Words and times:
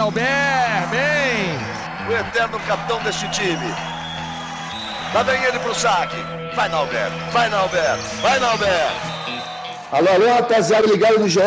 Nauber, 0.00 0.24
bem! 0.90 2.08
O 2.08 2.12
eterno 2.18 2.58
capitão 2.60 3.02
deste 3.02 3.30
time. 3.32 3.68
Lá 5.12 5.22
vem 5.22 5.44
ele 5.44 5.58
pro 5.58 5.74
saque. 5.74 6.16
Vai, 6.56 6.70
Nauber, 6.70 7.10
vai, 7.30 7.50
Nauber, 7.50 7.98
vai, 8.22 8.38
Nauber. 8.40 8.90
Alô, 9.92 10.08
alô, 10.08 10.34
rapaziada, 10.36 10.86
ligado 10.86 11.18
no 11.18 11.28
GE. 11.28 11.40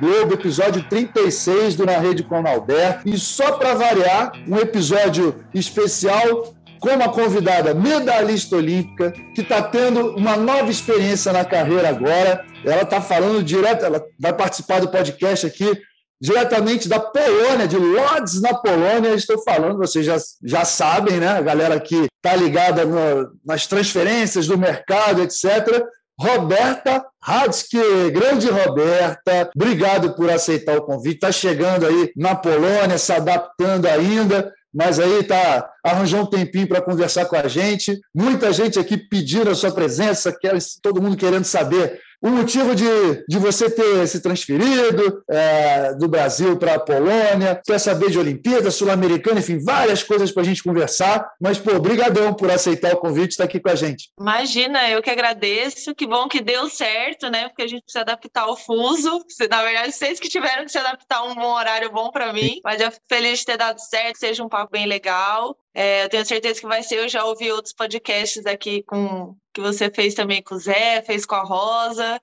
Globo, 0.00 0.34
episódio 0.34 0.82
36 0.88 1.76
do 1.76 1.86
Na 1.86 1.98
Rede 1.98 2.24
com. 2.24 3.00
E 3.06 3.16
só 3.16 3.52
para 3.52 3.74
variar, 3.74 4.32
um 4.48 4.56
episódio 4.58 5.44
especial 5.54 6.52
com 6.80 6.90
uma 6.90 7.08
convidada 7.08 7.72
medalhista 7.72 8.56
olímpica 8.56 9.12
que 9.32 9.42
está 9.42 9.62
tendo 9.62 10.16
uma 10.16 10.36
nova 10.36 10.68
experiência 10.68 11.32
na 11.32 11.44
carreira 11.44 11.90
agora. 11.90 12.44
Ela 12.64 12.82
está 12.82 13.00
falando 13.00 13.44
direto, 13.44 13.84
ela 13.84 14.04
vai 14.18 14.32
participar 14.32 14.80
do 14.80 14.88
podcast 14.88 15.46
aqui 15.46 15.80
diretamente 16.22 16.88
da 16.88 17.00
Polônia, 17.00 17.66
de 17.66 17.76
Lodz, 17.76 18.40
na 18.40 18.54
Polônia. 18.54 19.12
Estou 19.12 19.42
falando, 19.42 19.78
vocês 19.78 20.06
já, 20.06 20.16
já 20.44 20.64
sabem, 20.64 21.18
né? 21.18 21.26
A 21.26 21.40
galera 21.40 21.80
que 21.80 22.06
está 22.24 22.36
ligada 22.36 22.84
no, 22.84 23.32
nas 23.44 23.66
transferências 23.66 24.46
do 24.46 24.56
mercado, 24.56 25.20
etc. 25.20 25.84
Roberta 26.16 27.04
Hadski, 27.20 27.76
grande 28.12 28.48
Roberta, 28.48 29.50
obrigado 29.56 30.14
por 30.14 30.30
aceitar 30.30 30.78
o 30.78 30.82
convite. 30.82 31.16
Está 31.16 31.32
chegando 31.32 31.86
aí 31.86 32.12
na 32.16 32.36
Polônia, 32.36 32.98
se 32.98 33.12
adaptando 33.12 33.86
ainda, 33.86 34.52
mas 34.72 35.00
aí 35.00 35.24
tá 35.24 35.68
arranjou 35.84 36.20
um 36.20 36.26
tempinho 36.26 36.68
para 36.68 36.80
conversar 36.80 37.24
com 37.24 37.34
a 37.34 37.48
gente. 37.48 38.00
Muita 38.14 38.52
gente 38.52 38.78
aqui 38.78 38.96
pedindo 38.96 39.50
a 39.50 39.56
sua 39.56 39.72
presença, 39.72 40.32
todo 40.80 41.02
mundo 41.02 41.16
querendo 41.16 41.44
saber 41.44 42.00
o 42.22 42.30
motivo 42.30 42.74
de, 42.74 43.24
de 43.28 43.38
você 43.38 43.68
ter 43.68 44.06
se 44.06 44.22
transferido 44.22 45.24
é, 45.28 45.92
do 45.94 46.08
Brasil 46.08 46.56
para 46.56 46.74
a 46.74 46.80
Polônia, 46.80 47.60
quer 47.64 47.78
saber 47.80 48.10
de 48.10 48.18
Olimpíada, 48.18 48.70
Sul-Americana, 48.70 49.40
enfim, 49.40 49.58
várias 49.58 50.04
coisas 50.04 50.30
para 50.30 50.42
a 50.42 50.44
gente 50.44 50.62
conversar. 50.62 51.28
Mas, 51.40 51.58
pô, 51.58 51.80
brigadão 51.80 52.32
por 52.32 52.48
aceitar 52.48 52.94
o 52.94 52.98
convite 52.98 53.26
e 53.26 53.28
estar 53.30 53.44
aqui 53.44 53.58
com 53.58 53.70
a 53.70 53.74
gente. 53.74 54.10
Imagina, 54.18 54.88
eu 54.88 55.02
que 55.02 55.10
agradeço. 55.10 55.94
Que 55.94 56.06
bom 56.06 56.28
que 56.28 56.40
deu 56.40 56.68
certo, 56.68 57.28
né? 57.28 57.48
Porque 57.48 57.62
a 57.62 57.66
gente 57.66 57.82
precisa 57.82 58.02
adaptar 58.02 58.46
o 58.46 58.56
fuso. 58.56 59.24
Na 59.50 59.62
verdade, 59.64 59.92
vocês 59.92 60.20
que 60.20 60.28
tiveram 60.28 60.64
que 60.64 60.70
se 60.70 60.78
adaptar 60.78 61.18
a 61.18 61.24
um 61.24 61.44
horário 61.44 61.90
bom 61.90 62.10
para 62.10 62.32
mim. 62.32 62.60
Mas 62.62 62.80
eu 62.80 62.92
fico 62.92 63.04
feliz 63.08 63.40
de 63.40 63.46
ter 63.46 63.56
dado 63.56 63.80
certo, 63.80 64.18
seja 64.18 64.44
um 64.44 64.48
papo 64.48 64.70
bem 64.70 64.86
legal. 64.86 65.56
É, 65.74 66.04
eu 66.04 66.08
tenho 66.08 66.24
certeza 66.26 66.60
que 66.60 66.66
vai 66.66 66.82
ser. 66.82 66.98
Eu 66.98 67.08
já 67.08 67.24
ouvi 67.24 67.50
outros 67.50 67.72
podcasts 67.72 68.44
aqui 68.46 68.82
com 68.82 69.36
que 69.52 69.60
você 69.60 69.90
fez 69.90 70.14
também 70.14 70.42
com 70.42 70.54
o 70.54 70.58
Zé, 70.58 71.02
fez 71.02 71.24
com 71.26 71.34
a 71.34 71.42
Rosa. 71.42 72.20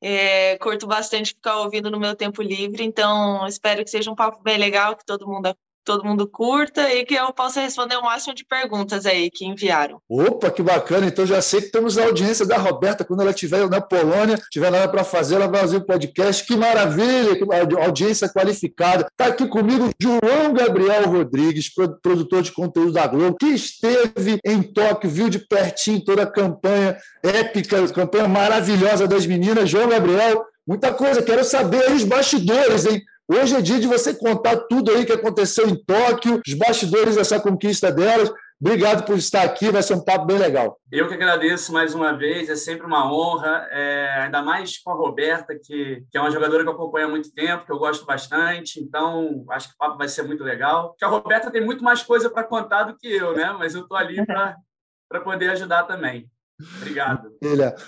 É, 0.00 0.58
curto 0.58 0.86
bastante 0.86 1.28
ficar 1.34 1.60
ouvindo 1.60 1.90
no 1.90 2.00
meu 2.00 2.16
tempo 2.16 2.42
livre, 2.42 2.82
então 2.82 3.46
espero 3.46 3.84
que 3.84 3.90
seja 3.90 4.10
um 4.10 4.16
papo 4.16 4.42
bem 4.42 4.58
legal, 4.58 4.96
que 4.96 5.04
todo 5.04 5.28
mundo 5.28 5.56
todo 5.84 6.04
mundo 6.04 6.26
curta 6.26 6.92
e 6.92 7.04
que 7.04 7.14
eu 7.14 7.32
possa 7.32 7.60
responder 7.60 7.96
o 7.96 8.02
máximo 8.02 8.34
de 8.34 8.44
perguntas 8.44 9.06
aí 9.06 9.30
que 9.30 9.44
enviaram. 9.44 9.98
Opa, 10.08 10.50
que 10.50 10.62
bacana! 10.62 11.06
Então 11.06 11.26
já 11.26 11.40
sei 11.40 11.62
que 11.62 11.70
temos 11.70 11.98
a 11.98 12.04
audiência 12.04 12.46
da 12.46 12.56
Roberta 12.56 13.04
quando 13.04 13.20
ela 13.20 13.30
estiver 13.30 13.68
na 13.68 13.80
Polônia, 13.80 14.40
tiver 14.50 14.70
nada 14.70 14.88
para 14.88 15.04
fazer, 15.04 15.36
ela 15.36 15.48
vai 15.48 15.60
fazer 15.60 15.78
o 15.78 15.86
podcast. 15.86 16.44
Que 16.46 16.56
maravilha! 16.56 17.36
Que 17.36 17.44
audiência 17.76 18.28
qualificada. 18.28 19.06
Está 19.10 19.26
aqui 19.32 19.46
comigo 19.46 19.90
João 20.00 20.52
Gabriel 20.52 21.08
Rodrigues, 21.08 21.70
produtor 22.02 22.42
de 22.42 22.52
conteúdo 22.52 22.92
da 22.92 23.06
Globo, 23.06 23.36
que 23.36 23.46
esteve 23.46 24.38
em 24.44 24.62
Tóquio, 24.62 25.10
viu 25.10 25.28
de 25.28 25.38
pertinho 25.38 26.04
toda 26.04 26.22
a 26.22 26.30
campanha 26.30 26.96
épica, 27.22 27.86
campanha 27.88 28.28
maravilhosa 28.28 29.06
das 29.06 29.26
meninas. 29.26 29.68
João 29.68 29.88
Gabriel, 29.88 30.44
muita 30.66 30.92
coisa. 30.92 31.22
Quero 31.22 31.44
saber 31.44 31.84
aí 31.84 31.94
os 31.94 32.04
bastidores, 32.04 32.86
hein? 32.86 33.02
Hoje 33.28 33.54
é 33.54 33.60
dia 33.60 33.78
de 33.78 33.86
você 33.86 34.12
contar 34.12 34.56
tudo 34.68 34.90
aí 34.90 35.06
que 35.06 35.12
aconteceu 35.12 35.68
em 35.68 35.76
Tóquio, 35.84 36.40
os 36.46 36.54
bastidores 36.54 37.14
dessa 37.14 37.40
conquista 37.40 37.90
delas. 37.90 38.32
Obrigado 38.60 39.04
por 39.04 39.16
estar 39.16 39.42
aqui, 39.42 39.70
vai 39.70 39.82
ser 39.82 39.94
um 39.94 40.04
papo 40.04 40.24
bem 40.24 40.38
legal. 40.38 40.78
Eu 40.90 41.08
que 41.08 41.14
agradeço 41.14 41.72
mais 41.72 41.94
uma 41.94 42.12
vez, 42.16 42.48
é 42.48 42.54
sempre 42.54 42.86
uma 42.86 43.12
honra, 43.12 43.66
é, 43.72 44.22
ainda 44.22 44.40
mais 44.40 44.78
com 44.78 44.90
a 44.90 44.94
Roberta, 44.94 45.54
que, 45.54 46.04
que 46.10 46.16
é 46.16 46.20
uma 46.20 46.30
jogadora 46.30 46.62
que 46.62 46.68
eu 46.68 46.74
acompanho 46.74 47.06
há 47.06 47.10
muito 47.10 47.32
tempo, 47.32 47.64
que 47.64 47.72
eu 47.72 47.78
gosto 47.78 48.06
bastante, 48.06 48.80
então 48.80 49.44
acho 49.50 49.68
que 49.68 49.74
o 49.74 49.78
papo 49.78 49.98
vai 49.98 50.08
ser 50.08 50.22
muito 50.22 50.44
legal. 50.44 50.90
Porque 50.90 51.04
a 51.04 51.08
Roberta 51.08 51.50
tem 51.50 51.64
muito 51.64 51.82
mais 51.82 52.02
coisa 52.02 52.30
para 52.30 52.44
contar 52.44 52.84
do 52.84 52.96
que 52.96 53.08
eu, 53.08 53.34
né? 53.34 53.52
Mas 53.58 53.74
eu 53.74 53.82
estou 53.82 53.96
ali 53.96 54.24
para 54.26 55.20
poder 55.24 55.50
ajudar 55.50 55.84
também. 55.84 56.28
Obrigado. 56.76 57.32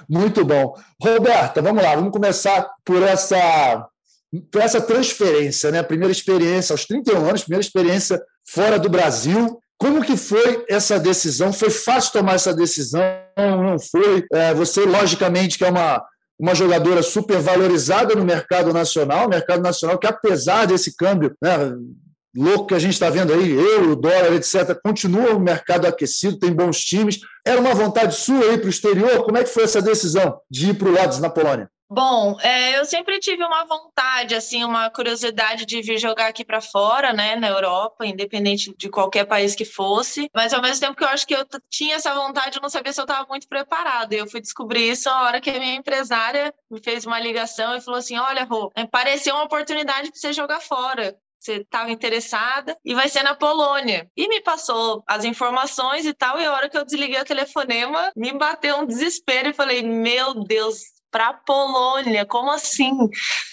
Muito 0.08 0.44
bom. 0.44 0.74
Roberta, 1.00 1.62
vamos 1.62 1.82
lá, 1.82 1.94
vamos 1.94 2.10
começar 2.10 2.68
por 2.84 3.00
essa 3.02 3.88
para 4.40 4.64
essa 4.64 4.80
transferência, 4.80 5.70
né? 5.70 5.82
Primeira 5.82 6.12
experiência 6.12 6.72
aos 6.72 6.84
31 6.84 7.28
anos, 7.28 7.42
primeira 7.42 7.64
experiência 7.64 8.22
fora 8.48 8.78
do 8.78 8.88
Brasil. 8.88 9.60
Como 9.78 10.02
que 10.02 10.16
foi 10.16 10.64
essa 10.68 10.98
decisão? 10.98 11.52
Foi 11.52 11.70
fácil 11.70 12.12
tomar 12.12 12.34
essa 12.34 12.54
decisão? 12.54 13.02
Não 13.36 13.78
foi? 13.78 14.24
É, 14.32 14.54
você, 14.54 14.84
logicamente, 14.84 15.58
que 15.58 15.64
é 15.64 15.70
uma, 15.70 16.02
uma 16.38 16.54
jogadora 16.54 17.02
super 17.02 17.38
valorizada 17.38 18.14
no 18.14 18.24
mercado 18.24 18.72
nacional, 18.72 19.28
mercado 19.28 19.62
nacional 19.62 19.98
que, 19.98 20.06
apesar 20.06 20.66
desse 20.66 20.96
câmbio 20.96 21.36
né, 21.42 21.74
louco 22.36 22.68
que 22.68 22.74
a 22.74 22.78
gente 22.78 22.94
está 22.94 23.10
vendo 23.10 23.32
aí, 23.32 23.50
euro, 23.50 23.94
dólar, 23.94 24.32
etc., 24.32 24.78
continua 24.82 25.34
o 25.34 25.40
mercado 25.40 25.86
aquecido, 25.86 26.38
tem 26.38 26.52
bons 26.52 26.80
times. 26.80 27.20
Era 27.46 27.60
uma 27.60 27.74
vontade 27.74 28.16
sua 28.16 28.44
ir 28.46 28.58
para 28.58 28.66
o 28.66 28.70
exterior? 28.70 29.24
Como 29.24 29.38
é 29.38 29.44
que 29.44 29.50
foi 29.50 29.64
essa 29.64 29.80
decisão 29.80 30.40
de 30.50 30.70
ir 30.70 30.74
para 30.74 30.88
o 30.88 30.92
Lodz, 30.92 31.20
na 31.20 31.30
Polônia? 31.30 31.68
Bom, 31.94 32.36
é, 32.40 32.76
eu 32.76 32.84
sempre 32.84 33.20
tive 33.20 33.44
uma 33.44 33.64
vontade, 33.66 34.34
assim, 34.34 34.64
uma 34.64 34.90
curiosidade 34.90 35.64
de 35.64 35.80
vir 35.80 35.96
jogar 35.96 36.26
aqui 36.26 36.44
para 36.44 36.60
fora, 36.60 37.12
né, 37.12 37.36
na 37.36 37.46
Europa, 37.46 38.04
independente 38.04 38.74
de 38.76 38.90
qualquer 38.90 39.24
país 39.26 39.54
que 39.54 39.64
fosse. 39.64 40.28
Mas 40.34 40.52
ao 40.52 40.60
mesmo 40.60 40.80
tempo 40.80 40.96
que 40.96 41.04
eu 41.04 41.08
acho 41.08 41.24
que 41.24 41.36
eu 41.36 41.46
tinha 41.70 41.94
essa 41.94 42.12
vontade, 42.12 42.56
eu 42.56 42.62
não 42.62 42.68
sabia 42.68 42.92
se 42.92 43.00
eu 43.00 43.04
estava 43.04 43.28
muito 43.28 43.46
preparada. 43.46 44.12
Eu 44.12 44.26
fui 44.26 44.40
descobrir 44.40 44.90
isso 44.90 45.08
a 45.08 45.22
hora 45.22 45.40
que 45.40 45.50
a 45.50 45.60
minha 45.60 45.76
empresária 45.76 46.52
me 46.68 46.82
fez 46.82 47.06
uma 47.06 47.20
ligação 47.20 47.76
e 47.76 47.80
falou 47.80 47.98
assim: 48.00 48.18
"Olha, 48.18 48.42
Rô, 48.42 48.72
pareceu 48.90 49.36
uma 49.36 49.44
oportunidade 49.44 50.10
para 50.10 50.18
você 50.18 50.32
jogar 50.32 50.60
fora 50.60 51.16
você 51.44 51.56
estava 51.56 51.90
interessada 51.90 52.74
e 52.82 52.94
vai 52.94 53.06
ser 53.08 53.22
na 53.22 53.34
Polônia. 53.34 54.10
E 54.16 54.26
me 54.28 54.40
passou 54.40 55.04
as 55.06 55.24
informações 55.24 56.06
e 56.06 56.14
tal, 56.14 56.40
e 56.40 56.44
a 56.46 56.52
hora 56.52 56.70
que 56.70 56.78
eu 56.78 56.84
desliguei 56.84 57.20
o 57.20 57.24
telefonema, 57.24 58.10
me 58.16 58.32
bateu 58.32 58.78
um 58.78 58.86
desespero 58.86 59.50
e 59.50 59.52
falei: 59.52 59.82
Meu 59.82 60.42
Deus, 60.42 60.93
para 61.14 61.32
Polônia, 61.32 62.26
como 62.26 62.50
assim? 62.50 62.90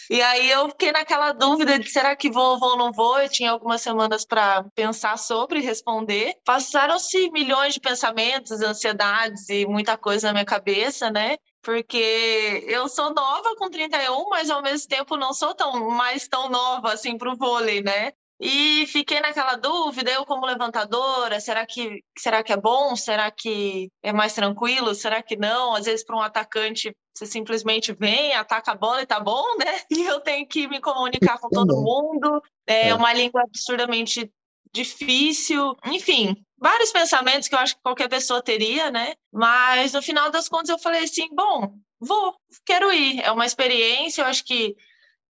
E 0.09 0.19
aí 0.19 0.49
eu 0.49 0.67
fiquei 0.69 0.91
naquela 0.91 1.31
dúvida 1.31 1.77
de 1.77 1.87
será 1.91 2.15
que 2.15 2.27
vou, 2.27 2.57
vou 2.59 2.71
ou 2.71 2.77
não 2.77 2.91
vou? 2.91 3.19
Eu 3.19 3.29
tinha 3.29 3.51
algumas 3.51 3.83
semanas 3.83 4.25
para 4.25 4.63
pensar 4.73 5.15
sobre 5.15 5.59
e 5.59 5.61
responder. 5.61 6.33
Passaram-se 6.43 7.29
milhões 7.29 7.75
de 7.75 7.79
pensamentos, 7.79 8.61
ansiedades 8.61 9.47
e 9.47 9.67
muita 9.67 9.95
coisa 9.95 10.27
na 10.27 10.33
minha 10.33 10.45
cabeça, 10.45 11.11
né? 11.11 11.37
Porque 11.61 12.65
eu 12.67 12.89
sou 12.89 13.13
nova 13.13 13.55
com 13.55 13.69
31, 13.69 14.27
mas 14.27 14.49
ao 14.49 14.63
mesmo 14.63 14.87
tempo 14.87 15.15
não 15.15 15.31
sou 15.31 15.53
tão 15.53 15.87
mais 15.91 16.27
tão 16.27 16.49
nova 16.49 16.91
assim 16.91 17.15
para 17.15 17.31
o 17.31 17.37
vôlei, 17.37 17.83
né? 17.83 18.11
E 18.43 18.87
fiquei 18.87 19.19
naquela 19.19 19.55
dúvida, 19.55 20.09
eu 20.09 20.25
como 20.25 20.47
levantadora, 20.47 21.39
será 21.39 21.63
que 21.63 22.03
será 22.17 22.41
que 22.43 22.51
é 22.51 22.57
bom? 22.57 22.95
Será 22.95 23.29
que 23.29 23.91
é 24.01 24.11
mais 24.11 24.33
tranquilo? 24.33 24.95
Será 24.95 25.21
que 25.21 25.37
não? 25.37 25.75
Às 25.75 25.85
vezes 25.85 26.03
para 26.03 26.17
um 26.17 26.21
atacante 26.21 26.91
você 27.15 27.27
simplesmente 27.27 27.93
vem, 27.93 28.33
ataca 28.33 28.71
a 28.71 28.75
bola 28.75 29.03
e 29.03 29.05
tá 29.05 29.19
bom, 29.19 29.45
né? 29.57 29.81
E 29.91 30.01
eu 30.01 30.19
tenho 30.21 30.47
que 30.47 30.67
me 30.67 30.81
comunicar 30.81 31.37
com 31.37 31.49
todo 31.49 31.83
mundo. 31.83 32.41
É, 32.65 32.89
é 32.89 32.95
uma 32.95 33.13
língua 33.13 33.43
absurdamente 33.43 34.31
difícil. 34.73 35.75
Enfim, 35.85 36.35
vários 36.57 36.91
pensamentos 36.91 37.47
que 37.47 37.53
eu 37.53 37.59
acho 37.59 37.75
que 37.75 37.81
qualquer 37.83 38.09
pessoa 38.09 38.41
teria, 38.41 38.89
né? 38.89 39.13
Mas 39.31 39.93
no 39.93 40.01
final 40.01 40.31
das 40.31 40.49
contas 40.49 40.69
eu 40.69 40.79
falei 40.79 41.03
assim, 41.03 41.27
bom, 41.31 41.75
vou, 41.99 42.35
quero 42.65 42.91
ir. 42.91 43.21
É 43.21 43.31
uma 43.31 43.45
experiência, 43.45 44.23
eu 44.23 44.25
acho 44.25 44.43
que 44.43 44.75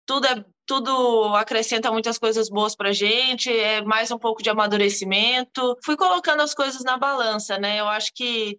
tudo 0.06 0.26
é 0.26 0.44
tudo 0.66 1.34
acrescenta 1.34 1.90
muitas 1.90 2.18
coisas 2.18 2.48
boas 2.48 2.74
para 2.74 2.92
gente, 2.92 3.50
é 3.50 3.82
mais 3.82 4.10
um 4.10 4.18
pouco 4.18 4.42
de 4.42 4.50
amadurecimento. 4.50 5.76
Fui 5.84 5.96
colocando 5.96 6.40
as 6.40 6.54
coisas 6.54 6.82
na 6.82 6.96
balança, 6.96 7.58
né? 7.58 7.80
Eu 7.80 7.88
acho 7.88 8.12
que 8.14 8.58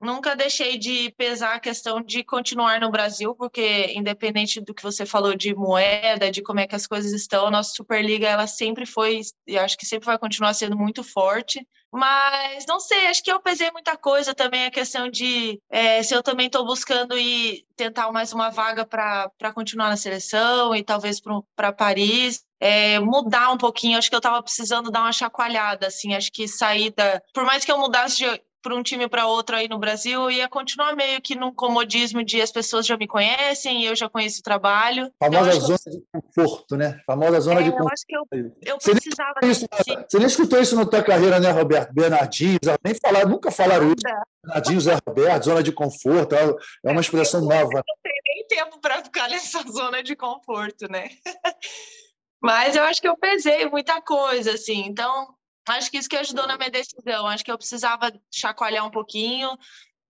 nunca 0.00 0.36
deixei 0.36 0.78
de 0.78 1.12
pesar 1.16 1.54
a 1.54 1.60
questão 1.60 2.00
de 2.00 2.22
continuar 2.24 2.80
no 2.80 2.90
Brasil, 2.90 3.34
porque 3.34 3.92
independente 3.94 4.60
do 4.60 4.74
que 4.74 4.82
você 4.82 5.04
falou 5.04 5.34
de 5.34 5.54
moeda, 5.54 6.30
de 6.30 6.42
como 6.42 6.60
é 6.60 6.66
que 6.66 6.76
as 6.76 6.86
coisas 6.86 7.12
estão, 7.12 7.46
a 7.46 7.50
nossa 7.50 7.74
Superliga 7.74 8.28
ela 8.28 8.46
sempre 8.46 8.86
foi, 8.86 9.20
e 9.46 9.58
acho 9.58 9.76
que 9.76 9.86
sempre 9.86 10.06
vai 10.06 10.18
continuar 10.18 10.54
sendo 10.54 10.76
muito 10.76 11.02
forte. 11.02 11.66
Mas 11.90 12.66
não 12.66 12.78
sei, 12.78 13.06
acho 13.06 13.22
que 13.22 13.32
eu 13.32 13.40
pesei 13.40 13.70
muita 13.70 13.96
coisa 13.96 14.34
também 14.34 14.66
a 14.66 14.70
questão 14.70 15.08
de 15.08 15.58
é, 15.70 16.02
se 16.02 16.14
eu 16.14 16.22
também 16.22 16.46
estou 16.46 16.66
buscando 16.66 17.16
ir 17.18 17.64
tentar 17.76 18.12
mais 18.12 18.32
uma 18.32 18.50
vaga 18.50 18.84
para 18.84 19.52
continuar 19.54 19.88
na 19.88 19.96
seleção 19.96 20.74
e 20.74 20.82
talvez 20.82 21.20
para 21.56 21.72
Paris. 21.72 22.44
É, 22.60 22.98
mudar 22.98 23.50
um 23.52 23.56
pouquinho, 23.56 23.96
acho 23.96 24.08
que 24.10 24.16
eu 24.16 24.18
estava 24.18 24.42
precisando 24.42 24.90
dar 24.90 25.02
uma 25.02 25.12
chacoalhada, 25.12 25.86
assim, 25.86 26.14
acho 26.14 26.32
que 26.32 26.48
sair 26.48 26.92
da... 26.92 27.22
Por 27.32 27.44
mais 27.44 27.64
que 27.64 27.70
eu 27.70 27.78
mudasse 27.78 28.16
de, 28.16 28.42
para 28.62 28.74
um 28.74 28.82
time 28.82 29.08
para 29.08 29.26
outro 29.26 29.56
aí 29.56 29.68
no 29.68 29.78
Brasil, 29.78 30.30
ia 30.30 30.48
continuar 30.48 30.94
meio 30.96 31.20
que 31.20 31.34
num 31.34 31.52
comodismo 31.52 32.24
de 32.24 32.40
as 32.40 32.50
pessoas 32.50 32.86
já 32.86 32.96
me 32.96 33.06
conhecem, 33.06 33.84
eu 33.84 33.94
já 33.94 34.08
conheço 34.08 34.40
o 34.40 34.42
trabalho. 34.42 35.10
Famosa 35.18 35.50
então, 35.50 35.60
zona 35.60 35.78
de 35.86 36.02
conforto, 36.12 36.76
né? 36.76 37.00
Famosa 37.06 37.40
zona 37.40 37.60
é, 37.60 37.62
de 37.64 37.70
conforto. 37.70 37.88
Eu 37.88 37.92
acho 37.92 38.06
que 38.06 38.16
eu, 38.16 38.52
eu 38.62 38.78
você 38.80 38.90
precisava 38.92 39.34
nem 39.42 39.50
isso, 39.50 39.66
Você 40.08 40.18
nem 40.18 40.26
escutou 40.26 40.60
isso 40.60 40.76
na 40.76 40.86
tua 40.86 41.02
carreira, 41.02 41.38
né, 41.40 41.50
Roberto? 41.50 41.92
Bernardinho, 41.92 42.58
nem 42.84 42.94
falar, 42.94 43.26
nunca 43.26 43.50
falaram 43.50 43.86
isso. 43.86 44.02
Bernardinho, 44.44 44.80
Zé 44.80 44.98
Roberto, 45.06 45.44
zona 45.44 45.62
de 45.62 45.72
conforto, 45.72 46.34
é, 46.34 46.54
é 46.84 46.90
uma 46.90 47.00
expressão 47.00 47.40
nova. 47.40 47.82
Não 47.86 47.96
tem 48.02 48.20
nem 48.26 48.46
tempo 48.46 48.80
para 48.80 49.02
ficar 49.02 49.28
nessa 49.30 49.62
zona 49.70 50.02
de 50.02 50.16
conforto, 50.16 50.90
né? 50.90 51.08
Mas 52.40 52.76
eu 52.76 52.84
acho 52.84 53.00
que 53.00 53.08
eu 53.08 53.16
pesei 53.16 53.68
muita 53.68 54.00
coisa, 54.00 54.52
assim. 54.52 54.84
Então, 54.86 55.34
acho 55.70 55.90
que 55.90 55.98
isso 55.98 56.08
que 56.08 56.16
ajudou 56.16 56.46
na 56.46 56.56
minha 56.56 56.70
decisão. 56.70 57.26
Acho 57.26 57.44
que 57.44 57.50
eu 57.50 57.58
precisava 57.58 58.12
chacoalhar 58.30 58.86
um 58.86 58.90
pouquinho, 58.90 59.56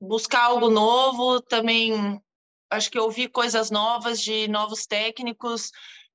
buscar 0.00 0.44
algo 0.44 0.70
novo, 0.70 1.40
também 1.40 2.20
acho 2.70 2.90
que 2.90 2.98
ouvir 2.98 3.28
coisas 3.28 3.70
novas 3.70 4.20
de 4.20 4.46
novos 4.48 4.86
técnicos, 4.86 5.70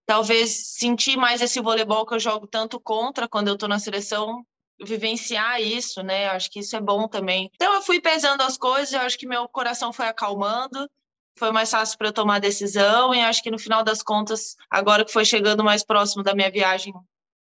talvez 0.06 0.74
sentir 0.76 1.18
mais 1.18 1.42
esse 1.42 1.60
voleibol 1.60 2.06
que 2.06 2.14
eu 2.14 2.20
jogo 2.20 2.48
tanto 2.48 2.80
contra 2.80 3.28
quando 3.28 3.48
eu 3.48 3.56
estou 3.56 3.70
na 3.70 3.80
seleção, 3.80 4.46
vivenciar 4.84 5.62
isso, 5.62 6.04
né? 6.04 6.28
Acho 6.28 6.50
que 6.50 6.60
isso 6.60 6.76
é 6.76 6.82
bom 6.82 7.08
também. 7.08 7.50
Então 7.56 7.74
eu 7.74 7.82
fui 7.82 8.00
pesando 8.00 8.42
as 8.42 8.58
coisas, 8.58 8.94
eu 8.94 9.02
acho 9.02 9.18
que 9.18 9.28
meu 9.28 9.48
coração 9.48 9.92
foi 9.92 10.08
acalmando 10.08 10.88
foi 11.38 11.52
mais 11.52 11.72
fácil 11.72 11.98
para 11.98 12.08
eu 12.08 12.14
tomar 12.14 12.36
a 12.36 12.40
decisão 12.40 13.14
e 13.14 13.20
acho 13.20 13.42
que 13.42 13.52
no 13.52 13.58
final 13.58 13.84
das 13.84 14.02
contas, 14.02 14.56
agora 14.70 15.04
que 15.04 15.12
foi 15.12 15.26
chegando 15.26 15.64
mais 15.64 15.84
próximo 15.84 16.24
da 16.24 16.36
minha 16.36 16.52
viagem 16.52 16.94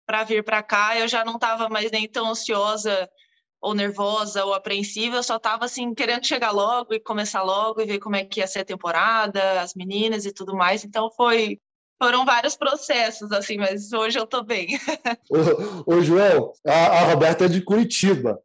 para 0.05 0.23
vir 0.23 0.43
para 0.43 0.61
cá, 0.63 0.97
eu 0.97 1.07
já 1.07 1.25
não 1.25 1.35
estava 1.35 1.69
mais 1.69 1.91
nem 1.91 2.07
tão 2.07 2.29
ansiosa 2.29 3.09
ou 3.61 3.73
nervosa 3.73 4.45
ou 4.45 4.53
apreensiva, 4.53 5.15
eu 5.15 5.23
só 5.23 5.37
estava 5.37 5.65
assim 5.65 5.93
querendo 5.93 6.25
chegar 6.25 6.51
logo 6.51 6.93
e 6.93 6.99
começar 6.99 7.41
logo 7.41 7.81
e 7.81 7.85
ver 7.85 7.99
como 7.99 8.15
é 8.15 8.23
que 8.23 8.39
ia 8.39 8.47
ser 8.47 8.59
a 8.59 8.65
temporada, 8.65 9.61
as 9.61 9.73
meninas 9.73 10.25
e 10.25 10.31
tudo 10.31 10.55
mais. 10.55 10.83
Então 10.83 11.09
foi 11.11 11.59
foram 11.97 12.25
vários 12.25 12.55
processos 12.55 13.31
assim, 13.31 13.57
mas 13.57 13.93
hoje 13.93 14.19
eu 14.19 14.25
estou 14.25 14.43
bem. 14.43 14.67
ô, 15.87 15.95
ô, 15.95 16.01
João, 16.01 16.51
a, 16.67 16.73
a 16.73 16.99
Roberta 17.11 17.45
é 17.45 17.47
de 17.47 17.61
Curitiba 17.61 18.39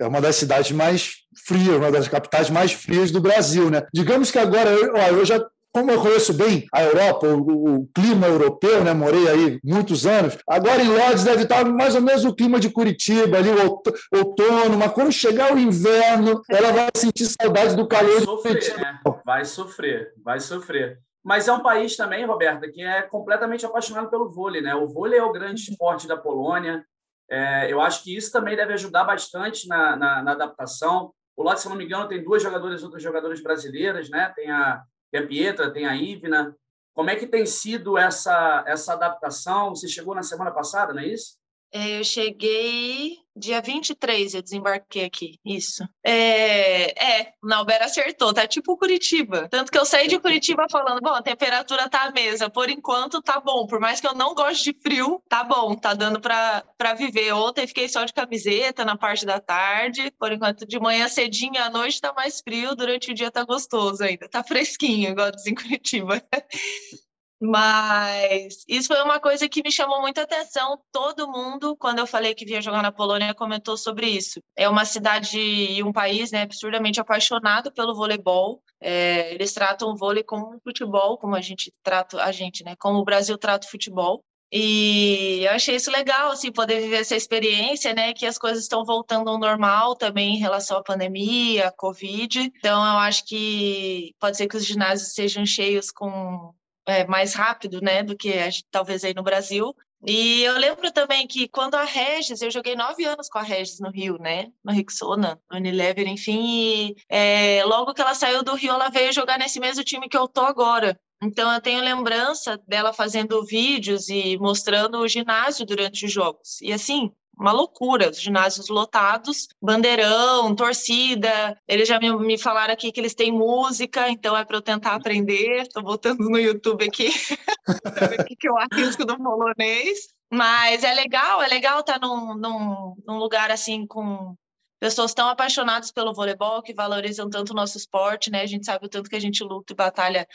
é 0.00 0.06
uma 0.06 0.20
das 0.20 0.36
cidades 0.36 0.72
mais 0.72 1.12
frias, 1.46 1.76
uma 1.76 1.92
das 1.92 2.08
capitais 2.08 2.48
mais 2.48 2.72
frias 2.72 3.10
do 3.10 3.20
Brasil. 3.20 3.70
Né? 3.70 3.86
Digamos 3.92 4.30
que 4.30 4.38
agora, 4.38 4.70
eu, 4.70 4.96
eu 4.96 5.24
já 5.26 5.44
como 5.72 5.90
eu 5.90 6.00
conheço 6.00 6.34
bem 6.34 6.66
a 6.72 6.82
Europa, 6.82 7.26
o, 7.26 7.76
o, 7.76 7.86
clima 7.94 8.26
europeu, 8.26 8.82
né? 8.82 8.92
morei 8.92 9.28
aí 9.28 9.60
muitos 9.64 10.06
anos, 10.06 10.36
agora 10.48 10.82
em 10.82 10.88
Lodz 10.88 11.24
deve 11.24 11.44
estar 11.44 11.64
mais 11.64 11.94
ou 11.94 12.02
menos 12.02 12.24
o 12.24 12.34
clima 12.34 12.58
de 12.58 12.70
Curitiba, 12.70 13.38
ali 13.38 13.50
o 13.50 13.82
outono, 14.12 14.76
mas 14.76 14.92
quando 14.92 15.12
chegar 15.12 15.54
o 15.54 15.58
inverno, 15.58 16.42
ela 16.50 16.72
vai 16.72 16.88
sentir 16.96 17.26
saudade 17.26 17.76
do 17.76 17.86
calor. 17.86 18.14
Vai 18.14 18.24
sofrer, 18.24 18.78
né? 18.78 19.00
vai 19.24 19.44
sofrer, 19.44 20.12
vai 20.24 20.40
sofrer. 20.40 20.98
Mas 21.22 21.48
é 21.48 21.52
um 21.52 21.62
país 21.62 21.96
também, 21.96 22.24
Roberta, 22.24 22.70
que 22.70 22.82
é 22.82 23.02
completamente 23.02 23.64
apaixonado 23.66 24.08
pelo 24.08 24.30
vôlei, 24.30 24.62
né? 24.62 24.74
O 24.74 24.88
vôlei 24.88 25.18
é 25.18 25.22
o 25.22 25.32
grande 25.32 25.60
esporte 25.60 26.08
da 26.08 26.16
Polônia, 26.16 26.82
é, 27.30 27.72
eu 27.72 27.80
acho 27.80 28.02
que 28.02 28.16
isso 28.16 28.32
também 28.32 28.56
deve 28.56 28.72
ajudar 28.72 29.04
bastante 29.04 29.68
na, 29.68 29.94
na, 29.94 30.22
na 30.22 30.32
adaptação. 30.32 31.12
O 31.36 31.44
Lotte, 31.44 31.60
se 31.60 31.68
não 31.68 31.76
me 31.76 31.84
engano, 31.84 32.08
tem 32.08 32.24
duas 32.24 32.42
jogadoras, 32.42 32.82
outras 32.82 33.00
jogadoras 33.00 33.40
brasileiras, 33.40 34.10
né? 34.10 34.32
Tem 34.34 34.50
a, 34.50 34.82
tem 35.10 35.20
a 35.20 35.26
Pietra, 35.26 35.72
tem 35.72 35.86
a 35.86 35.94
Ivna. 35.96 36.56
Como 36.94 37.10
é 37.10 37.16
que 37.16 37.26
tem 37.26 37.46
sido 37.46 37.96
essa, 37.96 38.64
essa 38.66 38.92
adaptação? 38.92 39.70
Você 39.70 39.88
chegou 39.88 40.14
na 40.14 40.22
semana 40.22 40.50
passada, 40.50 40.92
não 40.92 41.02
é 41.02 41.08
isso? 41.08 41.38
É, 41.72 41.98
eu 41.98 42.04
cheguei 42.04 43.18
dia 43.40 43.60
23, 43.60 44.34
eu 44.34 44.42
desembarquei 44.42 45.04
aqui. 45.04 45.40
Isso. 45.44 45.82
É, 46.04 47.20
é 47.20 47.32
Nauber 47.42 47.82
acertou, 47.82 48.32
tá 48.32 48.46
tipo 48.46 48.76
Curitiba. 48.76 49.48
Tanto 49.48 49.72
que 49.72 49.78
eu 49.78 49.84
saí 49.84 50.06
de 50.06 50.20
Curitiba 50.20 50.66
falando, 50.70 51.00
bom, 51.00 51.14
a 51.14 51.22
temperatura 51.22 51.88
tá 51.88 52.04
a 52.04 52.12
mesa, 52.12 52.48
por 52.48 52.70
enquanto 52.70 53.22
tá 53.22 53.40
bom. 53.40 53.66
Por 53.66 53.80
mais 53.80 54.00
que 54.00 54.06
eu 54.06 54.14
não 54.14 54.34
goste 54.34 54.72
de 54.72 54.80
frio, 54.80 55.22
tá 55.28 55.42
bom, 55.42 55.74
tá 55.74 55.94
dando 55.94 56.20
pra, 56.20 56.62
pra 56.78 56.94
viver. 56.94 57.32
Ontem 57.32 57.66
fiquei 57.66 57.88
só 57.88 58.04
de 58.04 58.12
camiseta 58.12 58.84
na 58.84 58.96
parte 58.96 59.26
da 59.26 59.40
tarde, 59.40 60.12
por 60.18 60.30
enquanto 60.30 60.66
de 60.66 60.78
manhã 60.78 61.08
cedinho 61.08 61.60
à 61.60 61.70
noite 61.70 62.00
tá 62.00 62.12
mais 62.12 62.40
frio, 62.40 62.76
durante 62.76 63.10
o 63.10 63.14
dia 63.14 63.30
tá 63.30 63.44
gostoso 63.44 64.04
ainda, 64.04 64.28
tá 64.28 64.44
fresquinho, 64.44 65.10
igual 65.10 65.30
diz 65.32 65.46
em 65.46 65.54
Curitiba. 65.54 66.22
Mas 67.40 68.64
isso 68.68 68.88
foi 68.88 69.02
uma 69.02 69.18
coisa 69.18 69.48
que 69.48 69.62
me 69.62 69.72
chamou 69.72 70.02
muita 70.02 70.22
atenção. 70.22 70.78
Todo 70.92 71.26
mundo, 71.26 71.74
quando 71.76 72.00
eu 72.00 72.06
falei 72.06 72.34
que 72.34 72.44
vinha 72.44 72.60
jogar 72.60 72.82
na 72.82 72.92
Polônia, 72.92 73.34
comentou 73.34 73.78
sobre 73.78 74.06
isso. 74.08 74.42
É 74.54 74.68
uma 74.68 74.84
cidade 74.84 75.38
e 75.40 75.82
um 75.82 75.90
país 75.90 76.30
né, 76.30 76.42
absurdamente 76.42 77.00
apaixonado 77.00 77.72
pelo 77.72 77.94
voleibol. 77.94 78.62
É, 78.78 79.32
eles 79.32 79.54
tratam 79.54 79.90
o 79.90 79.96
vôlei 79.96 80.22
como 80.22 80.54
um 80.54 80.60
futebol, 80.60 81.16
como 81.16 81.34
a 81.34 81.40
gente 81.40 81.72
trata 81.82 82.22
a 82.22 82.30
gente, 82.30 82.62
né? 82.62 82.74
Como 82.78 82.98
o 82.98 83.04
Brasil 83.04 83.38
trata 83.38 83.66
o 83.66 83.70
futebol. 83.70 84.22
E 84.52 85.44
eu 85.44 85.52
achei 85.52 85.76
isso 85.76 85.90
legal, 85.92 86.32
assim, 86.32 86.50
poder 86.50 86.80
viver 86.80 86.96
essa 86.96 87.14
experiência, 87.14 87.94
né? 87.94 88.12
Que 88.12 88.26
as 88.26 88.36
coisas 88.36 88.64
estão 88.64 88.84
voltando 88.84 89.30
ao 89.30 89.38
normal 89.38 89.94
também 89.94 90.34
em 90.34 90.38
relação 90.38 90.76
à 90.76 90.82
pandemia, 90.82 91.68
à 91.68 91.72
Covid. 91.72 92.52
Então, 92.58 92.84
eu 92.84 92.98
acho 92.98 93.24
que 93.24 94.12
pode 94.18 94.36
ser 94.36 94.48
que 94.48 94.56
os 94.56 94.66
ginásios 94.66 95.14
sejam 95.14 95.46
cheios 95.46 95.90
com 95.92 96.52
é, 96.90 97.06
mais 97.06 97.34
rápido, 97.34 97.80
né, 97.80 98.02
do 98.02 98.16
que 98.16 98.32
a, 98.32 98.48
talvez 98.70 99.04
aí 99.04 99.14
no 99.14 99.22
Brasil. 99.22 99.74
E 100.06 100.42
eu 100.42 100.56
lembro 100.58 100.90
também 100.90 101.26
que 101.26 101.46
quando 101.46 101.74
a 101.74 101.84
Regis, 101.84 102.40
eu 102.40 102.50
joguei 102.50 102.74
nove 102.74 103.04
anos 103.04 103.28
com 103.28 103.38
a 103.38 103.42
Regis 103.42 103.80
no 103.80 103.90
Rio, 103.90 104.16
né? 104.18 104.46
No 104.64 104.72
Rixona, 104.72 105.38
no 105.50 105.58
Unilever, 105.58 106.08
enfim. 106.08 106.40
E 106.42 106.96
é, 107.08 107.62
logo 107.64 107.92
que 107.92 108.00
ela 108.00 108.14
saiu 108.14 108.42
do 108.42 108.54
Rio, 108.54 108.72
ela 108.72 108.88
veio 108.88 109.12
jogar 109.12 109.38
nesse 109.38 109.60
mesmo 109.60 109.84
time 109.84 110.08
que 110.08 110.16
eu 110.16 110.26
tô 110.26 110.40
agora. 110.40 110.98
Então 111.22 111.52
eu 111.52 111.60
tenho 111.60 111.84
lembrança 111.84 112.58
dela 112.66 112.94
fazendo 112.94 113.44
vídeos 113.44 114.08
e 114.08 114.38
mostrando 114.38 114.98
o 114.98 115.08
ginásio 115.08 115.66
durante 115.66 116.06
os 116.06 116.12
jogos. 116.12 116.62
E 116.62 116.72
assim, 116.72 117.12
uma 117.40 117.52
loucura, 117.52 118.10
os 118.10 118.20
ginásios 118.20 118.68
lotados, 118.68 119.48
bandeirão, 119.62 120.54
torcida. 120.54 121.58
Eles 121.66 121.88
já 121.88 121.98
me, 121.98 122.14
me 122.18 122.38
falaram 122.38 122.74
aqui 122.74 122.92
que 122.92 123.00
eles 123.00 123.14
têm 123.14 123.32
música, 123.32 124.10
então 124.10 124.36
é 124.36 124.44
para 124.44 124.58
eu 124.58 124.62
tentar 124.62 124.94
aprender. 124.94 125.62
Estou 125.62 125.82
botando 125.82 126.20
no 126.20 126.38
YouTube 126.38 126.84
aqui 126.84 127.08
o 128.20 128.36
que, 128.36 128.46
eu 128.46 128.58
arrisco 128.58 129.06
do 129.06 129.16
polonês. 129.16 130.08
Mas 130.30 130.84
é 130.84 130.92
legal, 130.92 131.42
é 131.42 131.48
legal 131.48 131.80
estar 131.80 131.98
tá 131.98 132.06
num, 132.06 132.34
num, 132.34 132.94
num 133.06 133.16
lugar 133.16 133.50
assim 133.50 133.86
com 133.86 134.36
pessoas 134.78 135.14
tão 135.14 135.28
apaixonadas 135.28 135.90
pelo 135.90 136.12
voleibol, 136.12 136.62
que 136.62 136.74
valorizam 136.74 137.28
tanto 137.30 137.50
o 137.50 137.56
nosso 137.56 137.78
esporte, 137.78 138.30
né? 138.30 138.42
A 138.42 138.46
gente 138.46 138.66
sabe 138.66 138.84
o 138.84 138.88
tanto 138.88 139.08
que 139.08 139.16
a 139.16 139.20
gente 139.20 139.42
luta 139.42 139.72
e 139.72 139.76
batalha 139.76 140.28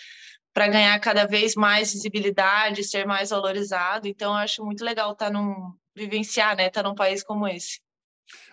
para 0.54 0.68
ganhar 0.68 1.00
cada 1.00 1.28
vez 1.28 1.54
mais 1.56 1.94
visibilidade, 1.94 2.84
ser 2.84 3.06
mais 3.06 3.30
valorizado. 3.30 4.08
Então, 4.08 4.32
eu 4.32 4.38
acho 4.38 4.66
muito 4.66 4.84
legal 4.84 5.12
estar 5.12 5.28
tá 5.28 5.32
num, 5.32 5.74
vivenciar, 5.96 6.56
né? 6.56 6.68
Estar 6.68 6.84
tá 6.84 6.90
num 6.90 6.96
país 6.96 7.24
como 7.24 7.48
esse. 7.48 7.80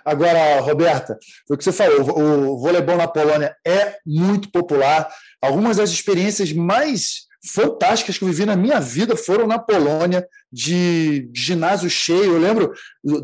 Agora, 0.05 0.61
Roberta, 0.61 1.19
foi 1.47 1.55
o 1.55 1.59
que 1.59 1.65
você 1.65 1.73
falou, 1.73 2.01
o 2.01 2.59
voleibol 2.59 2.97
na 2.97 3.09
Polônia 3.09 3.57
é 3.67 3.97
muito 4.05 4.51
popular. 4.51 5.11
Algumas 5.41 5.79
das 5.79 5.91
experiências 5.91 6.53
mais 6.53 7.27
fantásticas 7.45 8.19
que 8.19 8.25
eu 8.25 8.29
vivi 8.29 8.47
na 8.47 8.57
minha 8.57 8.81
vida 8.81 9.17
foram 9.17 9.47
na 9.47 9.59
Polônia, 9.59 10.27
de 10.53 11.31
ginásio 11.35 11.89
cheio. 11.89 12.35
Eu 12.35 12.39
lembro 12.39 12.73
do, 13.03 13.23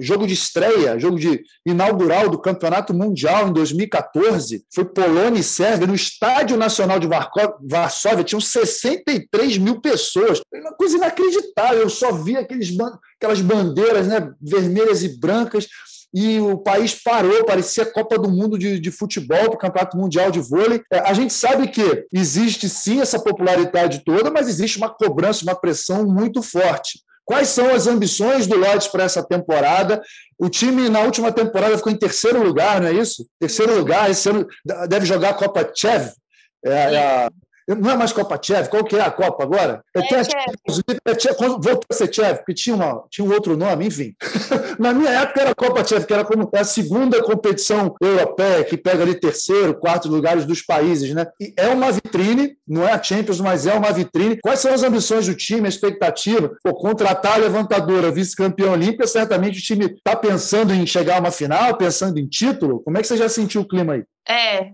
jogo 0.00 0.26
de 0.26 0.34
estreia, 0.34 0.98
jogo 0.98 1.18
de 1.18 1.42
inaugural 1.64 2.28
do 2.28 2.40
Campeonato 2.40 2.92
Mundial 2.92 3.48
em 3.48 3.52
2014. 3.52 4.64
Foi 4.74 4.84
Polônia 4.84 5.40
e 5.40 5.44
Sérvia, 5.44 5.86
no 5.86 5.94
Estádio 5.94 6.56
Nacional 6.56 6.98
de 6.98 7.08
Varsóvia, 7.62 8.24
tinham 8.24 8.40
63 8.40 9.56
mil 9.58 9.80
pessoas. 9.80 10.40
Uma 10.52 10.72
coisa 10.72 10.96
inacreditável. 10.96 11.82
Eu 11.82 11.90
só 11.90 12.12
vi 12.12 12.36
aqueles, 12.36 12.76
aquelas 13.16 13.40
bandeiras 13.40 14.08
né, 14.08 14.32
vermelhas 14.40 15.02
e 15.02 15.18
brancas 15.18 15.68
e 16.14 16.38
o 16.38 16.56
país 16.56 16.94
parou, 16.94 17.44
parecia 17.44 17.84
Copa 17.84 18.16
do 18.16 18.30
Mundo 18.30 18.56
de, 18.56 18.78
de 18.78 18.90
futebol, 18.92 19.46
o 19.46 19.58
Campeonato 19.58 19.96
Mundial 19.96 20.30
de 20.30 20.38
Vôlei. 20.38 20.80
É, 20.92 21.00
a 21.00 21.12
gente 21.12 21.32
sabe 21.32 21.66
que 21.66 22.06
existe 22.12 22.68
sim 22.68 23.00
essa 23.00 23.18
popularidade 23.18 24.04
toda, 24.04 24.30
mas 24.30 24.46
existe 24.46 24.78
uma 24.78 24.88
cobrança, 24.88 25.42
uma 25.42 25.56
pressão 25.56 26.06
muito 26.06 26.40
forte. 26.40 27.00
Quais 27.24 27.48
são 27.48 27.74
as 27.74 27.88
ambições 27.88 28.46
do 28.46 28.56
Lodz 28.56 28.86
para 28.86 29.02
essa 29.02 29.26
temporada? 29.26 30.00
O 30.38 30.48
time, 30.48 30.88
na 30.88 31.00
última 31.00 31.32
temporada, 31.32 31.76
ficou 31.76 31.90
em 31.90 31.98
terceiro 31.98 32.40
lugar, 32.44 32.80
não 32.80 32.88
é 32.88 32.92
isso? 32.92 33.26
Terceiro 33.40 33.76
lugar, 33.76 34.08
esse 34.08 34.28
ano 34.28 34.46
deve 34.88 35.06
jogar 35.06 35.30
a 35.30 35.34
Copa 35.34 35.68
Chev. 35.74 36.12
É, 36.64 36.70
é 36.70 36.98
a, 36.98 37.30
Não 37.66 37.90
é 37.90 37.96
mais 37.96 38.12
Copa 38.12 38.36
Tchev? 38.38 38.68
Qual 38.68 38.84
que 38.84 38.96
é 38.96 39.00
a 39.00 39.10
Copa 39.10 39.42
agora? 39.42 39.82
É, 39.94 40.00
a 40.00 41.18
Champions 41.18 41.52
voltou 41.60 41.86
a 41.90 41.94
ser 41.94 42.08
Tchev, 42.08 42.38
porque 42.38 42.54
tinha, 42.54 42.76
uma, 42.76 43.04
tinha 43.10 43.26
um 43.26 43.32
outro 43.32 43.56
nome, 43.56 43.86
enfim. 43.86 44.14
Na 44.78 44.92
minha 44.92 45.10
época 45.10 45.40
era 45.40 45.54
Copa 45.54 45.82
Tchev, 45.82 46.06
que 46.06 46.12
era 46.12 46.24
como 46.24 46.48
a 46.52 46.64
segunda 46.64 47.22
competição 47.22 47.94
europeia, 48.00 48.64
que 48.64 48.76
pega 48.76 49.02
ali 49.02 49.18
terceiro, 49.18 49.74
quarto 49.74 50.08
lugares 50.08 50.44
dos 50.44 50.62
países, 50.62 51.14
né? 51.14 51.26
E 51.40 51.54
é 51.56 51.68
uma 51.68 51.90
vitrine, 51.90 52.56
não 52.66 52.86
é 52.86 52.92
a 52.92 53.02
Champions, 53.02 53.40
mas 53.40 53.66
é 53.66 53.74
uma 53.74 53.92
vitrine. 53.92 54.38
Quais 54.42 54.60
são 54.60 54.72
as 54.72 54.82
ambições 54.82 55.26
do 55.26 55.34
time, 55.34 55.66
a 55.66 55.68
expectativa? 55.68 56.56
Pô, 56.62 56.74
contratar 56.74 57.34
a 57.34 57.38
levantadora, 57.38 58.10
vice-campeã 58.10 58.70
olímpica, 58.70 59.06
certamente 59.06 59.58
o 59.58 59.62
time 59.62 59.86
está 59.86 60.16
pensando 60.16 60.72
em 60.74 60.86
chegar 60.86 61.16
a 61.16 61.20
uma 61.20 61.30
final, 61.30 61.76
pensando 61.76 62.18
em 62.18 62.26
título. 62.26 62.80
Como 62.80 62.98
é 62.98 63.00
que 63.00 63.06
você 63.06 63.16
já 63.16 63.28
sentiu 63.28 63.62
o 63.62 63.68
clima 63.68 63.94
aí? 63.94 64.04
É, 64.28 64.72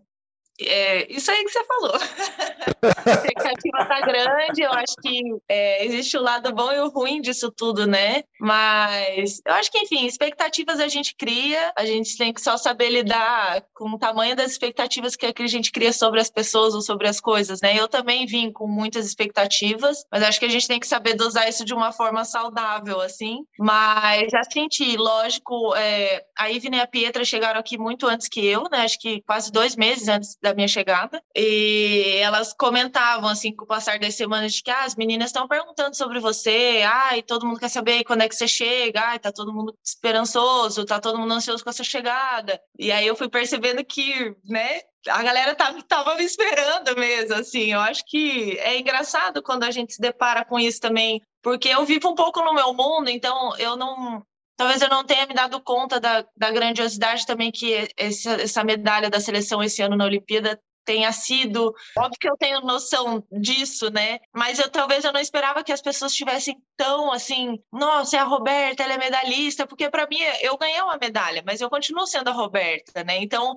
é, 0.67 1.13
isso 1.13 1.31
aí 1.31 1.45
que 1.45 1.51
você 1.51 1.65
falou. 1.65 1.95
a 3.07 3.11
expectativa 3.11 3.79
está 3.83 4.01
grande, 4.01 4.63
eu 4.63 4.73
acho 4.73 4.95
que 5.03 5.21
é, 5.49 5.85
existe 5.85 6.17
o 6.17 6.23
lado 6.23 6.53
bom 6.55 6.73
e 6.73 6.81
o 6.81 6.89
ruim 6.89 7.21
disso 7.21 7.51
tudo, 7.51 7.87
né? 7.87 8.23
Mas 8.41 9.41
eu 9.47 9.55
acho 9.55 9.71
que, 9.71 9.79
enfim, 9.79 10.07
expectativas 10.07 10.81
a 10.81 10.89
gente 10.89 11.15
cria, 11.15 11.73
a 11.77 11.85
gente 11.85 12.17
tem 12.17 12.33
que 12.33 12.41
só 12.41 12.57
saber 12.57 12.91
lidar 12.91 13.63
com 13.75 13.91
o 13.91 13.99
tamanho 13.99 14.37
das 14.37 14.51
expectativas 14.53 15.17
que 15.17 15.27
a 15.27 15.47
gente 15.47 15.73
cria 15.73 15.93
sobre 15.93 16.21
as 16.21 16.31
pessoas 16.31 16.75
ou 16.75 16.81
sobre 16.81 17.09
as 17.09 17.21
coisas, 17.21 17.61
né? 17.61 17.75
Eu 17.77 17.89
também 17.89 18.27
vim 18.27 18.53
com 18.53 18.67
muitas 18.67 19.07
expectativas, 19.07 20.05
mas 20.11 20.23
acho 20.23 20.39
que 20.39 20.47
a 20.47 20.51
gente 20.51 20.69
tem 20.69 20.81
que 20.81 20.87
saber 20.87 21.15
dosar 21.15 21.49
isso 21.49 21.65
de 21.65 21.75
uma 21.75 21.93
forma 21.93 22.25
saudável, 22.25 23.01
assim. 23.01 23.39
Mas 23.59 24.31
já 24.31 24.43
senti, 24.45 24.97
lógico, 24.97 25.75
é, 25.75 26.25
a 26.39 26.51
Ivne 26.51 26.79
e 26.79 26.81
a 26.81 26.87
Pietra 26.87 27.25
chegaram 27.25 27.61
aqui 27.61 27.79
muito 27.79 28.07
antes 28.07 28.29
que 28.29 28.45
eu, 28.45 28.65
né? 28.71 28.83
Acho 28.83 28.99
que 28.99 29.23
quase 29.23 29.51
dois 29.51 29.77
meses 29.77 30.09
antes 30.09 30.37
da 30.43 30.50
da 30.51 30.55
minha 30.55 30.69
chegada. 30.69 31.23
E 31.35 32.19
elas 32.23 32.53
comentavam, 32.53 33.29
assim, 33.29 33.55
com 33.55 33.65
o 33.65 33.67
passar 33.67 33.99
das 33.99 34.15
semanas, 34.15 34.53
de 34.55 34.63
que 34.63 34.71
ah, 34.71 34.85
as 34.85 34.95
meninas 34.95 35.29
estão 35.29 35.49
perguntando 35.49 35.97
sobre 35.97 36.21
você, 36.21 36.83
ai, 36.87 37.23
todo 37.23 37.47
mundo 37.47 37.61
quer 37.61 37.69
saber 37.69 38.05
quando 38.05 38.23
é 38.23 38.29
que 38.29 38.35
você 38.35 38.49
chega, 38.49 39.01
ai, 39.01 39.19
tá 39.19 39.33
todo 39.33 39.53
mundo 39.53 39.77
esperançoso, 39.85 40.85
tá 40.85 41.01
todo 41.01 41.19
mundo 41.19 41.33
ansioso 41.33 41.63
com 41.63 41.71
a 41.71 41.73
sua 41.73 41.85
chegada. 41.85 42.61
E 42.79 42.91
aí 42.93 43.07
eu 43.07 43.17
fui 43.17 43.29
percebendo 43.29 43.85
que, 43.85 44.35
né, 44.45 44.81
a 45.09 45.23
galera 45.23 45.55
tava, 45.55 45.83
tava 45.83 46.15
me 46.17 46.25
esperando 46.25 46.95
mesmo, 46.99 47.35
assim. 47.35 47.73
Eu 47.73 47.81
acho 47.81 48.05
que 48.07 48.59
é 48.59 48.79
engraçado 48.79 49.43
quando 49.43 49.65
a 49.65 49.71
gente 49.71 49.95
se 49.95 50.01
depara 50.01 50.45
com 50.45 50.59
isso 50.59 50.81
também, 50.81 51.23
porque 51.43 51.69
eu 51.69 51.85
vivo 51.85 52.09
um 52.11 52.15
pouco 52.15 52.43
no 52.43 52.55
meu 52.55 52.75
mundo, 52.75 53.09
então 53.09 53.57
eu 53.57 53.77
não 53.77 54.23
talvez 54.61 54.83
eu 54.83 54.91
não 54.91 55.03
tenha 55.03 55.27
me 55.27 55.33
dado 55.33 55.59
conta 55.59 55.99
da, 55.99 56.23
da 56.37 56.51
grandiosidade 56.51 57.25
também 57.25 57.51
que 57.51 57.89
essa, 57.97 58.33
essa 58.33 58.63
medalha 58.63 59.09
da 59.09 59.19
seleção 59.19 59.63
esse 59.63 59.81
ano 59.81 59.97
na 59.97 60.05
Olimpíada 60.05 60.61
tenha 60.85 61.11
sido. 61.13 61.75
Óbvio 61.97 62.19
que 62.21 62.29
eu 62.29 62.37
tenho 62.37 62.61
noção 62.61 63.27
disso, 63.33 63.91
né? 63.91 64.19
Mas 64.35 64.59
eu 64.59 64.69
talvez 64.69 65.03
eu 65.03 65.15
não 65.15 65.21
esperava 65.21 65.65
que 65.65 65.73
as 65.73 65.81
pessoas 65.81 66.13
estivessem 66.13 66.61
tão 66.77 67.11
assim, 67.11 67.59
nossa, 67.73 68.19
é 68.19 68.21
a 68.21 68.25
Roberta, 68.25 68.83
ela 68.83 68.93
é 68.93 68.99
medalhista, 68.99 69.67
porque 69.67 69.89
para 69.89 70.07
mim 70.07 70.19
eu 70.43 70.59
ganhei 70.59 70.83
uma 70.83 70.99
medalha, 70.99 71.43
mas 71.47 71.63
eu 71.63 71.71
continuo 71.71 72.07
sendo 72.07 72.29
a 72.29 72.35
Roberta, 72.35 73.03
né? 73.03 73.17
Então 73.17 73.57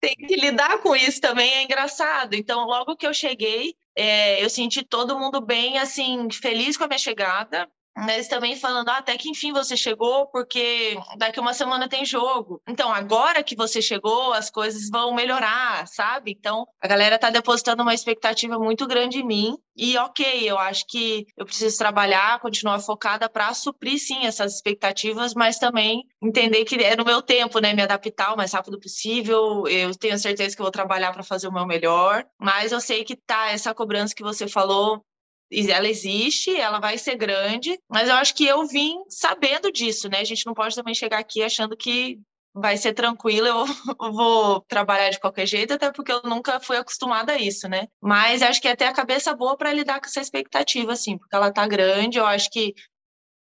tem 0.00 0.14
que 0.14 0.36
lidar 0.36 0.78
com 0.78 0.94
isso 0.94 1.20
também 1.20 1.54
é 1.54 1.64
engraçado. 1.64 2.34
Então, 2.34 2.66
logo 2.66 2.94
que 2.94 3.06
eu 3.06 3.12
cheguei, 3.12 3.74
é, 3.96 4.44
eu 4.44 4.48
senti 4.48 4.84
todo 4.84 5.18
mundo 5.18 5.40
bem, 5.40 5.78
assim, 5.78 6.28
feliz 6.30 6.76
com 6.76 6.84
a 6.84 6.86
minha 6.86 6.98
chegada 6.98 7.68
mas 7.96 8.28
também 8.28 8.54
falando, 8.56 8.90
ah, 8.90 8.98
até 8.98 9.16
que 9.16 9.30
enfim 9.30 9.52
você 9.52 9.76
chegou, 9.76 10.26
porque 10.26 10.98
daqui 11.16 11.40
uma 11.40 11.54
semana 11.54 11.88
tem 11.88 12.04
jogo. 12.04 12.60
Então, 12.68 12.92
agora 12.92 13.42
que 13.42 13.56
você 13.56 13.80
chegou, 13.80 14.32
as 14.34 14.50
coisas 14.50 14.90
vão 14.90 15.14
melhorar, 15.14 15.86
sabe? 15.88 16.32
Então, 16.38 16.66
a 16.80 16.86
galera 16.86 17.18
tá 17.18 17.30
depositando 17.30 17.82
uma 17.82 17.94
expectativa 17.94 18.58
muito 18.58 18.86
grande 18.86 19.20
em 19.20 19.26
mim. 19.26 19.56
E 19.74 19.96
ok, 19.96 20.50
eu 20.50 20.58
acho 20.58 20.84
que 20.88 21.26
eu 21.36 21.44
preciso 21.44 21.76
trabalhar, 21.78 22.40
continuar 22.40 22.78
focada 22.80 23.28
para 23.28 23.52
suprir 23.54 23.98
sim 23.98 24.26
essas 24.26 24.54
expectativas, 24.54 25.34
mas 25.34 25.58
também 25.58 26.02
entender 26.22 26.64
que 26.64 26.76
é 26.82 26.96
no 26.96 27.04
meu 27.04 27.22
tempo, 27.22 27.58
né? 27.60 27.72
Me 27.72 27.82
adaptar 27.82 28.34
o 28.34 28.36
mais 28.36 28.52
rápido 28.52 28.78
possível. 28.78 29.66
Eu 29.68 29.94
tenho 29.94 30.18
certeza 30.18 30.54
que 30.54 30.62
vou 30.62 30.70
trabalhar 30.70 31.12
para 31.12 31.22
fazer 31.22 31.48
o 31.48 31.52
meu 31.52 31.66
melhor, 31.66 32.24
mas 32.38 32.72
eu 32.72 32.80
sei 32.80 33.04
que 33.04 33.16
tá 33.16 33.50
essa 33.50 33.74
cobrança 33.74 34.14
que 34.14 34.22
você 34.22 34.48
falou 34.48 35.04
ela 35.50 35.88
existe, 35.88 36.54
ela 36.54 36.80
vai 36.80 36.98
ser 36.98 37.16
grande, 37.16 37.78
mas 37.88 38.08
eu 38.08 38.14
acho 38.16 38.34
que 38.34 38.46
eu 38.46 38.66
vim 38.66 38.96
sabendo 39.08 39.70
disso, 39.70 40.08
né? 40.08 40.20
A 40.20 40.24
gente 40.24 40.46
não 40.46 40.54
pode 40.54 40.74
também 40.74 40.94
chegar 40.94 41.18
aqui 41.18 41.42
achando 41.42 41.76
que 41.76 42.18
vai 42.54 42.76
ser 42.76 42.94
tranquilo, 42.94 43.46
eu 43.46 43.66
vou 44.12 44.60
trabalhar 44.62 45.10
de 45.10 45.20
qualquer 45.20 45.46
jeito, 45.46 45.74
até 45.74 45.92
porque 45.92 46.10
eu 46.10 46.22
nunca 46.24 46.58
fui 46.58 46.76
acostumada 46.76 47.32
a 47.32 47.38
isso, 47.38 47.68
né? 47.68 47.86
Mas 48.00 48.42
acho 48.42 48.60
que 48.60 48.68
é 48.68 48.72
até 48.72 48.86
a 48.86 48.94
cabeça 48.94 49.34
boa 49.34 49.56
para 49.56 49.72
lidar 49.72 50.00
com 50.00 50.06
essa 50.06 50.20
expectativa, 50.20 50.92
assim, 50.92 51.18
porque 51.18 51.36
ela 51.36 51.52
tá 51.52 51.66
grande, 51.66 52.18
eu 52.18 52.24
acho 52.24 52.50
que 52.50 52.74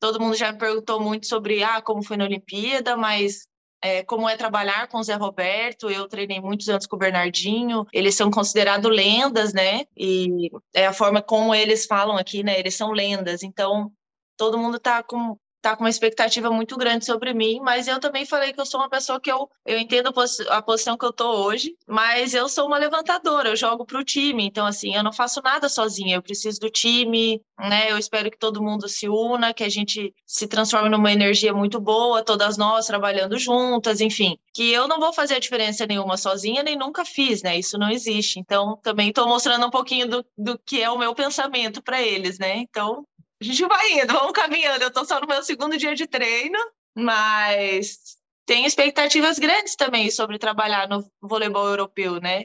todo 0.01 0.19
mundo 0.19 0.35
já 0.35 0.51
me 0.51 0.59
perguntou 0.59 0.99
muito 0.99 1.27
sobre 1.27 1.63
ah, 1.63 1.83
como 1.83 2.03
foi 2.03 2.17
na 2.17 2.25
Olimpíada, 2.25 2.97
mas 2.97 3.47
é, 3.83 4.05
como 4.05 4.29
é 4.29 4.37
trabalhar 4.37 4.87
com 4.89 4.99
o 4.99 5.03
Zé 5.03 5.15
Roberto. 5.15 5.91
Eu 5.91 6.09
treinei 6.09 6.41
muitos 6.41 6.69
anos 6.69 6.87
com 6.87 6.97
o 6.97 6.99
Bernardinho. 6.99 7.85
Eles 7.93 8.15
são 8.15 8.31
considerados 8.31 8.91
lendas, 8.91 9.53
né? 9.53 9.85
E 9.97 10.51
é 10.73 10.87
a 10.87 10.93
forma 10.93 11.21
como 11.21 11.55
eles 11.55 11.85
falam 11.85 12.17
aqui, 12.17 12.43
né? 12.43 12.59
Eles 12.59 12.75
são 12.75 12.93
lendas. 12.93 13.43
Então, 13.43 13.93
todo 14.37 14.59
mundo 14.59 14.77
está 14.77 15.03
com 15.03 15.37
tá 15.63 15.77
com 15.77 15.85
uma 15.85 15.91
expectativa 15.91 16.51
muito 16.51 16.77
grande 16.77 17.07
sobre 17.07 17.33
mim, 17.33 17.61
mas 17.63 17.87
eu 17.87 18.01
também 18.01 18.27
falei 18.27 18.53
que 18.53 18.61
eu 18.61 18.67
sou 18.67 18.81
uma 18.81 18.91
pessoa 18.91 19.21
que 19.21 19.31
eu, 19.31 19.49
eu 19.65 19.79
entendo 19.79 20.13
a, 20.51 20.61
posição 20.61 20.99
que 20.99 21.05
eu 21.05 21.13
tô 21.13 21.45
hoje, 21.45 21.77
mas 21.87 22.35
eu 22.35 22.49
sou 22.49 22.67
uma 22.67 22.77
levantadora, 22.77 23.49
eu 23.49 23.57
jogo 23.57 23.87
para 23.87 24.01
o 24.01 24.05
time, 24.05 24.45
então 24.45 24.67
assim, 24.67 24.95
eu 24.95 25.05
não 25.05 25.13
faço 25.13 25.41
nada 25.41 25.69
sozinha, 25.69 26.17
eu 26.17 26.23
preciso 26.23 26.59
do 26.59 26.69
time, 26.69 27.41
né? 27.61 27.93
Eu 27.93 27.97
espero 27.97 28.29
que 28.29 28.39
todo 28.39 28.63
mundo 28.63 28.89
se 28.89 29.09
una, 29.09 29.55
que 29.55 29.63
a 29.63 29.69
gente 29.69 30.13
se 30.27 30.49
transforme 30.49 30.89
numa 30.89 31.13
energia 31.13 31.55
muito 31.55 31.81
boa, 31.81 32.25
todas 32.25 32.57
nós 32.57 32.87
trabalhando 32.87 33.39
juntas, 33.39 34.01
enfim, 34.01 34.37
que 34.53 34.73
eu 34.73 34.89
não 34.89 34.99
vou 34.99 35.13
fazer 35.13 35.35
a 35.35 35.39
diferença 35.39 35.87
nenhuma 35.87 36.17
sozinha, 36.17 36.63
nem 36.63 36.77
nunca 36.77 37.05
fiz, 37.05 37.43
né? 37.43 37.57
Isso 37.57 37.79
não 37.79 37.89
existe. 37.89 38.41
Então, 38.41 38.77
também 38.83 39.11
estou 39.11 39.29
mostrando 39.29 39.65
um 39.65 39.71
pouquinho 39.71 40.09
do, 40.09 40.27
do 40.37 40.59
que 40.59 40.83
é 40.83 40.91
o 40.91 40.99
meu 40.99 41.15
pensamento 41.15 41.81
para 41.81 42.03
eles, 42.03 42.39
né? 42.39 42.57
Então, 42.57 43.07
a 43.43 43.53
gente 43.53 43.67
vai 43.67 43.93
indo, 43.93 44.13
vamos 44.13 44.33
caminhando. 44.33 44.83
Eu 44.83 44.89
estou 44.89 45.05
só 45.05 45.21
no 45.21 45.27
meu 45.27 45.43
segundo 45.43 45.77
dia 45.77 45.95
de 45.95 46.07
treino, 46.07 46.59
mas 46.95 48.17
tenho 48.47 48.67
expectativas 48.67 49.39
grandes 49.39 49.77
também 49.77 50.11
sobre 50.11 50.39
trabalhar 50.39 50.89
no 50.89 51.05
voleibol 51.21 51.67
europeu, 51.67 52.21
né? 52.21 52.45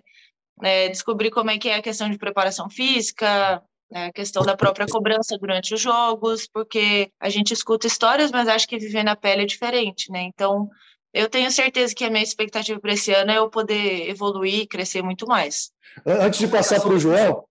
É, 0.63 0.89
descobrir 0.89 1.29
como 1.29 1.51
é 1.51 1.57
que 1.57 1.69
é 1.69 1.75
a 1.75 1.81
questão 1.81 2.09
de 2.09 2.17
preparação 2.17 2.69
física, 2.69 3.61
né? 3.91 4.07
a 4.07 4.11
questão 4.11 4.43
da 4.43 4.57
própria 4.57 4.87
cobrança 4.87 5.37
durante 5.37 5.73
os 5.73 5.81
jogos, 5.81 6.47
porque 6.47 7.11
a 7.19 7.29
gente 7.29 7.53
escuta 7.53 7.85
histórias, 7.85 8.31
mas 8.31 8.47
acho 8.47 8.67
que 8.67 8.79
viver 8.79 9.03
na 9.03 9.15
pele 9.15 9.43
é 9.43 9.45
diferente, 9.45 10.11
né? 10.11 10.23
Então, 10.23 10.67
eu 11.13 11.29
tenho 11.29 11.51
certeza 11.51 11.93
que 11.93 12.03
a 12.03 12.09
minha 12.09 12.23
expectativa 12.23 12.79
para 12.79 12.93
esse 12.93 13.13
ano 13.13 13.31
é 13.31 13.37
eu 13.37 13.49
poder 13.49 14.09
evoluir 14.09 14.61
e 14.61 14.67
crescer 14.67 15.03
muito 15.03 15.27
mais. 15.27 15.71
Antes 16.05 16.39
de 16.39 16.47
passar 16.47 16.81
para 16.81 16.93
o 16.93 16.99
João, 16.99 17.43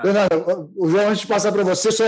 Fernanda, 0.00 0.36
o 0.76 0.88
João, 0.88 1.08
antes 1.08 1.20
de 1.20 1.26
passar 1.26 1.52
para 1.52 1.64
você, 1.64 1.90
só 1.92 2.04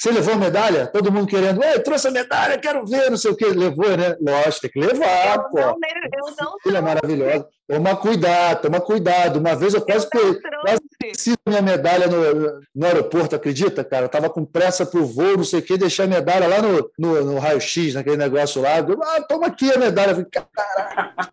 você 0.00 0.10
levou 0.12 0.32
a 0.32 0.38
medalha? 0.38 0.86
Todo 0.86 1.12
mundo 1.12 1.26
querendo, 1.26 1.62
Ei, 1.62 1.78
trouxe 1.80 2.08
a 2.08 2.10
medalha, 2.10 2.56
quero 2.56 2.86
ver, 2.86 3.10
não 3.10 3.18
sei 3.18 3.32
o 3.32 3.36
que. 3.36 3.44
Levou, 3.44 3.94
né? 3.98 4.16
Lógico, 4.18 4.62
tem 4.62 4.70
que 4.70 4.80
levar, 4.80 5.36
eu 5.36 5.42
pô. 5.50 5.58
Não, 5.58 5.66
eu 5.66 6.34
não 6.40 6.56
Filha 6.62 6.78
é 6.78 6.80
maravilhosa. 6.80 7.46
Toma 7.68 7.94
cuidado, 7.94 8.62
toma 8.62 8.80
cuidado. 8.80 9.38
Uma 9.38 9.54
vez 9.54 9.74
eu 9.74 9.82
quase, 9.82 10.08
eu 10.14 10.40
quase 10.62 10.80
esqueci 10.90 11.36
minha 11.46 11.60
medalha 11.60 12.06
no, 12.06 12.62
no 12.74 12.86
aeroporto, 12.86 13.36
acredita, 13.36 13.84
cara? 13.84 14.06
Eu 14.06 14.08
tava 14.08 14.30
com 14.30 14.42
pressa 14.42 14.86
pro 14.86 15.04
voo, 15.04 15.36
não 15.36 15.44
sei 15.44 15.60
o 15.60 15.62
que, 15.62 15.76
deixei 15.76 16.06
a 16.06 16.08
medalha 16.08 16.48
lá 16.48 16.62
no, 16.62 16.90
no, 16.98 17.24
no 17.32 17.38
raio-x, 17.38 17.92
naquele 17.92 18.16
negócio 18.16 18.62
lá. 18.62 18.78
Eu, 18.78 18.98
ah, 19.02 19.20
toma 19.28 19.48
aqui 19.48 19.70
a 19.70 19.76
medalha. 19.76 20.14
Falei, 20.14 20.26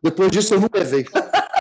Depois 0.04 0.30
disso 0.30 0.56
eu 0.56 0.60
não 0.60 0.70
levei. 0.74 1.06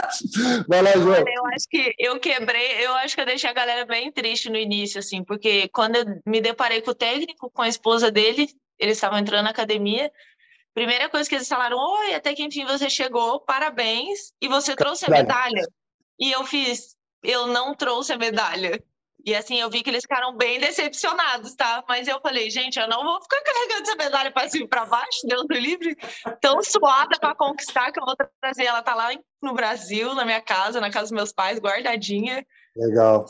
Vai 0.68 0.82
lá, 0.82 0.92
João. 0.92 1.24
Eu 1.26 1.46
acho 1.46 1.66
que 1.68 1.94
eu 1.98 2.18
quebrei, 2.18 2.84
eu 2.84 2.94
acho 2.94 3.14
que 3.14 3.20
eu 3.20 3.26
deixei 3.26 3.50
a 3.50 3.54
galera 3.54 3.84
bem 3.84 4.10
triste 4.12 4.50
no 4.50 4.56
início, 4.56 4.98
assim, 4.98 5.24
porque 5.24 5.68
quando 5.68 5.96
eu 5.96 6.04
me 6.26 6.40
deparei 6.40 6.80
com 6.82 6.90
o 6.90 6.94
técnico, 6.94 7.50
com 7.50 7.62
a 7.62 7.68
esposa 7.68 8.10
dele, 8.10 8.48
eles 8.78 8.96
estavam 8.96 9.18
entrando 9.18 9.44
na 9.44 9.50
academia, 9.50 10.10
Primeira 10.76 11.08
coisa 11.08 11.26
que 11.26 11.34
eles 11.34 11.48
falaram: 11.48 11.78
Oi, 11.78 12.12
até 12.12 12.34
que 12.34 12.42
enfim 12.42 12.66
você 12.66 12.90
chegou, 12.90 13.40
parabéns, 13.40 14.34
e 14.42 14.46
você 14.46 14.76
trouxe 14.76 15.06
a 15.06 15.08
medalha. 15.08 15.66
E 16.20 16.30
eu 16.30 16.44
fiz: 16.44 16.94
Eu 17.22 17.46
não 17.46 17.74
trouxe 17.74 18.12
a 18.12 18.18
medalha. 18.18 18.78
E 19.26 19.34
assim, 19.34 19.60
eu 19.60 19.68
vi 19.68 19.82
que 19.82 19.90
eles 19.90 20.02
ficaram 20.02 20.36
bem 20.36 20.60
decepcionados, 20.60 21.56
tá? 21.56 21.82
Mas 21.88 22.06
eu 22.06 22.20
falei, 22.20 22.48
gente, 22.48 22.78
eu 22.78 22.86
não 22.86 23.02
vou 23.02 23.20
ficar 23.20 23.42
carregando 23.42 23.82
essa 23.82 23.96
medalha 23.96 24.30
para 24.30 24.48
cima 24.48 24.66
e 24.66 24.68
para 24.68 24.86
baixo, 24.86 25.26
Deus 25.26 25.44
do 25.48 25.54
livre, 25.54 25.96
tão 26.40 26.62
suada 26.62 27.18
para 27.18 27.34
conquistar 27.34 27.90
que 27.90 27.98
eu 27.98 28.06
vou 28.06 28.14
trazer. 28.40 28.66
Ela 28.66 28.82
tá 28.82 28.94
lá 28.94 29.08
no 29.42 29.52
Brasil, 29.52 30.14
na 30.14 30.24
minha 30.24 30.40
casa, 30.40 30.80
na 30.80 30.92
casa 30.92 31.06
dos 31.06 31.10
meus 31.10 31.32
pais, 31.32 31.58
guardadinha. 31.58 32.46
Legal. 32.76 33.26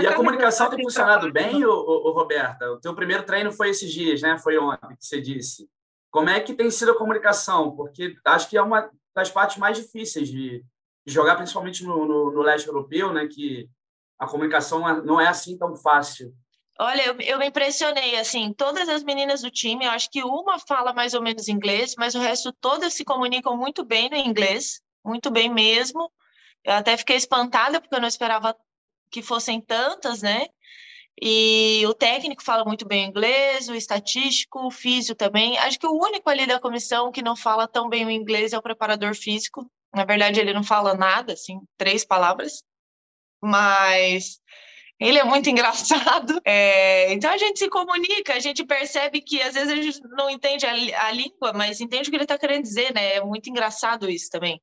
e 0.00 0.06
a 0.06 0.14
comunicação 0.16 0.68
tem 0.68 0.82
funcionado 0.82 1.30
bem, 1.32 1.64
ô, 1.64 1.70
ô, 1.70 2.10
Roberta? 2.10 2.68
O 2.72 2.80
teu 2.80 2.92
primeiro 2.92 3.22
treino 3.22 3.52
foi 3.52 3.70
esses 3.70 3.92
dias, 3.92 4.20
né? 4.20 4.36
Foi 4.36 4.58
ontem 4.58 4.96
que 4.96 5.06
você 5.06 5.20
disse. 5.20 5.68
Como 6.10 6.28
é 6.28 6.40
que 6.40 6.54
tem 6.54 6.72
sido 6.72 6.90
a 6.90 6.98
comunicação? 6.98 7.76
Porque 7.76 8.16
acho 8.24 8.48
que 8.50 8.56
é 8.56 8.62
uma 8.62 8.90
das 9.14 9.30
partes 9.30 9.58
mais 9.58 9.76
difíceis 9.76 10.28
de, 10.28 10.64
jogar, 11.06 11.36
principalmente 11.36 11.84
no, 11.84 12.04
no, 12.04 12.32
no, 12.32 12.42
leste 12.42 12.66
europeu, 12.66 13.12
né? 13.12 13.28
Que 13.28 13.68
a 14.20 14.26
comunicação 14.26 15.02
não 15.02 15.18
é 15.18 15.26
assim 15.26 15.56
tão 15.56 15.74
fácil. 15.74 16.32
Olha, 16.78 17.02
eu, 17.06 17.20
eu, 17.20 17.38
me 17.38 17.46
impressionei, 17.46 18.16
assim, 18.18 18.52
todas 18.52 18.88
as 18.88 19.02
meninas 19.02 19.42
do 19.42 19.50
time, 19.50 19.84
eu 19.84 19.90
acho 19.90 20.10
que 20.10 20.22
uma 20.22 20.58
fala 20.58 20.92
mais 20.92 21.14
ou 21.14 21.22
menos 21.22 21.48
inglês, 21.48 21.94
mas 21.98 22.14
o 22.14 22.20
resto 22.20 22.52
todas 22.52 22.94
se 22.94 23.04
comunicam 23.04 23.56
muito 23.56 23.84
bem 23.84 24.08
no 24.10 24.16
inglês, 24.16 24.80
muito 25.04 25.30
bem 25.30 25.52
mesmo. 25.52 26.10
Eu 26.64 26.74
até 26.74 26.96
fiquei 26.96 27.16
espantada, 27.16 27.80
porque 27.80 27.94
eu 27.94 28.00
não 28.00 28.08
esperava 28.08 28.54
que 29.10 29.22
fossem 29.22 29.60
tantas, 29.60 30.22
né? 30.22 30.46
E 31.20 31.84
o 31.86 31.92
técnico 31.92 32.42
fala 32.42 32.64
muito 32.64 32.86
bem 32.86 33.06
inglês, 33.06 33.68
o 33.68 33.74
estatístico, 33.74 34.66
o 34.66 34.70
físico 34.70 35.16
também. 35.16 35.58
Acho 35.58 35.78
que 35.78 35.86
o 35.86 35.98
único 35.98 36.30
ali 36.30 36.46
da 36.46 36.60
comissão 36.60 37.12
que 37.12 37.22
não 37.22 37.36
fala 37.36 37.68
tão 37.68 37.88
bem 37.88 38.06
o 38.06 38.10
inglês 38.10 38.52
é 38.52 38.58
o 38.58 38.62
preparador 38.62 39.14
físico. 39.14 39.70
Na 39.94 40.04
verdade, 40.04 40.40
ele 40.40 40.54
não 40.54 40.62
fala 40.62 40.94
nada, 40.94 41.34
assim, 41.34 41.60
três 41.76 42.06
palavras. 42.06 42.62
Mas 43.42 44.40
ele 44.98 45.18
é 45.18 45.24
muito 45.24 45.48
engraçado. 45.50 46.40
É, 46.44 47.12
então 47.12 47.30
a 47.30 47.38
gente 47.38 47.58
se 47.58 47.68
comunica, 47.68 48.34
a 48.34 48.40
gente 48.40 48.64
percebe 48.64 49.20
que 49.20 49.40
às 49.40 49.54
vezes 49.54 49.70
a 49.70 49.76
gente 49.76 50.00
não 50.08 50.28
entende 50.28 50.66
a, 50.66 51.06
a 51.06 51.12
língua, 51.12 51.52
mas 51.54 51.80
entende 51.80 52.08
o 52.08 52.10
que 52.10 52.16
ele 52.16 52.24
está 52.24 52.38
querendo 52.38 52.62
dizer, 52.62 52.92
né? 52.94 53.14
É 53.14 53.24
muito 53.24 53.48
engraçado 53.48 54.10
isso 54.10 54.28
também. 54.30 54.60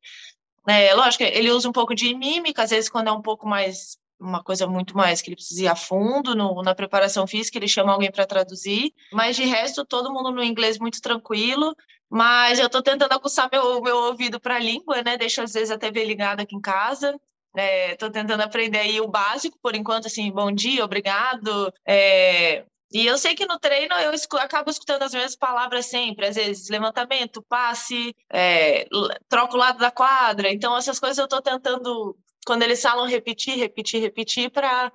É, 0.68 0.94
lógico, 0.94 1.24
ele 1.24 1.50
usa 1.50 1.70
um 1.70 1.72
pouco 1.72 1.96
de 1.96 2.14
mímica, 2.14 2.64
às 2.64 2.72
vezes 2.72 2.90
quando 2.90 3.08
é 3.08 3.12
um 3.12 3.22
pouco 3.22 3.48
mais 3.48 3.98
uma 4.20 4.44
coisa 4.44 4.66
muito 4.68 4.98
mais 4.98 5.22
que 5.22 5.30
ele 5.30 5.36
precisa 5.36 5.64
ir 5.64 5.68
a 5.68 5.76
fundo 5.76 6.36
no, 6.36 6.62
na 6.64 6.74
preparação 6.74 7.28
física, 7.28 7.58
ele 7.58 7.68
chama 7.68 7.94
alguém 7.94 8.12
para 8.12 8.26
traduzir, 8.26 8.92
mas 9.14 9.36
de 9.36 9.46
resto 9.46 9.86
todo 9.86 10.12
mundo 10.12 10.32
no 10.32 10.44
inglês 10.44 10.80
muito 10.80 11.00
tranquilo, 11.00 11.76
mas 12.10 12.60
eu 12.60 12.66
estou 12.66 12.82
tentando 12.82 13.14
aguçar 13.14 13.48
meu, 13.52 13.82
meu 13.82 13.96
ouvido 13.96 14.40
para 14.40 14.56
a 14.56 14.60
língua, 14.60 15.04
né, 15.04 15.18
deixo 15.18 15.42
às 15.42 15.54
vezes 15.54 15.72
até 15.72 15.92
ver 15.92 16.06
ligado 16.06 16.40
aqui 16.40 16.56
em 16.56 16.62
casa, 16.62 17.16
estou 17.56 18.10
é, 18.10 18.12
tentando 18.12 18.42
aprender 18.42 18.80
aí 18.80 19.02
o 19.02 19.08
básico, 19.08 19.58
por 19.62 19.76
enquanto, 19.76 20.08
assim, 20.08 20.32
bom 20.32 20.52
dia, 20.52 20.84
obrigado, 20.84 21.74
é, 21.86 22.66
e 22.92 23.06
eu 23.06 23.18
sei 23.18 23.36
que 23.36 23.46
no 23.46 23.60
treino 23.60 23.94
eu 23.96 24.14
escu 24.14 24.38
acabo 24.38 24.70
escutando 24.70 25.04
as 25.04 25.14
mesmas 25.14 25.36
palavras 25.36 25.88
sempre, 25.88 26.28
às 26.28 26.36
vezes 26.36 26.70
levantamento, 26.70 27.44
passe, 27.44 28.16
é, 28.32 28.88
troco 29.28 29.56
o 29.56 29.60
lado 29.60 29.78
da 29.78 29.92
quadra. 29.92 30.52
Então, 30.52 30.76
essas 30.78 31.00
coisas 31.00 31.18
eu 31.18 31.26
estou 31.26 31.42
tentando 31.42 32.18
quando 32.46 32.64
eles 32.64 32.82
falam 32.82 33.06
repetir, 33.06 33.58
repetir, 33.58 34.02
repetir, 34.02 34.50
para 34.50 34.92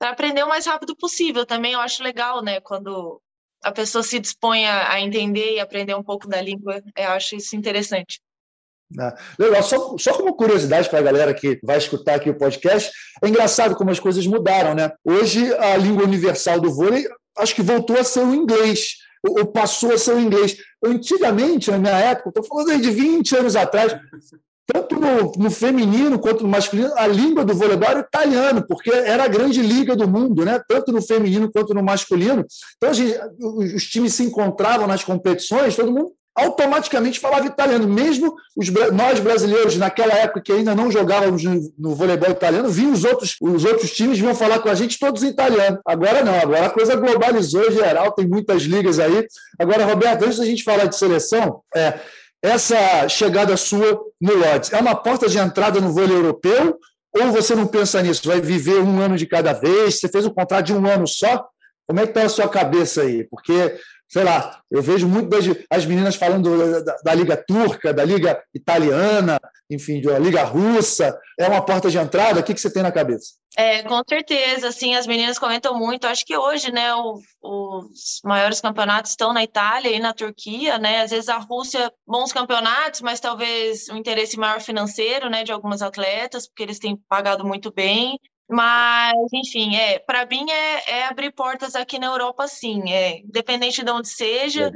aprender 0.00 0.44
o 0.44 0.48
mais 0.48 0.66
rápido 0.66 0.96
possível. 0.96 1.44
Também 1.44 1.72
eu 1.72 1.80
acho 1.80 2.02
legal, 2.02 2.42
né? 2.42 2.60
Quando 2.60 3.20
a 3.62 3.72
pessoa 3.72 4.04
se 4.04 4.20
dispõe 4.20 4.64
a, 4.66 4.92
a 4.92 5.00
entender 5.00 5.54
e 5.54 5.60
aprender 5.60 5.94
um 5.96 6.04
pouco 6.04 6.28
da 6.28 6.40
língua, 6.40 6.80
eu 6.96 7.10
acho 7.10 7.34
isso 7.36 7.56
interessante. 7.56 8.20
Ah, 8.98 9.16
legal, 9.38 9.62
só, 9.62 9.96
só 9.98 10.12
como 10.14 10.36
curiosidade 10.36 10.88
para 10.88 11.00
a 11.00 11.02
galera 11.02 11.34
que 11.34 11.58
vai 11.62 11.76
escutar 11.76 12.14
aqui 12.14 12.30
o 12.30 12.38
podcast, 12.38 12.92
é 13.22 13.28
engraçado 13.28 13.74
como 13.74 13.90
as 13.90 13.98
coisas 13.98 14.26
mudaram, 14.26 14.74
né? 14.74 14.92
Hoje 15.04 15.52
a 15.56 15.76
língua 15.76 16.04
universal 16.04 16.60
do 16.60 16.72
vôlei 16.72 17.04
acho 17.36 17.54
que 17.54 17.62
voltou 17.62 17.98
a 17.98 18.04
ser 18.04 18.20
o 18.20 18.34
inglês, 18.34 18.96
ou 19.26 19.44
passou 19.46 19.92
a 19.92 19.98
ser 19.98 20.14
o 20.14 20.20
inglês. 20.20 20.56
Antigamente, 20.84 21.70
na 21.70 21.78
minha 21.78 21.98
época, 21.98 22.28
estou 22.28 22.44
falando 22.44 22.70
aí 22.70 22.80
de 22.80 22.90
20 22.90 23.36
anos 23.36 23.56
atrás, 23.56 23.94
tanto 24.72 24.98
no, 24.98 25.32
no, 25.36 25.50
feminino 25.50 26.18
quanto 26.18 26.42
no 26.42 26.48
masculino, 26.48 26.92
a 26.96 27.06
língua 27.06 27.44
do 27.44 27.54
voleibol 27.54 27.88
era 27.88 28.00
italiano, 28.00 28.64
porque 28.66 28.90
era 28.90 29.24
a 29.24 29.28
grande 29.28 29.62
liga 29.62 29.94
do 29.94 30.08
mundo, 30.08 30.44
né? 30.44 30.60
tanto 30.68 30.90
no 30.90 31.02
feminino 31.02 31.50
quanto 31.50 31.74
no 31.74 31.82
masculino. 31.82 32.44
Então, 32.76 32.92
gente, 32.92 33.16
os 33.38 33.84
times 33.84 34.14
se 34.14 34.24
encontravam 34.24 34.86
nas 34.86 35.04
competições, 35.04 35.76
todo 35.76 35.92
mundo 35.92 36.15
automaticamente 36.36 37.18
falava 37.18 37.46
italiano. 37.46 37.88
Mesmo 37.88 38.36
os, 38.54 38.68
nós 38.92 39.18
brasileiros, 39.18 39.76
naquela 39.76 40.12
época 40.12 40.42
que 40.42 40.52
ainda 40.52 40.74
não 40.74 40.90
jogávamos 40.90 41.42
no, 41.42 41.72
no 41.78 41.94
voleibol 41.94 42.30
italiano, 42.30 42.68
vinham 42.68 42.92
os 42.92 43.04
outros, 43.04 43.36
os 43.40 43.64
outros 43.64 43.90
times 43.92 44.18
vinham 44.18 44.34
falar 44.34 44.58
com 44.58 44.68
a 44.68 44.74
gente 44.74 44.98
todos 44.98 45.22
em 45.22 45.28
italiano. 45.28 45.80
Agora 45.84 46.22
não, 46.22 46.38
agora 46.38 46.66
a 46.66 46.70
coisa 46.70 46.94
globalizou 46.94 47.70
geral, 47.72 48.12
tem 48.12 48.28
muitas 48.28 48.62
ligas 48.62 48.98
aí. 48.98 49.26
Agora, 49.58 49.84
Roberto, 49.84 50.24
antes 50.24 50.38
da 50.38 50.44
gente 50.44 50.62
falar 50.62 50.84
de 50.84 50.96
seleção, 50.96 51.62
é, 51.74 51.98
essa 52.42 53.08
chegada 53.08 53.56
sua 53.56 53.98
no 54.20 54.34
Lodz 54.34 54.72
é 54.72 54.78
uma 54.78 54.94
porta 54.94 55.28
de 55.28 55.38
entrada 55.38 55.80
no 55.80 55.92
vôlei 55.92 56.16
europeu 56.16 56.78
ou 57.18 57.32
você 57.32 57.54
não 57.54 57.66
pensa 57.66 58.02
nisso? 58.02 58.28
Vai 58.28 58.40
viver 58.40 58.78
um 58.80 59.00
ano 59.00 59.16
de 59.16 59.26
cada 59.26 59.54
vez? 59.54 59.98
Você 59.98 60.08
fez 60.08 60.26
um 60.26 60.30
contrato 60.30 60.66
de 60.66 60.74
um 60.74 60.86
ano 60.86 61.06
só? 61.06 61.48
Como 61.86 62.00
é 62.00 62.02
que 62.02 62.10
está 62.10 62.24
a 62.24 62.28
sua 62.28 62.48
cabeça 62.48 63.02
aí? 63.02 63.24
Porque, 63.24 63.78
sei 64.08 64.24
lá, 64.24 64.60
eu 64.70 64.82
vejo 64.82 65.08
muito 65.08 65.28
das 65.28 65.44
as 65.70 65.84
meninas 65.84 66.16
falando 66.16 66.82
da, 66.84 66.96
da, 67.02 67.14
Liga 67.14 67.36
Turca, 67.36 67.92
da 67.92 68.04
Liga 68.04 68.42
Italiana, 68.54 69.38
enfim, 69.70 70.00
da 70.00 70.18
Liga 70.18 70.42
Russa. 70.44 71.18
É 71.38 71.46
uma 71.48 71.64
porta 71.64 71.90
de 71.90 71.98
entrada? 71.98 72.40
O 72.40 72.42
que, 72.42 72.54
que 72.54 72.60
você 72.60 72.72
tem 72.72 72.82
na 72.82 72.92
cabeça? 72.92 73.34
É, 73.58 73.82
com 73.82 74.02
certeza, 74.06 74.68
assim, 74.68 74.94
as 74.94 75.06
meninas 75.06 75.38
comentam 75.38 75.78
muito. 75.78 76.06
Acho 76.06 76.24
que 76.24 76.36
hoje, 76.36 76.70
né, 76.70 76.94
o, 76.94 77.18
os 77.42 78.20
maiores 78.22 78.60
campeonatos 78.60 79.12
estão 79.12 79.32
na 79.32 79.42
Itália 79.42 79.90
e 79.90 79.98
na 79.98 80.12
Turquia, 80.12 80.78
né? 80.78 81.00
Às 81.00 81.10
vezes 81.10 81.28
a 81.28 81.38
Rússia, 81.38 81.90
bons 82.06 82.32
campeonatos, 82.32 83.00
mas 83.00 83.18
talvez 83.18 83.88
um 83.88 83.96
interesse 83.96 84.38
maior 84.38 84.60
financeiro, 84.60 85.30
né, 85.30 85.42
de 85.42 85.52
algumas 85.52 85.82
atletas, 85.82 86.46
porque 86.46 86.62
eles 86.62 86.78
têm 86.78 86.96
pagado 87.08 87.46
muito 87.46 87.72
bem. 87.72 88.20
Mas, 88.48 89.14
enfim, 89.32 89.74
é, 89.74 89.98
para 89.98 90.24
mim 90.24 90.48
é, 90.50 90.98
é, 90.98 91.06
abrir 91.06 91.32
portas 91.32 91.74
aqui 91.74 91.98
na 91.98 92.06
Europa, 92.06 92.46
sim. 92.46 92.92
É, 92.92 93.18
independente 93.18 93.82
de 93.82 93.90
onde 93.90 94.08
seja. 94.08 94.70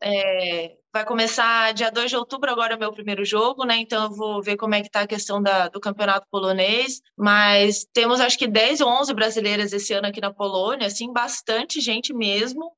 É, 0.00 0.76
vai 0.92 1.04
começar 1.04 1.72
dia 1.72 1.90
2 1.90 2.10
de 2.10 2.16
outubro, 2.16 2.50
agora 2.50 2.74
é 2.74 2.76
o 2.76 2.78
meu 2.78 2.92
primeiro 2.92 3.24
jogo, 3.24 3.64
né? 3.64 3.76
Então 3.78 4.04
eu 4.04 4.10
vou 4.10 4.42
ver 4.42 4.56
como 4.56 4.74
é 4.74 4.80
que 4.80 4.88
está 4.88 5.00
a 5.00 5.06
questão 5.06 5.40
da, 5.40 5.68
do 5.68 5.80
campeonato 5.80 6.26
polonês. 6.30 7.00
Mas 7.16 7.86
temos 7.92 8.20
acho 8.20 8.38
que 8.38 8.48
10 8.48 8.80
ou 8.80 8.88
11 8.88 9.14
brasileiras 9.14 9.72
esse 9.72 9.92
ano 9.92 10.08
aqui 10.08 10.20
na 10.20 10.32
Polônia, 10.32 10.88
assim, 10.88 11.12
bastante 11.12 11.80
gente 11.80 12.12
mesmo. 12.12 12.72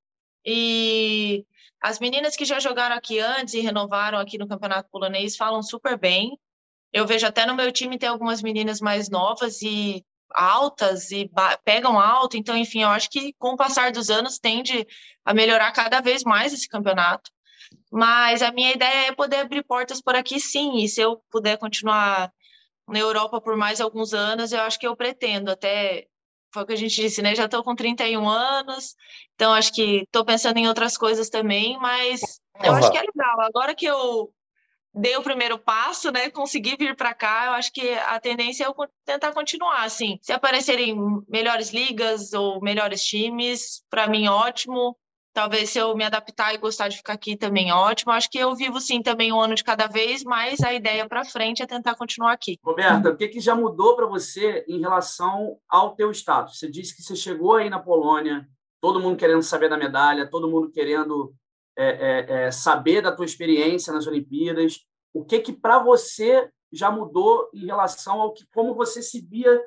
E 0.44 1.44
as 1.80 1.98
meninas 1.98 2.36
que 2.36 2.44
já 2.44 2.60
jogaram 2.60 2.96
aqui 2.96 3.18
antes 3.18 3.54
e 3.54 3.60
renovaram 3.60 4.18
aqui 4.18 4.38
no 4.38 4.48
campeonato 4.48 4.90
polonês 4.90 5.36
falam 5.36 5.62
super 5.62 5.98
bem. 5.98 6.38
Eu 6.92 7.06
vejo 7.06 7.26
até 7.26 7.46
no 7.46 7.54
meu 7.54 7.72
time 7.72 7.98
tem 7.98 8.08
algumas 8.08 8.42
meninas 8.42 8.80
mais 8.80 9.10
novas 9.10 9.60
e 9.62 10.04
altas 10.30 11.10
e 11.10 11.30
pegam 11.64 11.98
alto, 11.98 12.36
então, 12.36 12.56
enfim, 12.56 12.82
eu 12.82 12.88
acho 12.88 13.08
que 13.10 13.32
com 13.38 13.50
o 13.50 13.56
passar 13.56 13.92
dos 13.92 14.10
anos 14.10 14.38
tende 14.38 14.86
a 15.24 15.34
melhorar 15.34 15.72
cada 15.72 16.00
vez 16.00 16.24
mais 16.24 16.52
esse 16.52 16.68
campeonato. 16.68 17.30
Mas 17.90 18.42
a 18.42 18.52
minha 18.52 18.72
ideia 18.72 19.08
é 19.08 19.14
poder 19.14 19.38
abrir 19.38 19.64
portas 19.64 20.00
por 20.00 20.14
aqui, 20.14 20.38
sim, 20.38 20.78
e 20.78 20.88
se 20.88 21.00
eu 21.00 21.22
puder 21.30 21.58
continuar 21.58 22.32
na 22.88 22.98
Europa 22.98 23.40
por 23.40 23.56
mais 23.56 23.80
alguns 23.80 24.14
anos, 24.14 24.52
eu 24.52 24.60
acho 24.60 24.78
que 24.78 24.86
eu 24.86 24.96
pretendo, 24.96 25.50
até 25.50 26.06
foi 26.52 26.62
o 26.62 26.66
que 26.66 26.72
a 26.72 26.76
gente 26.76 27.00
disse, 27.00 27.20
né? 27.20 27.34
Já 27.34 27.46
estou 27.46 27.62
com 27.62 27.74
31 27.74 28.28
anos, 28.28 28.94
então 29.34 29.52
acho 29.52 29.72
que 29.72 30.02
estou 30.02 30.24
pensando 30.24 30.56
em 30.56 30.68
outras 30.68 30.96
coisas 30.96 31.28
também, 31.28 31.78
mas 31.78 32.20
eu 32.62 32.72
uhum. 32.72 32.78
acho 32.78 32.90
que 32.90 32.98
é 32.98 33.02
legal. 33.02 33.40
Agora 33.40 33.74
que 33.74 33.84
eu 33.84 34.32
dei 34.96 35.14
o 35.16 35.22
primeiro 35.22 35.58
passo, 35.58 36.10
né? 36.10 36.30
Consegui 36.30 36.74
vir 36.76 36.96
para 36.96 37.12
cá, 37.12 37.46
eu 37.46 37.52
acho 37.52 37.70
que 37.70 37.92
a 37.94 38.18
tendência 38.18 38.64
é 38.64 38.66
eu 38.66 38.74
tentar 39.04 39.32
continuar, 39.32 39.84
assim. 39.84 40.18
Se 40.22 40.32
aparecerem 40.32 40.96
melhores 41.28 41.70
ligas 41.72 42.32
ou 42.32 42.60
melhores 42.62 43.04
times, 43.04 43.84
para 43.90 44.08
mim 44.08 44.26
ótimo. 44.26 44.96
Talvez 45.34 45.68
se 45.68 45.78
eu 45.78 45.94
me 45.94 46.02
adaptar 46.02 46.54
e 46.54 46.56
gostar 46.56 46.88
de 46.88 46.96
ficar 46.96 47.12
aqui 47.12 47.36
também 47.36 47.70
ótimo. 47.70 48.10
Acho 48.10 48.30
que 48.30 48.38
eu 48.38 48.54
vivo 48.54 48.80
sim 48.80 49.02
também 49.02 49.30
um 49.30 49.38
ano 49.38 49.54
de 49.54 49.62
cada 49.62 49.86
vez, 49.86 50.24
mas 50.24 50.62
a 50.62 50.72
ideia 50.72 51.06
para 51.06 51.26
frente 51.26 51.62
é 51.62 51.66
tentar 51.66 51.94
continuar 51.94 52.32
aqui. 52.32 52.58
Roberta, 52.64 53.10
o 53.10 53.16
que, 53.16 53.28
que 53.28 53.38
já 53.38 53.54
mudou 53.54 53.94
para 53.94 54.06
você 54.06 54.64
em 54.66 54.80
relação 54.80 55.58
ao 55.68 55.94
teu 55.94 56.10
status? 56.10 56.58
Você 56.58 56.70
disse 56.70 56.96
que 56.96 57.02
você 57.02 57.14
chegou 57.14 57.56
aí 57.56 57.68
na 57.68 57.78
Polônia, 57.78 58.48
todo 58.80 58.98
mundo 58.98 59.18
querendo 59.18 59.42
saber 59.42 59.68
da 59.68 59.76
medalha, 59.76 60.26
todo 60.26 60.48
mundo 60.48 60.70
querendo 60.70 61.34
é, 61.76 61.86
é, 61.86 62.46
é, 62.46 62.50
saber 62.50 63.02
da 63.02 63.12
tua 63.12 63.24
experiência 63.24 63.92
nas 63.92 64.06
Olimpíadas. 64.06 64.80
O 65.12 65.24
que 65.24 65.40
que 65.40 65.52
para 65.52 65.78
você 65.78 66.48
já 66.72 66.90
mudou 66.90 67.48
em 67.54 67.66
relação 67.66 68.20
ao 68.20 68.32
que 68.32 68.44
como 68.52 68.74
você 68.74 69.02
se 69.02 69.20
via 69.20 69.62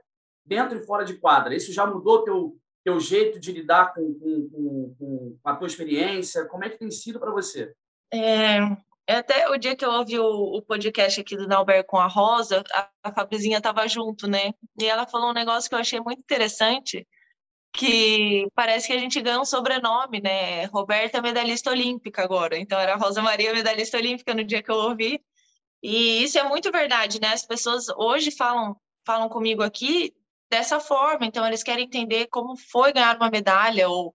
dentro 0.45 0.77
e 0.77 0.85
fora 0.85 1.05
de 1.05 1.17
quadra? 1.17 1.55
Isso 1.55 1.71
já 1.71 1.85
mudou 1.85 2.23
teu 2.23 2.57
teu 2.83 2.99
jeito 2.99 3.39
de 3.39 3.51
lidar 3.51 3.93
com, 3.93 4.13
com, 4.13 4.49
com, 4.49 5.37
com 5.41 5.49
a 5.49 5.55
tua 5.55 5.67
experiência? 5.67 6.45
Como 6.45 6.63
é 6.63 6.69
que 6.69 6.79
tem 6.79 6.89
sido 6.89 7.19
para 7.19 7.31
você? 7.31 7.73
É, 8.11 8.59
até 9.07 9.49
o 9.49 9.57
dia 9.57 9.75
que 9.75 9.85
eu 9.85 9.91
ouvi 9.91 10.17
o, 10.17 10.57
o 10.57 10.61
podcast 10.61 11.21
aqui 11.21 11.35
do 11.35 11.47
Nauber 11.47 11.85
com 11.85 11.97
a 11.97 12.07
Rosa, 12.07 12.63
a, 12.73 12.89
a 13.03 13.11
Fabrizinha 13.11 13.57
estava 13.57 13.87
junto, 13.87 14.27
né? 14.27 14.53
E 14.79 14.85
ela 14.85 15.05
falou 15.05 15.29
um 15.29 15.33
negócio 15.33 15.69
que 15.69 15.75
eu 15.75 15.79
achei 15.79 15.99
muito 15.99 16.19
interessante, 16.19 17.07
que 17.73 18.47
parece 18.55 18.87
que 18.87 18.93
a 18.93 18.99
gente 18.99 19.21
ganha 19.21 19.39
um 19.39 19.45
sobrenome, 19.45 20.21
né? 20.21 20.65
Roberta 20.65 21.19
é 21.19 21.21
medalhista 21.21 21.69
olímpica 21.71 22.23
agora. 22.23 22.57
Então 22.57 22.79
era 22.79 22.95
Rosa 22.95 23.21
Maria 23.21 23.53
medalhista 23.53 23.97
olímpica 23.97 24.33
no 24.33 24.43
dia 24.43 24.63
que 24.63 24.71
eu 24.71 24.75
ouvi. 24.75 25.21
E 25.81 26.23
isso 26.23 26.37
é 26.37 26.43
muito 26.43 26.71
verdade, 26.71 27.21
né? 27.21 27.29
As 27.29 27.45
pessoas 27.45 27.85
hoje 27.97 28.31
falam 28.31 28.75
falam 29.05 29.29
comigo 29.29 29.63
aqui 29.63 30.13
dessa 30.51 30.79
forma, 30.79 31.25
então 31.25 31.45
eles 31.47 31.63
querem 31.63 31.85
entender 31.85 32.27
como 32.27 32.55
foi 32.57 32.91
ganhar 32.93 33.15
uma 33.15 33.29
medalha 33.29 33.87
ou 33.89 34.13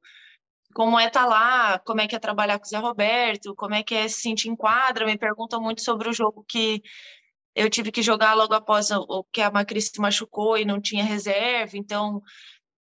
como 0.74 0.98
é 0.98 1.06
estar 1.06 1.22
tá 1.22 1.26
lá, 1.26 1.78
como 1.80 2.00
é 2.00 2.08
que 2.08 2.16
é 2.16 2.18
trabalhar 2.18 2.58
com 2.58 2.66
o 2.66 2.68
Zé 2.68 2.78
Roberto, 2.78 3.54
como 3.54 3.74
é 3.74 3.82
que 3.82 3.94
é 3.94 4.08
se 4.08 4.20
sentir 4.20 4.48
em 4.48 4.56
quadra, 4.56 5.06
me 5.06 5.16
perguntam 5.16 5.60
muito 5.60 5.80
sobre 5.82 6.08
o 6.08 6.12
jogo 6.12 6.44
que 6.48 6.82
eu 7.54 7.70
tive 7.70 7.92
que 7.92 8.02
jogar 8.02 8.34
logo 8.34 8.52
após 8.54 8.90
o 8.90 9.24
que 9.32 9.40
a 9.40 9.50
Macri 9.50 9.80
se 9.80 10.00
machucou 10.00 10.58
e 10.58 10.64
não 10.64 10.80
tinha 10.80 11.04
reserva, 11.04 11.76
então 11.76 12.20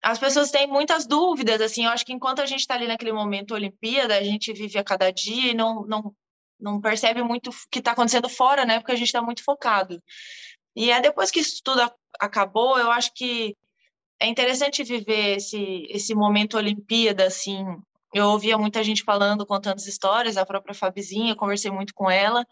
as 0.05 0.19
pessoas 0.19 0.51
têm 0.51 0.67
muitas 0.67 1.07
dúvidas, 1.07 1.63
assim, 1.63 1.87
eu 1.87 1.91
acho 1.91 2.05
que 2.05 2.13
enquanto 2.13 2.43
a 2.43 2.47
gente 2.47 2.61
está 2.61 2.75
ali 2.75 2.87
naquele 2.87 3.13
momento 3.13 3.55
Olimpíada, 3.55 4.15
a 4.15 4.23
gente 4.23 4.53
vive 4.53 4.79
a 4.79 4.85
cada 4.85 5.11
dia 5.11 5.53
e 5.53 5.55
não, 5.55 5.87
não, 5.87 6.15
não 6.61 6.79
percebe 6.79 7.23
muito 7.23 7.49
o 7.49 7.55
que 7.71 7.79
está 7.79 7.93
acontecendo 7.93 8.29
fora, 8.29 8.67
né, 8.67 8.79
porque 8.79 8.93
a 8.93 8.97
gente 8.97 9.07
está 9.07 9.23
muito 9.23 9.43
focado. 9.43 10.03
E 10.77 10.91
é 10.91 11.01
depois 11.01 11.31
que 11.31 11.41
isso 11.41 11.63
tudo 11.65 11.91
acabou, 12.21 12.79
eu 12.79 12.91
acho 12.91 13.15
que 13.15 13.57
é 14.21 14.27
interessante 14.27 14.85
viver 14.85 15.39
esse, 15.39 15.87
esse 15.89 16.15
momento 16.15 16.59
Olimpíada, 16.59 17.27
assim, 17.27 17.65
eu 18.13 18.27
ouvia 18.27 18.59
muita 18.59 18.85
gente 18.85 19.03
falando, 19.05 19.47
contando 19.47 19.77
as 19.77 19.87
histórias, 19.87 20.37
a 20.37 20.45
própria 20.45 20.75
Fabizinha, 20.75 21.35
conversei 21.35 21.71
muito 21.71 21.95
com 21.95 22.11
ela, 22.11 22.47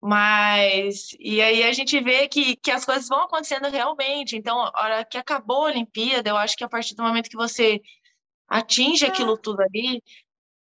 mas, 0.00 1.08
e 1.18 1.40
aí 1.42 1.64
a 1.64 1.72
gente 1.72 2.00
vê 2.00 2.28
que, 2.28 2.56
que 2.56 2.70
as 2.70 2.84
coisas 2.84 3.08
vão 3.08 3.22
acontecendo 3.22 3.68
realmente. 3.68 4.36
Então, 4.36 4.60
a 4.60 4.82
hora 4.82 5.04
que 5.04 5.18
acabou 5.18 5.64
a 5.66 5.70
Olimpíada, 5.70 6.30
eu 6.30 6.36
acho 6.36 6.56
que 6.56 6.64
a 6.64 6.68
partir 6.68 6.94
do 6.94 7.02
momento 7.02 7.28
que 7.28 7.36
você 7.36 7.80
atinge 8.48 9.04
aquilo 9.04 9.36
tudo 9.36 9.60
ali, 9.60 10.02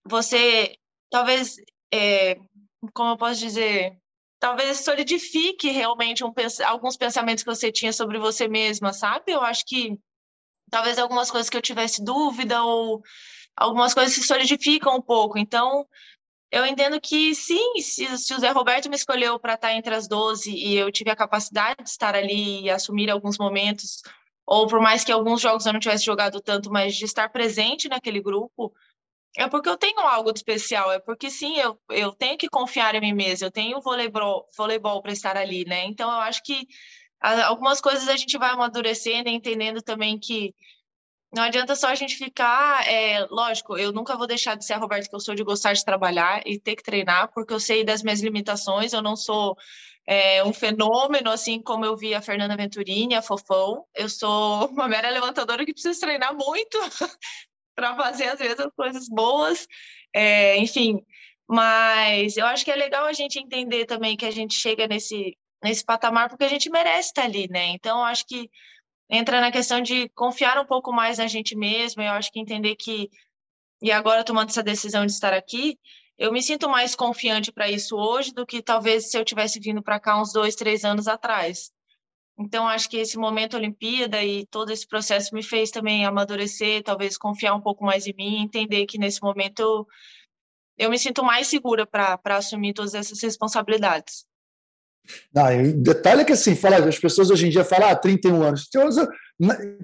você 0.04 0.76
talvez, 1.10 1.56
é, 1.94 2.36
como 2.94 3.12
eu 3.12 3.18
posso 3.18 3.40
dizer, 3.40 3.98
talvez 4.40 4.80
solidifique 4.80 5.70
realmente 5.70 6.24
um, 6.24 6.34
alguns 6.66 6.98
pensamentos 6.98 7.44
que 7.44 7.50
você 7.50 7.72
tinha 7.72 7.94
sobre 7.94 8.18
você 8.20 8.48
mesma, 8.48 8.92
sabe? 8.92 9.32
Eu 9.32 9.42
acho 9.42 9.64
que 9.66 9.98
talvez 10.70 10.98
algumas 10.98 11.32
coisas 11.32 11.50
que 11.50 11.58
eu 11.58 11.62
tivesse 11.62 12.04
dúvida 12.04 12.64
ou 12.64 13.02
algumas 13.56 13.94
coisas 13.94 14.14
se 14.14 14.24
solidificam 14.24 14.98
um 14.98 15.02
pouco. 15.02 15.38
Então, 15.38 15.88
eu 16.52 16.66
entendo 16.66 17.00
que 17.00 17.36
sim, 17.36 17.82
se, 17.82 18.18
se 18.18 18.34
o 18.34 18.40
Zé 18.40 18.50
Roberto 18.52 18.90
me 18.90 18.96
escolheu 18.96 19.40
para 19.40 19.56
estar 19.56 19.74
entre 19.74 19.94
as 19.94 20.08
12 20.08 20.52
e 20.52 20.76
eu 20.76 20.92
tive 20.92 21.10
a 21.12 21.16
capacidade 21.16 21.84
de 21.84 21.90
estar 21.90 22.16
ali 22.16 22.62
e 22.62 22.70
assumir 22.70 23.10
alguns 23.10 23.38
momentos, 23.38 24.02
ou 24.46 24.68
por 24.68 24.80
mais 24.80 25.04
que 25.04 25.12
alguns 25.12 25.42
jogos 25.42 25.66
eu 25.66 25.74
não 25.74 25.80
tivesse 25.80 26.06
jogado 26.06 26.42
tanto, 26.42 26.72
mas 26.72 26.96
de 26.96 27.06
estar 27.06 27.30
presente 27.30 27.90
naquele 27.90 28.22
grupo, 28.22 28.74
é 29.38 29.48
porque 29.48 29.70
eu 29.70 29.78
tenho 29.78 30.00
algo 30.00 30.32
de 30.32 30.40
especial, 30.40 30.92
é 30.92 31.00
porque 31.00 31.30
sim, 31.30 31.58
eu, 31.58 31.80
eu 31.92 32.14
tenho 32.14 32.38
que 32.38 32.50
confiar 32.50 32.96
em 32.96 33.02
mim 33.02 33.14
mesma, 33.14 33.48
eu 33.48 33.52
tenho 33.52 33.82
voleibol, 33.82 34.48
voleibol 34.58 35.02
para 35.02 35.12
estar 35.12 35.36
ali, 35.38 35.66
né? 35.66 35.86
Então 35.86 36.10
eu 36.10 36.20
acho 36.20 36.42
que 36.44 36.66
algumas 37.22 37.82
coisas 37.82 38.08
a 38.08 38.16
gente 38.16 38.38
vai 38.38 38.52
amadurecendo 38.52 39.30
e 39.30 39.34
entendendo 39.34 39.82
também 39.82 40.18
que 40.18 40.56
não 41.34 41.44
adianta 41.44 41.76
só 41.76 41.88
a 41.88 41.96
gente 41.96 42.16
ficar. 42.16 42.88
É, 42.88 43.26
lógico, 43.30 43.78
eu 43.78 43.92
nunca 43.92 44.16
vou 44.18 44.28
deixar 44.28 44.56
de 44.56 44.66
ser 44.66 44.74
a 44.74 44.78
Roberta 44.78 45.10
que 45.10 45.16
eu 45.16 45.20
sou 45.20 45.36
de 45.36 45.44
gostar 45.44 45.74
de 45.74 45.84
trabalhar 45.84 46.42
e 46.46 46.60
ter 46.60 46.76
que 46.76 46.84
treinar, 46.84 47.32
porque 47.34 47.54
eu 47.54 47.60
sei 47.60 47.84
das 47.84 48.02
minhas 48.02 48.22
limitações, 48.22 48.94
eu 48.94 49.02
não 49.02 49.16
sou 49.16 49.56
é, 50.08 50.42
um 50.44 50.54
fenômeno, 50.54 51.30
assim 51.30 51.62
como 51.62 51.84
eu 51.86 51.98
vi 51.98 52.16
a 52.16 52.22
Fernanda 52.22 52.56
Venturini, 52.56 53.14
a 53.14 53.22
Fofão. 53.22 53.86
Eu 53.94 54.10
sou 54.10 54.68
uma 54.72 54.88
mera 54.88 55.10
levantadora 55.10 55.66
que 55.66 55.74
precisa 55.74 56.00
treinar 56.00 56.34
muito 56.34 56.78
para 57.76 57.96
fazer, 57.96 58.30
às 58.30 58.40
vezes, 58.40 58.60
as 58.60 58.72
coisas 58.74 59.08
boas. 59.10 59.68
É, 60.14 60.58
enfim, 60.58 61.02
mas 61.48 62.38
eu 62.38 62.46
acho 62.46 62.64
que 62.64 62.72
é 62.72 62.76
legal 62.76 63.06
a 63.06 63.14
gente 63.14 63.38
entender 63.38 63.86
também 63.86 64.16
que 64.16 64.26
a 64.26 64.32
gente 64.32 64.56
chega 64.56 64.88
nesse, 64.88 65.38
nesse 65.64 65.84
patamar 65.84 66.30
porque 66.30 66.46
a 66.46 66.50
gente 66.50 66.70
merece 66.70 67.10
estar 67.10 67.24
ali, 67.24 67.48
né? 67.50 67.68
Então, 67.68 68.00
eu 68.00 68.06
acho 68.06 68.26
que 68.26 68.50
entra 69.10 69.42
na 69.42 69.52
questão 69.52 69.82
de 69.82 70.10
confiar 70.10 70.60
um 70.60 70.66
pouco 70.66 70.92
mais 70.92 71.18
na 71.18 71.28
gente 71.28 71.56
mesmo. 71.56 72.02
Eu 72.02 72.12
acho 72.12 72.32
que 72.32 72.40
entender 72.40 72.76
que, 72.76 73.10
e 73.82 73.92
agora 73.92 74.24
tomando 74.24 74.50
essa 74.50 74.64
decisão 74.64 75.06
de 75.06 75.12
estar 75.12 75.34
aqui, 75.34 75.78
eu 76.18 76.32
me 76.32 76.42
sinto 76.42 76.68
mais 76.70 76.96
confiante 76.96 77.52
para 77.52 77.70
isso 77.70 77.96
hoje 77.96 78.34
do 78.34 78.46
que 78.46 78.62
talvez 78.62 79.10
se 79.10 79.18
eu 79.18 79.24
tivesse 79.24 79.60
vindo 79.60 79.82
para 79.84 80.00
cá 80.00 80.20
uns 80.20 80.34
dois, 80.34 80.56
três 80.56 80.84
anos 80.84 81.08
atrás. 81.08 81.72
Então, 82.40 82.68
acho 82.68 82.90
que 82.90 82.98
esse 82.98 83.18
momento 83.18 83.58
Olimpíada 83.58 84.24
e 84.24 84.46
todo 84.46 84.72
esse 84.72 84.88
processo 84.88 85.34
me 85.34 85.42
fez 85.42 85.72
também 85.72 86.06
amadurecer, 86.06 86.84
talvez 86.84 87.18
confiar 87.18 87.56
um 87.56 87.62
pouco 87.62 87.84
mais 87.84 88.06
em 88.06 88.14
mim, 88.14 88.42
entender 88.44 88.86
que 88.86 89.00
nesse 89.00 89.22
momento 89.24 89.60
eu, 89.60 89.88
eu 90.78 90.90
me 90.90 91.00
sinto 91.00 91.24
mais 91.24 91.48
segura 91.48 91.88
para 91.88 92.20
assumir 92.26 92.74
todas 92.74 92.94
essas 92.94 93.22
responsabilidades. 93.22 94.27
Não, 95.34 95.44
detalhe 95.82 96.22
é 96.22 96.26
que 96.26 96.34
assim, 96.34 96.56
fala, 96.56 96.78
as 96.78 97.00
pessoas 97.00 97.30
hoje 97.30 97.48
em 97.48 97.50
dia 97.50 97.64
falam, 97.64 97.90
ah, 97.90 97.96
31 97.96 98.42
anos. 98.44 98.70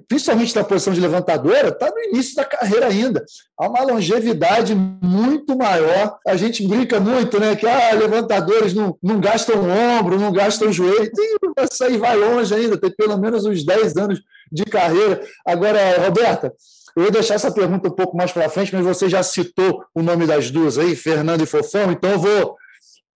Principalmente 0.08 0.54
na 0.56 0.64
posição 0.64 0.92
de 0.92 1.00
levantadora, 1.00 1.68
está 1.68 1.88
no 1.90 1.98
início 2.04 2.34
da 2.34 2.44
carreira 2.44 2.86
ainda. 2.86 3.24
Há 3.58 3.68
uma 3.68 3.82
longevidade 3.82 4.74
muito 4.74 5.56
maior. 5.56 6.18
A 6.26 6.36
gente 6.36 6.66
brinca 6.66 6.98
muito, 6.98 7.38
né? 7.38 7.54
Que 7.54 7.66
ah, 7.66 7.92
levantadores 7.94 8.74
não, 8.74 8.96
não 9.02 9.20
gastam 9.20 9.62
ombro, 9.68 10.18
não 10.18 10.32
gastam 10.32 10.72
joelho. 10.72 11.10
Tem, 11.12 11.36
essa 11.56 11.86
aí 11.86 11.96
vai 11.96 12.16
longe 12.16 12.52
ainda, 12.52 12.76
tem 12.76 12.90
pelo 12.90 13.16
menos 13.16 13.44
uns 13.44 13.64
10 13.64 13.96
anos 13.96 14.20
de 14.50 14.64
carreira. 14.64 15.22
Agora, 15.46 15.78
Roberta, 16.04 16.52
eu 16.96 17.02
vou 17.02 17.12
deixar 17.12 17.34
essa 17.34 17.50
pergunta 17.50 17.88
um 17.88 17.94
pouco 17.94 18.16
mais 18.16 18.30
para 18.30 18.48
frente, 18.48 18.74
mas 18.74 18.84
você 18.84 19.08
já 19.08 19.22
citou 19.22 19.84
o 19.94 20.02
nome 20.02 20.26
das 20.26 20.50
duas 20.50 20.78
aí, 20.78 20.94
Fernando 20.94 21.42
e 21.42 21.46
Fofão, 21.46 21.90
então 21.90 22.10
eu 22.10 22.18
vou 22.18 22.56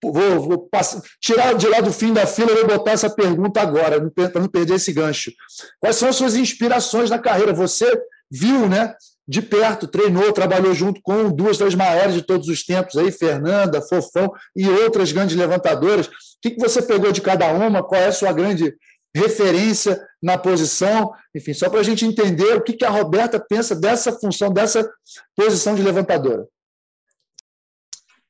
Vou, 0.02 0.40
vou 0.40 0.58
passar, 0.58 1.02
tirar 1.20 1.54
de 1.54 1.66
lá 1.66 1.80
do 1.80 1.92
fim 1.92 2.12
da 2.12 2.24
fila 2.24 2.54
vou 2.54 2.66
botar 2.66 2.92
essa 2.92 3.11
pergunta 3.11 3.61
agora, 3.61 4.00
para 4.11 4.40
não 4.40 4.48
perder 4.48 4.74
esse 4.74 4.92
gancho. 4.92 5.32
Quais 5.80 5.96
são 5.96 6.08
as 6.08 6.16
suas 6.16 6.37
inspirações 6.37 7.11
na 7.11 7.18
carreira? 7.18 7.52
Você 7.52 8.00
viu, 8.30 8.68
né? 8.68 8.94
De 9.26 9.42
perto, 9.42 9.87
treinou, 9.87 10.32
trabalhou 10.32 10.72
junto 10.72 11.02
com 11.02 11.30
duas 11.30 11.58
das 11.58 11.74
maiores 11.74 12.14
de 12.14 12.22
todos 12.22 12.48
os 12.48 12.64
tempos 12.64 12.96
aí, 12.96 13.11
Fernanda, 13.11 13.82
Fofão 13.82 14.32
e 14.56 14.66
outras 14.68 15.12
grandes 15.12 15.37
levantadoras. 15.37 16.06
O 16.06 16.11
que 16.40 16.56
você 16.56 16.80
pegou 16.80 17.12
de 17.12 17.20
cada 17.20 17.52
uma? 17.52 17.82
Qual 17.82 18.00
é 18.00 18.06
a 18.06 18.12
sua 18.12 18.32
grande 18.32 18.74
referência 19.14 20.00
na 20.22 20.38
posição? 20.38 21.12
Enfim, 21.34 21.52
só 21.52 21.68
para 21.68 21.80
a 21.80 21.82
gente 21.82 22.06
entender 22.06 22.56
o 22.56 22.62
que 22.62 22.82
a 22.84 22.88
Roberta 22.88 23.38
pensa 23.38 23.74
dessa 23.74 24.12
função, 24.12 24.50
dessa 24.50 24.88
posição 25.37 25.74
de 25.74 25.82
levantadora. 25.82 26.46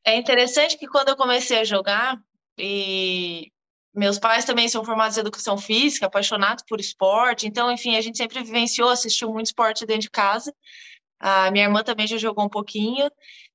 É 0.08 0.16
interessante 0.16 0.78
que 0.78 0.86
quando 0.86 1.10
eu 1.10 1.16
comecei 1.16 1.58
a 1.58 1.64
jogar, 1.64 2.18
e 2.56 3.52
meus 3.94 4.18
pais 4.18 4.46
também 4.46 4.66
são 4.66 4.82
formados 4.82 5.18
em 5.18 5.20
educação 5.20 5.58
física, 5.58 6.06
apaixonados 6.06 6.64
por 6.66 6.80
esporte, 6.80 7.46
então, 7.46 7.70
enfim, 7.70 7.94
a 7.94 8.00
gente 8.00 8.16
sempre 8.16 8.42
vivenciou, 8.42 8.88
assistiu 8.88 9.30
muito 9.30 9.48
esporte 9.48 9.84
dentro 9.84 10.02
de 10.02 10.10
casa. 10.10 10.50
A 11.20 11.50
minha 11.50 11.64
irmã 11.66 11.82
também 11.82 12.06
já 12.06 12.16
jogou 12.16 12.46
um 12.46 12.48
pouquinho. 12.48 13.10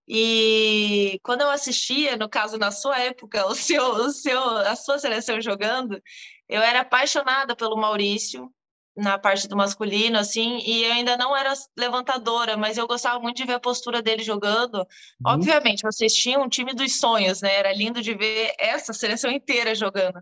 E 0.07 1.19
quando 1.23 1.41
eu 1.41 1.49
assistia, 1.49 2.15
no 2.17 2.29
caso 2.29 2.55
na 2.59 2.69
sua 2.69 2.99
época, 2.99 3.47
o 3.49 3.55
seu, 3.55 3.83
o 3.83 4.11
seu, 4.11 4.39
a 4.39 4.75
sua 4.75 4.99
seleção 4.99 5.41
jogando, 5.41 5.99
eu 6.47 6.61
era 6.61 6.81
apaixonada 6.81 7.55
pelo 7.55 7.75
Maurício, 7.75 8.47
na 8.95 9.17
parte 9.17 9.47
do 9.47 9.55
masculino, 9.55 10.19
assim, 10.19 10.59
e 10.59 10.83
eu 10.83 10.93
ainda 10.93 11.17
não 11.17 11.35
era 11.35 11.53
levantadora, 11.77 12.55
mas 12.55 12.77
eu 12.77 12.87
gostava 12.87 13.19
muito 13.19 13.37
de 13.37 13.45
ver 13.45 13.53
a 13.53 13.59
postura 13.59 14.01
dele 14.01 14.23
jogando. 14.23 14.75
Uhum. 14.75 14.85
Obviamente, 15.25 15.81
vocês 15.81 16.13
tinham 16.13 16.43
um 16.43 16.49
time 16.49 16.73
dos 16.73 16.99
sonhos, 16.99 17.41
né? 17.41 17.55
Era 17.55 17.73
lindo 17.73 18.01
de 18.01 18.13
ver 18.13 18.53
essa 18.59 18.93
seleção 18.93 19.31
inteira 19.31 19.73
jogando. 19.73 20.21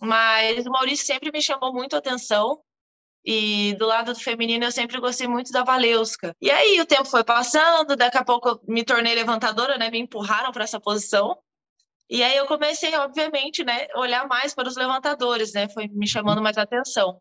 Mas 0.00 0.66
o 0.66 0.70
Maurício 0.70 1.04
sempre 1.04 1.30
me 1.32 1.42
chamou 1.42 1.72
muito 1.72 1.94
a 1.96 1.98
atenção. 1.98 2.60
E 3.24 3.74
do 3.74 3.86
lado 3.86 4.12
do 4.12 4.20
feminino 4.20 4.64
eu 4.64 4.70
sempre 4.70 5.00
gostei 5.00 5.26
muito 5.26 5.50
da 5.50 5.64
Valeuska. 5.64 6.32
E 6.40 6.48
aí 6.48 6.80
o 6.80 6.86
tempo 6.86 7.06
foi 7.06 7.24
passando, 7.24 7.96
daqui 7.96 8.16
a 8.16 8.24
pouco 8.24 8.50
eu 8.50 8.60
me 8.68 8.84
tornei 8.84 9.16
levantadora, 9.16 9.76
né? 9.76 9.90
Me 9.90 9.98
empurraram 9.98 10.52
para 10.52 10.62
essa 10.62 10.78
posição. 10.78 11.36
E 12.08 12.22
aí 12.22 12.36
eu 12.36 12.46
comecei, 12.46 12.94
obviamente, 12.94 13.64
né, 13.64 13.88
olhar 13.96 14.28
mais 14.28 14.54
para 14.54 14.68
os 14.68 14.76
levantadores, 14.76 15.52
né? 15.52 15.68
Foi 15.68 15.88
me 15.88 16.06
chamando 16.06 16.40
mais 16.40 16.56
atenção. 16.56 17.20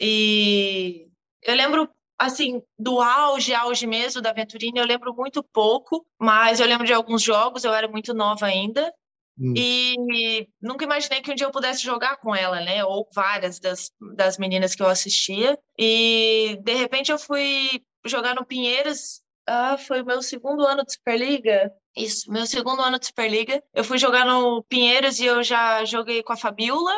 E 0.00 1.08
eu 1.42 1.54
lembro, 1.54 1.88
assim, 2.18 2.62
do 2.78 3.00
auge, 3.00 3.54
auge 3.54 3.86
mesmo 3.86 4.20
da 4.20 4.32
Venturini, 4.32 4.78
eu 4.78 4.86
lembro 4.86 5.14
muito 5.14 5.42
pouco, 5.42 6.06
mas 6.18 6.60
eu 6.60 6.66
lembro 6.66 6.86
de 6.86 6.92
alguns 6.92 7.22
jogos, 7.22 7.64
eu 7.64 7.72
era 7.72 7.88
muito 7.88 8.12
nova 8.12 8.46
ainda. 8.46 8.92
Hum. 9.38 9.52
E 9.56 10.48
nunca 10.60 10.84
imaginei 10.84 11.20
que 11.20 11.30
um 11.30 11.34
dia 11.34 11.46
eu 11.46 11.50
pudesse 11.50 11.82
jogar 11.82 12.16
com 12.16 12.34
ela, 12.34 12.60
né? 12.60 12.84
Ou 12.84 13.06
várias 13.14 13.58
das, 13.60 13.90
das 14.14 14.38
meninas 14.38 14.74
que 14.74 14.82
eu 14.82 14.88
assistia. 14.88 15.58
E 15.78 16.58
de 16.62 16.74
repente 16.74 17.12
eu 17.12 17.18
fui 17.18 17.82
jogar 18.04 18.34
no 18.34 18.46
Pinheiros. 18.46 19.20
Ah, 19.46 19.76
foi 19.78 20.00
o 20.02 20.06
meu 20.06 20.22
segundo 20.22 20.66
ano 20.66 20.84
de 20.84 20.92
Superliga. 20.92 21.70
Isso, 21.96 22.30
meu 22.30 22.46
segundo 22.46 22.82
ano 22.82 22.98
de 22.98 23.06
Superliga. 23.06 23.62
Eu 23.74 23.84
fui 23.84 23.98
jogar 23.98 24.24
no 24.24 24.62
Pinheiros 24.64 25.20
e 25.20 25.26
eu 25.26 25.42
já 25.42 25.84
joguei 25.84 26.22
com 26.22 26.32
a 26.32 26.36
Fabiola, 26.36 26.94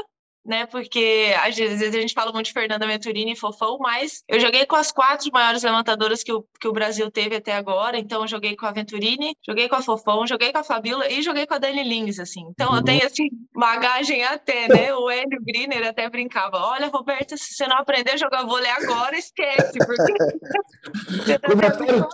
né? 0.49 0.67
Porque 0.67 1.35
às 1.45 1.55
vezes 1.55 1.95
a 1.95 2.01
gente 2.01 2.15
fala 2.15 2.33
muito 2.33 2.47
de 2.47 2.53
Fernanda 2.53 2.87
Venturini 2.87 3.33
e 3.33 3.37
Fofão, 3.37 3.79
mas 3.79 4.25
eu 4.27 4.41
joguei 4.41 4.65
com 4.65 4.77
as 4.77 4.91
quatro 4.91 5.31
maiores 5.31 5.63
levantadoras 5.63 6.23
que 6.23 6.33
o, 6.33 6.45
que 6.59 6.67
o 6.67 6.73
Brasil 6.73 7.11
teve 7.11 7.37
até 7.37 7.53
agora. 7.53 7.99
Então, 7.99 8.23
eu 8.23 8.29
joguei 8.29 8.57
com 8.57 8.65
a 8.65 8.73
Venturini, 8.73 9.37
joguei 9.47 9.69
com 9.69 9.77
a 9.77 9.83
Fofão, 9.83 10.27
joguei 10.27 10.51
com 10.51 10.59
a 10.59 10.65
Fabiola 10.65 11.09
e 11.11 11.23
joguei 11.23 11.47
com 11.47 11.55
a 11.55 11.59
Dani 11.59 11.85
Lins, 11.85 12.19
assim. 12.19 12.47
Então, 12.51 12.75
eu 12.75 12.83
tenho, 12.83 13.07
assim, 13.07 13.29
bagagem 13.55 14.25
até, 14.25 14.69
né? 14.69 14.95
O 14.95 15.11
Hélio 15.11 15.43
Griner 15.43 15.87
até 15.87 16.09
brincava: 16.09 16.57
olha, 16.59 16.89
Roberta, 16.89 17.37
se 17.37 17.55
você 17.55 17.67
não 17.67 17.77
aprender 17.77 18.13
a 18.13 18.17
jogar 18.17 18.45
vôlei 18.45 18.71
agora, 18.71 19.17
esquece, 19.17 19.79
porque 19.79 20.13
você 21.09 21.39
tá 21.39 21.71
tendo 21.73 22.09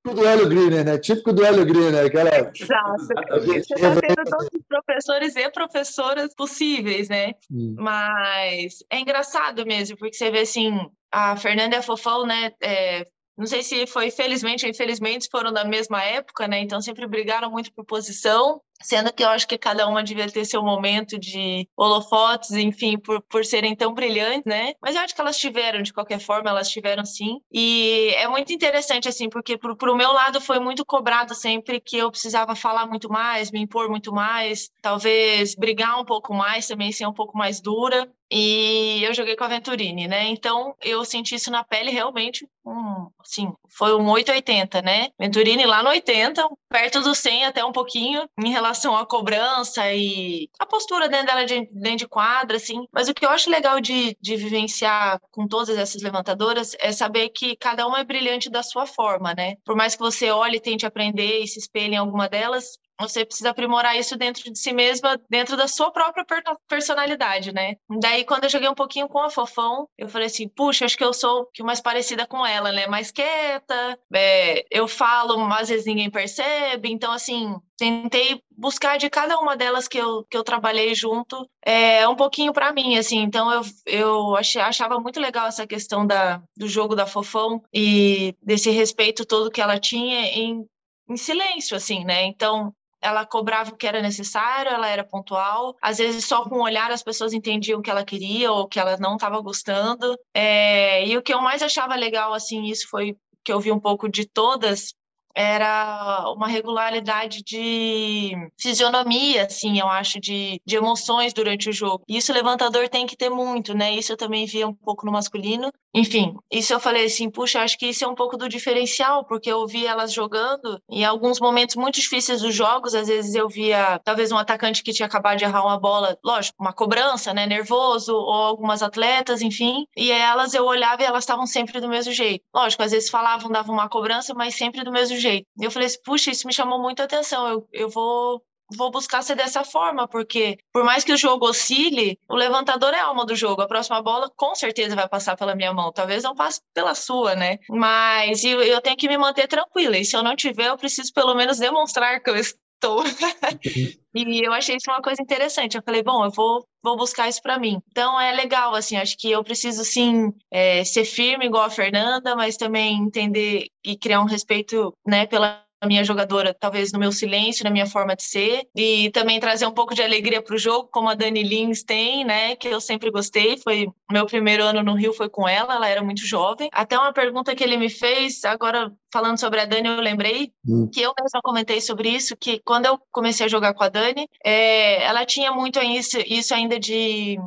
típico 0.00 0.14
do 0.14 0.26
Hélio 0.26 0.48
Greener, 0.48 0.84
né? 0.84 0.98
Típico 0.98 1.32
do 1.32 1.44
Hélio 1.44 1.66
Greener, 1.66 2.06
aquela. 2.06 2.30
Exato. 2.30 3.06
Você 3.44 3.74
está 3.74 3.96
tendo 3.96 4.30
todos 4.30 4.48
os 4.54 4.66
professores 4.68 5.36
e 5.36 5.50
professoras 5.50 6.34
possíveis, 6.34 7.08
né? 7.08 7.34
Hum. 7.50 7.74
Mas 7.78 8.84
é 8.90 8.98
engraçado 9.00 9.66
mesmo, 9.66 9.96
porque 9.96 10.14
você 10.14 10.30
vê 10.30 10.40
assim, 10.40 10.70
a 11.10 11.36
Fernanda 11.36 11.76
e 11.76 11.78
a 11.78 11.82
Fofão, 11.82 12.26
né? 12.26 12.52
É, 12.62 13.04
não 13.36 13.46
sei 13.46 13.62
se 13.62 13.86
foi 13.86 14.10
felizmente 14.10 14.64
ou 14.64 14.70
infelizmente 14.70 15.28
foram 15.30 15.52
da 15.52 15.64
mesma 15.64 16.02
época, 16.02 16.46
né? 16.46 16.60
Então 16.60 16.80
sempre 16.80 17.06
brigaram 17.06 17.50
muito 17.50 17.72
por 17.72 17.84
posição, 17.84 18.60
sendo 18.82 19.12
que 19.12 19.22
eu 19.22 19.28
acho 19.28 19.46
que 19.46 19.58
cada 19.58 19.86
uma 19.86 20.02
devia 20.02 20.28
ter 20.28 20.44
seu 20.44 20.62
momento 20.62 21.18
de 21.18 21.68
holofotes, 21.76 22.52
enfim, 22.52 22.98
por, 22.98 23.20
por 23.22 23.44
serem 23.44 23.76
tão 23.76 23.92
brilhantes, 23.92 24.44
né? 24.44 24.74
Mas 24.80 24.94
eu 24.94 25.02
acho 25.02 25.14
que 25.14 25.20
elas 25.20 25.36
tiveram, 25.36 25.82
de 25.82 25.92
qualquer 25.92 26.20
forma, 26.20 26.50
elas 26.50 26.68
tiveram 26.68 27.04
sim. 27.04 27.40
E 27.52 28.12
é 28.16 28.28
muito 28.28 28.52
interessante, 28.52 29.08
assim, 29.08 29.28
porque 29.28 29.58
pro, 29.58 29.76
pro 29.76 29.96
meu 29.96 30.12
lado 30.12 30.40
foi 30.40 30.58
muito 30.58 30.84
cobrado 30.84 31.34
sempre 31.34 31.80
que 31.80 31.96
eu 31.96 32.10
precisava 32.10 32.54
falar 32.54 32.86
muito 32.86 33.10
mais, 33.10 33.50
me 33.50 33.60
impor 33.60 33.88
muito 33.88 34.12
mais, 34.12 34.70
talvez 34.80 35.54
brigar 35.54 36.00
um 36.00 36.04
pouco 36.04 36.34
mais 36.34 36.66
também, 36.66 36.92
ser 36.92 37.06
um 37.06 37.12
pouco 37.12 37.36
mais 37.36 37.60
dura 37.60 38.10
e 38.32 39.02
eu 39.02 39.12
joguei 39.12 39.34
com 39.34 39.42
a 39.42 39.48
Venturini, 39.48 40.06
né? 40.06 40.28
Então 40.28 40.76
eu 40.80 41.04
senti 41.04 41.34
isso 41.34 41.50
na 41.50 41.64
pele 41.64 41.90
realmente, 41.90 42.46
um, 42.64 43.08
assim, 43.18 43.52
foi 43.68 43.96
um 43.96 44.08
880, 44.08 44.80
né? 44.82 45.08
Venturini 45.18 45.66
lá 45.66 45.82
no 45.82 45.88
80, 45.88 46.48
perto 46.68 47.00
do 47.00 47.12
100 47.12 47.46
até 47.46 47.64
um 47.64 47.72
pouquinho 47.72 48.28
em 48.38 48.50
relação 48.50 48.69
à 48.70 49.06
cobrança 49.06 49.92
e 49.92 50.48
a 50.58 50.66
postura 50.66 51.08
dentro 51.08 51.26
dela 51.26 51.44
de, 51.44 51.68
dentro 51.72 51.98
de 51.98 52.08
quadra, 52.08 52.56
assim. 52.56 52.86
Mas 52.92 53.08
o 53.08 53.14
que 53.14 53.24
eu 53.24 53.30
acho 53.30 53.50
legal 53.50 53.80
de, 53.80 54.16
de 54.20 54.36
vivenciar 54.36 55.20
com 55.30 55.46
todas 55.46 55.76
essas 55.76 56.02
levantadoras 56.02 56.76
é 56.78 56.92
saber 56.92 57.30
que 57.30 57.56
cada 57.56 57.86
uma 57.86 58.00
é 58.00 58.04
brilhante 58.04 58.50
da 58.50 58.62
sua 58.62 58.86
forma, 58.86 59.34
né? 59.34 59.56
Por 59.64 59.76
mais 59.76 59.94
que 59.94 60.00
você 60.00 60.30
olhe 60.30 60.60
tente 60.60 60.86
aprender 60.86 61.40
e 61.40 61.48
se 61.48 61.58
espelhe 61.58 61.94
em 61.94 61.98
alguma 61.98 62.28
delas, 62.28 62.78
você 63.00 63.24
precisa 63.24 63.50
aprimorar 63.50 63.96
isso 63.96 64.16
dentro 64.16 64.50
de 64.50 64.58
si 64.58 64.72
mesma, 64.72 65.20
dentro 65.28 65.56
da 65.56 65.66
sua 65.66 65.90
própria 65.90 66.24
personalidade, 66.68 67.52
né? 67.52 67.76
Daí, 68.00 68.24
quando 68.24 68.44
eu 68.44 68.50
joguei 68.50 68.68
um 68.68 68.74
pouquinho 68.74 69.08
com 69.08 69.18
a 69.18 69.30
Fofão, 69.30 69.88
eu 69.96 70.08
falei 70.08 70.26
assim, 70.26 70.48
puxa, 70.48 70.84
acho 70.84 70.96
que 70.96 71.04
eu 71.04 71.12
sou 71.12 71.46
que 71.52 71.62
mais 71.62 71.80
parecida 71.80 72.26
com 72.26 72.44
ela, 72.46 72.72
né? 72.72 72.86
Mais 72.86 73.10
quieta, 73.10 73.98
é, 74.14 74.64
eu 74.70 74.86
falo, 74.86 75.42
às 75.52 75.68
vezes 75.68 75.86
ninguém 75.86 76.10
percebe. 76.10 76.90
Então, 76.90 77.12
assim, 77.12 77.56
tentei 77.76 78.42
buscar 78.50 78.98
de 78.98 79.08
cada 79.08 79.38
uma 79.38 79.56
delas 79.56 79.88
que 79.88 79.98
eu, 79.98 80.24
que 80.30 80.36
eu 80.36 80.44
trabalhei 80.44 80.94
junto 80.94 81.48
é, 81.64 82.06
um 82.06 82.16
pouquinho 82.16 82.52
para 82.52 82.72
mim, 82.72 82.96
assim. 82.96 83.20
Então, 83.20 83.50
eu, 83.50 83.62
eu 83.86 84.36
achei, 84.36 84.60
achava 84.60 85.00
muito 85.00 85.18
legal 85.18 85.46
essa 85.46 85.66
questão 85.66 86.06
da, 86.06 86.42
do 86.56 86.68
jogo 86.68 86.94
da 86.94 87.06
Fofão 87.06 87.62
e 87.72 88.34
desse 88.42 88.70
respeito 88.70 89.24
todo 89.24 89.50
que 89.50 89.60
ela 89.60 89.78
tinha 89.78 90.26
em 90.26 90.66
em 91.10 91.16
silêncio, 91.16 91.76
assim, 91.76 92.04
né? 92.04 92.24
Então, 92.24 92.72
ela 93.00 93.24
cobrava 93.26 93.70
o 93.70 93.76
que 93.76 93.86
era 93.86 94.02
necessário, 94.02 94.70
ela 94.72 94.88
era 94.88 95.04
pontual. 95.04 95.76
Às 95.80 95.98
vezes, 95.98 96.24
só 96.24 96.44
com 96.44 96.56
o 96.56 96.62
olhar, 96.62 96.90
as 96.90 97.02
pessoas 97.02 97.32
entendiam 97.32 97.80
o 97.80 97.82
que 97.82 97.90
ela 97.90 98.04
queria 98.04 98.52
ou 98.52 98.68
que 98.68 98.78
ela 98.78 98.96
não 98.98 99.14
estava 99.14 99.40
gostando. 99.40 100.16
É, 100.34 101.06
e 101.06 101.16
o 101.16 101.22
que 101.22 101.32
eu 101.32 101.40
mais 101.40 101.62
achava 101.62 101.94
legal, 101.94 102.32
assim, 102.32 102.64
isso 102.64 102.88
foi 102.88 103.16
que 103.44 103.52
eu 103.52 103.60
vi 103.60 103.72
um 103.72 103.80
pouco 103.80 104.08
de 104.08 104.26
todas, 104.26 104.94
era 105.40 106.30
uma 106.36 106.46
regularidade 106.46 107.42
de 107.42 108.32
fisionomia, 108.58 109.44
assim, 109.46 109.78
eu 109.78 109.88
acho, 109.88 110.20
de, 110.20 110.60
de 110.66 110.76
emoções 110.76 111.32
durante 111.32 111.70
o 111.70 111.72
jogo. 111.72 112.04
E 112.06 112.18
isso 112.18 112.30
o 112.30 112.34
levantador 112.34 112.88
tem 112.88 113.06
que 113.06 113.16
ter 113.16 113.30
muito, 113.30 113.74
né? 113.74 113.94
Isso 113.94 114.12
eu 114.12 114.16
também 114.16 114.44
via 114.44 114.68
um 114.68 114.74
pouco 114.74 115.06
no 115.06 115.12
masculino. 115.12 115.72
Enfim, 115.94 116.36
isso 116.52 116.72
eu 116.72 116.78
falei 116.78 117.06
assim, 117.06 117.28
puxa, 117.30 117.62
acho 117.62 117.76
que 117.76 117.86
isso 117.86 118.04
é 118.04 118.08
um 118.08 118.14
pouco 118.14 118.36
do 118.36 118.48
diferencial, 118.48 119.24
porque 119.24 119.50
eu 119.50 119.66
vi 119.66 119.86
elas 119.86 120.12
jogando 120.12 120.80
em 120.88 121.04
alguns 121.04 121.40
momentos 121.40 121.74
muito 121.74 121.98
difíceis 122.00 122.42
dos 122.42 122.54
jogos, 122.54 122.94
às 122.94 123.08
vezes 123.08 123.34
eu 123.34 123.48
via 123.48 123.98
talvez 124.04 124.30
um 124.30 124.38
atacante 124.38 124.84
que 124.84 124.92
tinha 124.92 125.06
acabado 125.06 125.38
de 125.38 125.44
errar 125.44 125.64
uma 125.64 125.78
bola, 125.80 126.16
lógico, 126.24 126.56
uma 126.60 126.72
cobrança, 126.72 127.34
né, 127.34 127.44
nervoso, 127.44 128.14
ou 128.14 128.32
algumas 128.32 128.82
atletas, 128.82 129.42
enfim, 129.42 129.84
e 129.96 130.12
elas 130.12 130.54
eu 130.54 130.64
olhava 130.64 131.02
e 131.02 131.06
elas 131.06 131.24
estavam 131.24 131.46
sempre 131.46 131.80
do 131.80 131.88
mesmo 131.88 132.12
jeito. 132.12 132.44
Lógico, 132.54 132.82
às 132.84 132.92
vezes 132.92 133.10
falavam, 133.10 133.50
davam 133.50 133.74
uma 133.74 133.88
cobrança, 133.88 134.32
mas 134.34 134.54
sempre 134.54 134.84
do 134.84 134.92
mesmo 134.92 135.16
jeito. 135.16 135.29
E 135.38 135.64
eu 135.64 135.70
falei 135.70 135.86
assim, 135.86 136.02
puxa, 136.04 136.30
isso 136.30 136.46
me 136.46 136.52
chamou 136.52 136.80
muito 136.80 137.00
a 137.00 137.04
atenção, 137.04 137.48
eu, 137.48 137.68
eu 137.72 137.88
vou 137.88 138.42
vou 138.76 138.90
buscar 138.90 139.22
ser 139.22 139.34
dessa 139.34 139.64
forma, 139.64 140.06
porque 140.06 140.58
por 140.72 140.84
mais 140.84 141.02
que 141.02 141.12
o 141.12 141.16
jogo 141.16 141.48
oscile, 141.48 142.18
o 142.28 142.36
levantador 142.36 142.94
é 142.94 143.00
a 143.00 143.06
alma 143.06 143.26
do 143.26 143.34
jogo. 143.34 143.62
A 143.62 143.66
próxima 143.68 144.00
bola 144.02 144.30
com 144.36 144.54
certeza 144.54 144.94
vai 144.94 145.08
passar 145.08 145.36
pela 145.36 145.54
minha 145.54 145.72
mão, 145.72 145.92
talvez 145.92 146.22
não 146.22 146.34
passe 146.34 146.60
pela 146.72 146.94
sua, 146.94 147.34
né? 147.34 147.58
Mas 147.68 148.44
eu, 148.44 148.62
eu 148.62 148.80
tenho 148.80 148.96
que 148.96 149.08
me 149.08 149.18
manter 149.18 149.48
tranquila. 149.48 149.98
E 149.98 150.04
se 150.04 150.16
eu 150.16 150.22
não 150.22 150.36
tiver, 150.36 150.68
eu 150.68 150.78
preciso 150.78 151.12
pelo 151.12 151.34
menos 151.34 151.58
demonstrar 151.58 152.20
que 152.22 152.30
eu 152.30 152.36
estou. 152.36 152.60
e 154.14 154.46
eu 154.46 154.52
achei 154.52 154.76
isso 154.76 154.90
uma 154.90 155.02
coisa 155.02 155.22
interessante. 155.22 155.76
Eu 155.76 155.82
falei, 155.82 156.02
bom, 156.02 156.24
eu 156.24 156.30
vou, 156.30 156.66
vou 156.82 156.96
buscar 156.96 157.28
isso 157.28 157.42
para 157.42 157.58
mim. 157.58 157.80
Então 157.90 158.20
é 158.20 158.32
legal, 158.32 158.74
assim, 158.74 158.96
acho 158.96 159.16
que 159.18 159.30
eu 159.30 159.44
preciso 159.44 159.84
sim 159.84 160.32
é, 160.50 160.82
ser 160.84 161.04
firme 161.04 161.46
igual 161.46 161.64
a 161.64 161.70
Fernanda, 161.70 162.34
mas 162.34 162.56
também 162.56 162.96
entender 162.96 163.66
e 163.84 163.96
criar 163.96 164.20
um 164.20 164.26
respeito, 164.26 164.92
né, 165.06 165.26
pela 165.26 165.64
minha 165.86 166.04
jogadora, 166.04 166.54
talvez 166.58 166.92
no 166.92 166.98
meu 166.98 167.12
silêncio, 167.12 167.64
na 167.64 167.70
minha 167.70 167.86
forma 167.86 168.14
de 168.14 168.22
ser, 168.22 168.68
e 168.74 169.10
também 169.10 169.40
trazer 169.40 169.66
um 169.66 169.72
pouco 169.72 169.94
de 169.94 170.02
alegria 170.02 170.42
para 170.42 170.54
o 170.54 170.58
jogo, 170.58 170.88
como 170.92 171.08
a 171.08 171.14
Dani 171.14 171.42
Lins 171.42 171.82
tem, 171.82 172.24
né, 172.24 172.56
que 172.56 172.68
eu 172.68 172.80
sempre 172.80 173.10
gostei. 173.10 173.56
Foi 173.58 173.88
meu 174.10 174.26
primeiro 174.26 174.64
ano 174.64 174.82
no 174.82 174.94
Rio 174.94 175.12
foi 175.12 175.28
com 175.28 175.48
ela, 175.48 175.74
ela 175.74 175.88
era 175.88 176.02
muito 176.02 176.26
jovem. 176.26 176.68
Até 176.72 176.98
uma 176.98 177.12
pergunta 177.12 177.54
que 177.54 177.64
ele 177.64 177.76
me 177.76 177.88
fez, 177.88 178.44
agora 178.44 178.92
falando 179.12 179.38
sobre 179.38 179.60
a 179.60 179.64
Dani, 179.64 179.88
eu 179.88 180.00
lembrei 180.00 180.52
hum. 180.66 180.88
que 180.92 181.00
eu 181.00 181.12
mesma 181.20 181.40
comentei 181.42 181.80
sobre 181.80 182.08
isso, 182.08 182.36
que 182.36 182.60
quando 182.64 182.86
eu 182.86 182.98
comecei 183.10 183.46
a 183.46 183.48
jogar 183.48 183.74
com 183.74 183.84
a 183.84 183.88
Dani, 183.88 184.28
é, 184.44 185.02
ela 185.04 185.24
tinha 185.24 185.52
muito 185.52 185.80
isso, 185.80 186.18
isso 186.26 186.54
ainda 186.54 186.78
de 186.78 187.38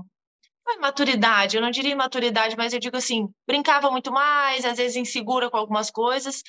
maturidade, 0.79 1.57
eu 1.57 1.61
não 1.61 1.71
diria 1.71 1.95
maturidade, 1.95 2.55
mas 2.57 2.73
eu 2.73 2.79
digo 2.79 2.97
assim, 2.97 3.27
brincava 3.47 3.91
muito 3.91 4.11
mais, 4.11 4.65
às 4.65 4.77
vezes 4.77 4.95
insegura 4.95 5.49
com 5.49 5.57
algumas 5.57 5.91
coisas. 5.91 6.41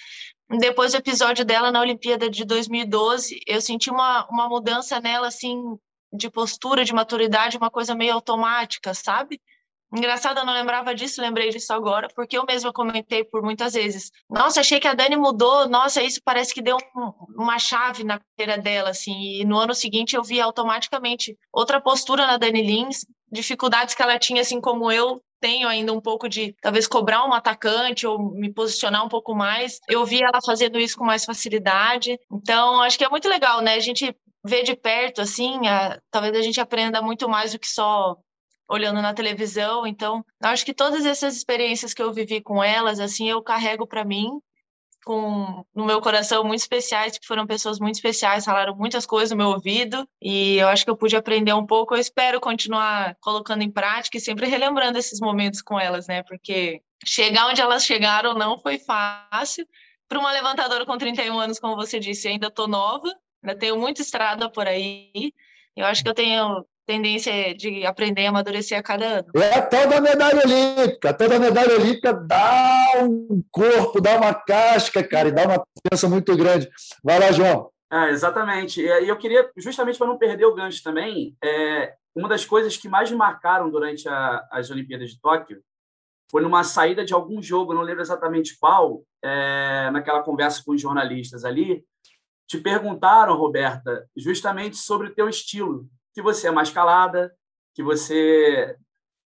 Depois 0.48 0.92
do 0.92 0.98
episódio 0.98 1.44
dela 1.44 1.72
na 1.72 1.81
Olimpíada 1.81 2.29
de 2.31 2.44
2012, 2.44 3.40
eu 3.46 3.61
senti 3.61 3.90
uma, 3.90 4.27
uma 4.29 4.48
mudança 4.48 5.00
nela, 5.00 5.29
assim, 5.29 5.57
de 6.12 6.31
postura, 6.31 6.85
de 6.85 6.92
maturidade, 6.92 7.57
uma 7.57 7.70
coisa 7.70 7.94
meio 7.94 8.14
automática, 8.14 8.94
sabe? 8.94 9.40
Engraçado, 9.96 10.38
eu 10.38 10.44
não 10.44 10.53
lembrava 10.53 10.92
disso, 10.92 11.22
lembrei 11.22 11.50
disso 11.50 11.72
agora, 11.72 12.09
porque 12.16 12.37
eu 12.37 12.44
mesma 12.44 12.72
comentei 12.72 13.22
por 13.22 13.42
muitas 13.42 13.74
vezes. 13.74 14.11
Nossa, 14.29 14.61
achei 14.61 14.81
que 14.81 14.88
a 14.88 14.94
Dani 14.94 15.16
mudou, 15.16 15.68
nossa, 15.68 16.03
isso 16.03 16.20
parece 16.24 16.53
que 16.53 16.61
deu 16.61 16.77
um, 16.96 17.12
uma 17.42 17.61
chave 17.61 18.03
na 18.03 18.18
carreira 18.18 18.61
dela, 18.61 18.90
assim. 18.90 19.40
E 19.40 19.44
no 19.44 19.57
ano 19.57 19.72
seguinte 19.72 20.16
eu 20.16 20.22
vi 20.22 20.40
automaticamente 20.40 21.38
outra 21.53 21.81
postura 21.81 22.27
na 22.27 22.37
Dani 22.37 22.62
Lins, 22.62 23.07
dificuldades 23.35 23.94
que 23.94 24.03
ela 24.03 24.18
tinha, 24.18 24.40
assim 24.40 24.61
como 24.61 24.90
eu 24.90 25.20
tenho 25.40 25.68
ainda 25.68 25.92
um 25.92 26.01
pouco 26.01 26.27
de 26.29 26.55
talvez 26.62 26.87
cobrar 26.87 27.27
um 27.27 27.35
atacante 27.35 28.07
ou 28.07 28.18
me 28.33 28.51
posicionar 28.51 29.05
um 29.05 29.09
pouco 29.11 29.35
mais. 29.35 29.79
Eu 29.88 30.07
vi 30.07 30.23
ela 30.23 30.40
fazendo 30.42 30.79
isso 30.79 30.97
com 30.97 31.05
mais 31.05 31.25
facilidade. 31.25 32.18
Então, 32.33 32.81
acho 32.81 32.97
que 32.97 33.05
é 33.05 33.09
muito 33.11 33.29
legal, 33.29 33.61
né? 33.61 33.75
A 33.75 33.81
gente 33.81 34.16
vê 34.42 34.62
de 34.62 34.75
perto, 34.75 35.20
assim, 35.20 35.66
a, 35.66 36.01
talvez 36.11 36.35
a 36.35 36.40
gente 36.40 36.61
aprenda 36.61 37.03
muito 37.03 37.29
mais 37.29 37.53
do 37.53 37.59
que 37.59 37.68
só 37.68 38.16
olhando 38.66 39.03
na 39.03 39.12
televisão. 39.12 39.87
Então, 39.87 40.25
acho 40.42 40.64
que 40.64 40.73
todas 40.73 41.05
essas 41.05 41.37
experiências 41.37 41.92
que 41.92 42.03
eu 42.03 42.12
vivi 42.12 42.40
com 42.40 42.64
elas, 42.64 42.99
assim, 42.99 43.29
eu 43.29 43.42
carrego 43.42 43.87
para 43.87 44.05
mim 44.05 44.40
com 45.04 45.64
no 45.74 45.84
meu 45.84 46.00
coração 46.00 46.42
muito 46.44 46.60
especiais, 46.60 47.18
que 47.18 47.26
foram 47.26 47.46
pessoas 47.46 47.78
muito 47.78 47.96
especiais, 47.96 48.44
falaram 48.44 48.74
muitas 48.74 49.06
coisas 49.06 49.30
no 49.30 49.36
meu 49.36 49.48
ouvido 49.48 50.08
e 50.20 50.56
eu 50.56 50.68
acho 50.68 50.84
que 50.84 50.90
eu 50.90 50.96
pude 50.96 51.16
aprender 51.16 51.52
um 51.52 51.66
pouco. 51.66 51.94
Eu 51.94 52.00
espero 52.00 52.40
continuar 52.40 53.16
colocando 53.20 53.62
em 53.62 53.70
prática 53.70 54.16
e 54.16 54.20
sempre 54.20 54.46
relembrando 54.46 54.98
esses 54.98 55.20
momentos 55.20 55.62
com 55.62 55.78
elas, 55.78 56.06
né? 56.08 56.22
Porque 56.22 56.80
chegar 57.04 57.46
onde 57.46 57.60
elas 57.60 57.84
chegaram 57.84 58.34
não 58.34 58.58
foi 58.58 58.78
fácil. 58.78 59.66
Para 60.08 60.18
uma 60.18 60.32
levantadora 60.32 60.84
com 60.86 60.98
31 60.98 61.38
anos, 61.38 61.58
como 61.58 61.76
você 61.76 61.98
disse, 61.98 62.28
ainda 62.28 62.50
tô 62.50 62.66
nova, 62.66 63.08
ainda 63.42 63.58
tenho 63.58 63.78
muita 63.78 64.02
estrada 64.02 64.50
por 64.50 64.66
aí. 64.66 65.32
Eu 65.76 65.86
acho 65.86 66.02
que 66.02 66.08
eu 66.08 66.14
tenho 66.14 66.64
tendência 66.87 67.55
de 67.55 67.85
aprender 67.87 68.23
e 68.23 68.27
amadurecer 68.27 68.79
a 68.79 68.83
cada 68.83 69.05
ano. 69.20 69.29
É 69.37 69.59
a 69.59 69.62
tal 69.62 69.88
da 69.88 70.01
medalha 70.01 70.42
olímpica. 70.44 71.11
A 71.11 71.14
tal 71.14 71.29
da 71.29 71.38
medalha 71.38 71.75
olímpica 71.75 72.12
dá 72.12 72.92
um 73.03 73.42
corpo, 73.51 74.01
dá 74.01 74.16
uma 74.16 74.35
casca, 74.35 75.03
cara, 75.03 75.29
e 75.29 75.33
dá 75.33 75.44
uma 75.44 75.59
confiança 75.59 76.09
muito 76.09 76.37
grande. 76.37 76.68
Vai 77.03 77.18
lá, 77.18 77.33
João. 77.33 77.70
É, 77.92 78.11
exatamente. 78.11 78.81
E 78.81 79.09
eu 79.09 79.16
queria, 79.16 79.51
justamente 79.57 79.99
para 79.99 80.07
não 80.07 80.18
perder 80.18 80.47
o 80.47 80.55
gancho 80.55 80.83
também, 80.83 81.37
é, 81.42 81.94
uma 82.14 82.29
das 82.29 82.44
coisas 82.44 82.77
que 82.77 82.88
mais 82.88 83.11
me 83.11 83.16
marcaram 83.16 83.70
durante 83.70 84.09
a, 84.09 84.47
as 84.51 84.70
Olimpíadas 84.70 85.11
de 85.11 85.20
Tóquio 85.20 85.62
foi 86.31 86.42
numa 86.42 86.64
saída 86.64 87.05
de 87.05 87.14
algum 87.14 87.40
jogo, 87.40 87.75
não 87.75 87.83
lembro 87.83 88.03
exatamente 88.03 88.59
qual, 88.59 89.05
é, 89.23 89.90
naquela 89.92 90.23
conversa 90.23 90.62
com 90.64 90.73
os 90.73 90.81
jornalistas 90.81 91.44
ali, 91.44 91.85
te 92.47 92.59
perguntaram, 92.59 93.37
Roberta, 93.37 94.07
justamente 94.16 94.77
sobre 94.77 95.09
o 95.09 95.14
teu 95.14 95.29
estilo, 95.29 95.87
que 96.14 96.22
você 96.22 96.48
é 96.48 96.50
mais 96.50 96.70
calada, 96.70 97.35
que 97.74 97.83
você 97.83 98.77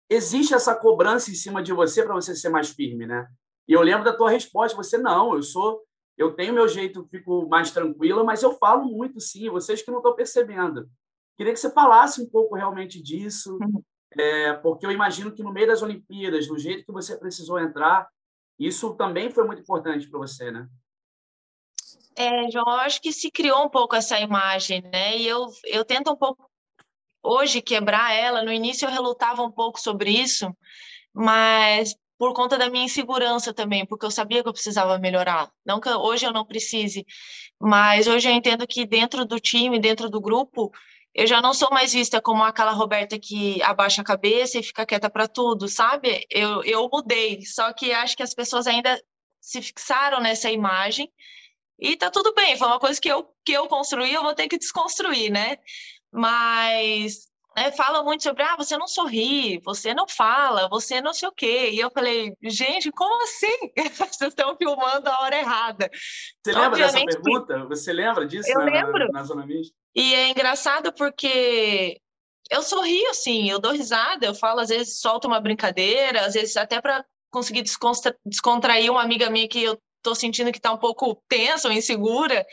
existe 0.10 0.54
essa 0.54 0.74
cobrança 0.74 1.30
em 1.30 1.36
cima 1.36 1.62
de 1.62 1.74
você 1.74 2.04
para 2.04 2.16
você 2.16 2.36
ser 2.36 2.50
mais 2.50 2.70
firme, 2.70 3.06
né? 3.06 3.28
E 3.68 3.74
eu 3.74 3.82
lembro 3.82 4.04
da 4.04 4.16
tua 4.16 4.32
resposta, 4.32 4.76
você 4.76 4.98
não, 4.98 5.36
eu 5.36 5.44
sou 5.44 5.84
Eu 6.18 6.34
tenho 6.34 6.54
meu 6.54 6.68
jeito, 6.68 7.08
fico 7.10 7.48
mais 7.48 7.72
tranquila, 7.72 8.24
mas 8.24 8.42
eu 8.44 8.54
falo 8.58 8.86
muito, 8.86 9.22
sim, 9.22 9.50
vocês 9.50 9.82
que 9.82 9.92
não 9.92 10.00
estão 10.00 10.16
percebendo. 10.16 10.90
Queria 11.38 11.54
que 11.54 11.60
você 11.60 11.72
falasse 11.72 12.22
um 12.22 12.30
pouco 12.30 12.56
realmente 12.56 13.02
disso, 13.02 13.58
uhum. 13.62 13.82
é, 14.18 14.54
porque 14.54 14.86
eu 14.86 14.92
imagino 14.92 15.32
que 15.32 15.44
no 15.44 15.54
meio 15.54 15.68
das 15.68 15.82
Olimpíadas, 15.82 16.48
do 16.48 16.58
jeito 16.58 16.86
que 16.86 16.92
você 16.92 17.18
precisou 17.18 17.58
entrar, 17.58 18.10
isso 18.58 18.96
também 18.96 19.32
foi 19.32 19.46
muito 19.46 19.62
importante 19.62 20.10
para 20.10 20.20
você, 20.20 20.52
né? 20.52 20.68
É, 22.18 22.52
João, 22.52 22.66
eu 22.68 22.80
acho 22.82 23.02
que 23.02 23.14
se 23.14 23.32
criou 23.32 23.64
um 23.64 23.70
pouco 23.70 23.96
essa 23.96 24.20
imagem, 24.20 24.82
né? 24.82 25.18
E 25.18 25.26
eu, 25.26 25.48
eu 25.64 25.86
tento 25.86 26.12
um 26.12 26.18
pouco 26.18 26.49
hoje 27.30 27.62
quebrar 27.62 28.14
ela. 28.14 28.44
No 28.44 28.52
início 28.52 28.88
eu 28.88 28.92
relutava 28.92 29.44
um 29.44 29.52
pouco 29.52 29.80
sobre 29.80 30.12
isso, 30.12 30.56
mas 31.14 31.96
por 32.18 32.34
conta 32.34 32.58
da 32.58 32.70
minha 32.70 32.86
insegurança 32.86 33.54
também, 33.54 33.86
porque 33.86 34.06
eu 34.06 34.12
sabia 34.12 34.44
que 34.44 34.50
eu 34.50 34.54
precisava 34.54 35.00
melhorar. 35.00 35.50
Não 35.66 35.80
que 35.80 35.90
hoje 35.90 36.26
eu 36.26 36.34
não 36.34 36.46
precise, 36.46 37.06
mas 37.60 38.08
hoje 38.08 38.28
eu 38.28 38.34
entendo 38.34 38.68
que 38.68 38.86
dentro 38.86 39.26
do 39.26 39.40
time, 39.40 39.80
dentro 39.80 40.10
do 40.10 40.20
grupo, 40.20 40.72
eu 41.14 41.26
já 41.26 41.42
não 41.42 41.54
sou 41.54 41.70
mais 41.72 41.94
vista 41.94 42.22
como 42.22 42.44
aquela 42.44 42.72
Roberta 42.72 43.18
que 43.18 43.62
abaixa 43.64 44.02
a 44.02 44.06
cabeça 44.06 44.60
e 44.60 44.64
fica 44.64 44.86
quieta 44.86 45.10
para 45.10 45.28
tudo, 45.28 45.68
sabe? 45.68 46.26
Eu, 46.30 46.64
eu 46.64 46.90
mudei, 46.92 47.42
só 47.46 47.72
que 47.74 47.92
acho 47.94 48.18
que 48.18 48.24
as 48.24 48.34
pessoas 48.34 48.68
ainda 48.68 49.02
se 49.40 49.62
fixaram 49.62 50.20
nessa 50.20 50.52
imagem 50.52 51.10
e 51.80 51.96
tá 51.96 52.12
tudo 52.12 52.34
bem, 52.34 52.58
foi 52.58 52.68
uma 52.68 52.80
coisa 52.80 53.00
que 53.00 53.08
eu, 53.08 53.26
que 53.46 53.54
eu 53.54 53.68
construí, 53.68 54.14
eu 54.14 54.22
vou 54.22 54.36
ter 54.36 54.50
que 54.50 54.58
desconstruir, 54.58 55.32
né? 55.32 55.58
Mas 56.12 57.30
né, 57.56 57.72
fala 57.72 58.04
muito 58.04 58.24
sobre, 58.24 58.44
ah, 58.44 58.56
você 58.56 58.78
não 58.78 58.88
sorri, 58.88 59.60
você 59.64 59.94
não 59.94 60.08
fala, 60.08 60.70
você 60.70 61.02
não 61.02 61.14
sei 61.14 61.28
o 61.28 61.32
quê. 61.32 61.72
E 61.72 61.80
eu 61.80 61.92
falei, 61.92 62.34
gente, 62.44 62.92
como 62.92 63.24
assim? 63.24 63.72
Vocês 63.98 64.30
estão 64.30 64.56
filmando 64.56 65.10
a 65.10 65.20
hora 65.22 65.38
errada. 65.38 65.90
Você 66.44 66.54
lembra 66.54 66.78
dessa 66.78 67.06
pergunta? 67.06 67.66
Você 67.66 67.94
lembra 67.94 68.26
disso 68.26 68.50
eu 68.50 68.60
na, 68.60 68.66
lembro. 68.66 69.08
na, 69.08 69.20
na 69.20 69.24
Zona 69.24 69.46
Mista? 69.46 69.76
E 69.96 70.14
é 70.14 70.30
engraçado 70.30 70.94
porque 70.94 72.00
eu 72.50 72.62
sorrio, 72.64 73.10
assim, 73.10 73.50
eu 73.50 73.60
dou 73.60 73.74
risada, 73.74 74.26
eu 74.26 74.34
falo, 74.34 74.60
às 74.62 74.70
vezes 74.70 75.00
solto 75.00 75.28
uma 75.28 75.40
brincadeira, 75.40 76.26
às 76.26 76.34
vezes 76.34 76.56
até 76.58 76.82
para 76.82 77.06
conseguir 77.30 77.64
descontrair 78.26 78.92
uma 78.92 79.04
amiga 79.04 79.30
minha 79.30 79.48
que 79.48 79.64
eu 79.64 79.78
tô 80.02 80.16
sentindo 80.16 80.52
que 80.52 80.62
tá 80.62 80.72
um 80.72 80.78
pouco 80.78 81.22
tensa 81.28 81.68
ou 81.68 81.74
insegura. 81.74 82.46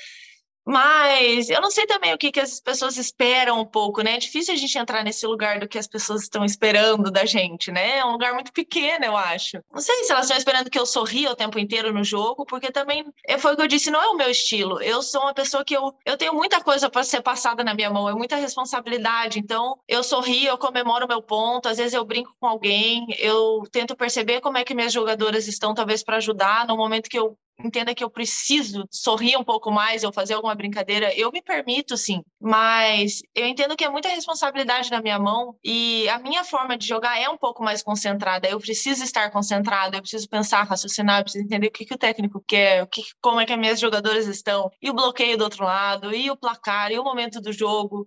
Mas 0.66 1.48
eu 1.48 1.61
não 1.61 1.70
sei 1.70 1.87
também 1.87 2.12
o 2.12 2.18
que, 2.18 2.33
que 2.33 2.40
as 2.40 2.59
pessoas 2.61 2.96
esperam 2.96 3.61
um 3.61 3.64
pouco, 3.64 4.02
né? 4.02 4.16
É 4.16 4.18
difícil 4.18 4.52
a 4.52 4.57
gente 4.57 4.76
entrar 4.76 5.05
nesse 5.05 5.24
lugar 5.24 5.61
do 5.61 5.68
que 5.68 5.79
as 5.79 5.87
pessoas 5.87 6.22
estão 6.22 6.44
esperando 6.44 7.09
da 7.09 7.24
gente, 7.24 7.70
né? 7.70 7.98
É 7.98 8.05
um 8.05 8.11
lugar 8.11 8.35
muito 8.35 8.52
pequeno, 8.52 9.05
eu 9.05 9.16
acho. 9.16 9.59
Não 9.72 9.81
sei 9.81 10.02
se 10.02 10.11
elas 10.11 10.24
estão 10.24 10.37
esperando 10.37 10.68
que 10.68 10.79
eu 10.79 10.85
sorria 10.85 11.31
o 11.31 11.37
tempo 11.37 11.57
inteiro 11.57 11.92
no 11.92 12.02
jogo, 12.02 12.44
porque 12.44 12.72
também 12.72 13.07
é, 13.29 13.38
foi 13.38 13.52
o 13.52 13.57
que 13.57 13.62
eu 13.62 13.68
disse, 13.68 13.92
não 13.92 14.02
é 14.02 14.09
o 14.09 14.16
meu 14.16 14.29
estilo. 14.29 14.83
Eu 14.83 15.02
sou 15.02 15.22
uma 15.22 15.33
pessoa 15.33 15.64
que 15.64 15.76
eu, 15.76 15.94
eu 16.05 16.16
tenho 16.16 16.35
muita 16.35 16.61
coisa 16.61 16.90
para 16.90 17.05
ser 17.05 17.22
passada 17.22 17.62
na 17.62 17.72
minha 17.72 17.88
mão, 17.88 18.09
é 18.09 18.12
muita 18.12 18.35
responsabilidade. 18.35 19.38
Então, 19.38 19.79
eu 19.87 20.02
sorrio, 20.02 20.48
eu 20.48 20.59
comemoro 20.59 21.07
meu 21.07 21.22
ponto, 21.22 21.68
às 21.68 21.76
vezes 21.76 21.94
eu 21.94 22.05
brinco 22.05 22.35
com 22.40 22.46
alguém, 22.48 23.07
eu 23.20 23.62
tento 23.70 23.94
perceber 23.94 24.40
como 24.40 24.59
é 24.59 24.64
que 24.64 24.74
minhas 24.74 24.92
jogadoras 24.92 25.46
estão, 25.46 25.74
talvez 25.74 26.02
para 26.02 26.16
ajudar 26.16 26.66
no 26.66 26.76
momento 26.76 27.09
que 27.09 27.18
eu 27.18 27.38
entenda 27.59 27.95
que 27.95 28.05
eu 28.05 28.11
preciso 28.11 28.87
sorrir 28.90 29.37
um 29.37 29.45
pouco 29.45 29.71
mais 29.71 30.05
ou 30.05 30.12
fazer 30.12 30.35
alguma 30.35 30.55
brincadeira, 30.55 31.12
eu 31.16 31.31
me 31.33 31.42
permito 31.42 31.97
sim, 31.97 32.23
mas 32.40 33.21
eu 33.35 33.47
entendo 33.47 33.77
que 33.77 33.85
é 33.85 33.88
muita 33.88 34.09
responsabilidade 34.09 34.90
na 34.90 35.01
minha 35.01 35.19
mão 35.19 35.57
e 35.64 36.09
a 36.09 36.19
minha 36.19 36.45
forma 36.45 36.77
de 36.77 36.87
jogar 36.87 37.19
é 37.19 37.29
um 37.29 37.38
pouco 37.38 37.62
mais 37.62 37.83
concentrada. 37.83 38.49
Eu 38.49 38.61
preciso 38.61 39.03
estar 39.03 39.31
concentrada, 39.31 39.97
eu 39.97 40.03
preciso 40.03 40.29
pensar, 40.29 40.62
raciocinar, 40.64 41.21
eu 41.21 41.25
preciso 41.25 41.45
entender 41.45 41.69
o 41.69 41.73
que, 41.73 41.85
que 41.85 41.95
o 41.95 41.99
técnico 41.99 42.45
quer, 42.47 42.83
o 42.83 42.87
que, 42.87 43.03
como 43.21 43.40
é 43.40 43.47
que 43.47 43.53
as 43.53 43.59
minhas 43.59 43.81
jogadoras 43.81 44.27
estão, 44.27 44.71
e 44.81 44.90
o 44.90 44.95
bloqueio 44.95 45.38
do 45.38 45.45
outro 45.45 45.64
lado, 45.64 46.14
e 46.14 46.31
o 46.31 46.37
placar, 46.37 46.92
e 46.92 46.99
o 46.99 47.05
momento 47.05 47.40
do 47.40 47.53
jogo. 47.53 48.07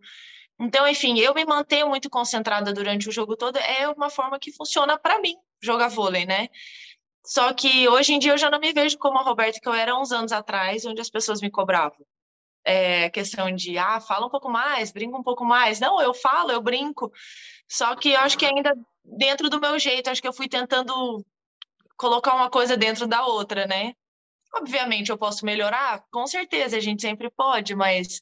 Então, 0.60 0.88
enfim, 0.88 1.18
eu 1.20 1.34
me 1.34 1.46
mantenho 1.46 1.88
muito 1.88 2.10
concentrada 2.10 2.74
durante 2.74 3.08
o 3.08 3.12
jogo 3.12 3.36
todo, 3.38 3.58
é 3.58 3.88
uma 3.90 4.10
forma 4.10 4.38
que 4.38 4.52
funciona 4.52 4.98
para 5.00 5.20
mim 5.22 5.36
jogar 5.62 5.88
vôlei, 5.90 6.26
né? 6.26 6.50
Só 7.26 7.54
que 7.54 7.88
hoje 7.88 8.14
em 8.14 8.20
dia 8.20 8.34
eu 8.34 8.38
já 8.38 8.50
não 8.50 8.60
me 8.60 8.74
vejo 8.74 8.98
como 8.98 9.18
a 9.20 9.22
Roberta 9.24 9.60
que 9.60 9.68
eu 9.68 9.74
era 9.74 9.98
uns 9.98 10.12
anos 10.12 10.32
atrás, 10.32 10.86
onde 10.86 11.02
as 11.02 11.10
pessoas 11.10 11.42
me 11.42 11.52
cobravam. 11.52 12.06
É 12.64 13.10
questão 13.10 13.54
de, 13.54 13.78
ah, 13.78 14.00
fala 14.00 14.28
um 14.28 14.30
pouco 14.30 14.50
mais, 14.50 14.92
brinca 14.92 15.18
um 15.18 15.24
pouco 15.24 15.46
mais. 15.46 15.80
Não, 15.80 16.02
eu 16.02 16.14
falo, 16.14 16.52
eu 16.52 16.62
brinco. 16.62 17.12
Só 17.68 17.96
que 17.96 18.12
eu 18.12 18.20
acho 18.20 18.38
que 18.38 18.46
ainda 18.46 18.74
dentro 19.04 19.50
do 19.50 19.60
meu 19.60 19.78
jeito, 19.80 20.10
acho 20.10 20.22
que 20.22 20.28
eu 20.28 20.34
fui 20.34 20.48
tentando 20.48 21.24
colocar 21.98 22.34
uma 22.36 22.50
coisa 22.50 22.78
dentro 22.78 23.08
da 23.08 23.26
outra, 23.26 23.66
né? 23.66 23.94
Obviamente 24.56 25.10
eu 25.12 25.18
posso 25.18 25.46
melhorar, 25.46 26.04
com 26.12 26.26
certeza 26.26 26.78
a 26.78 26.80
gente 26.80 27.02
sempre 27.02 27.30
pode, 27.30 27.76
mas 27.76 28.22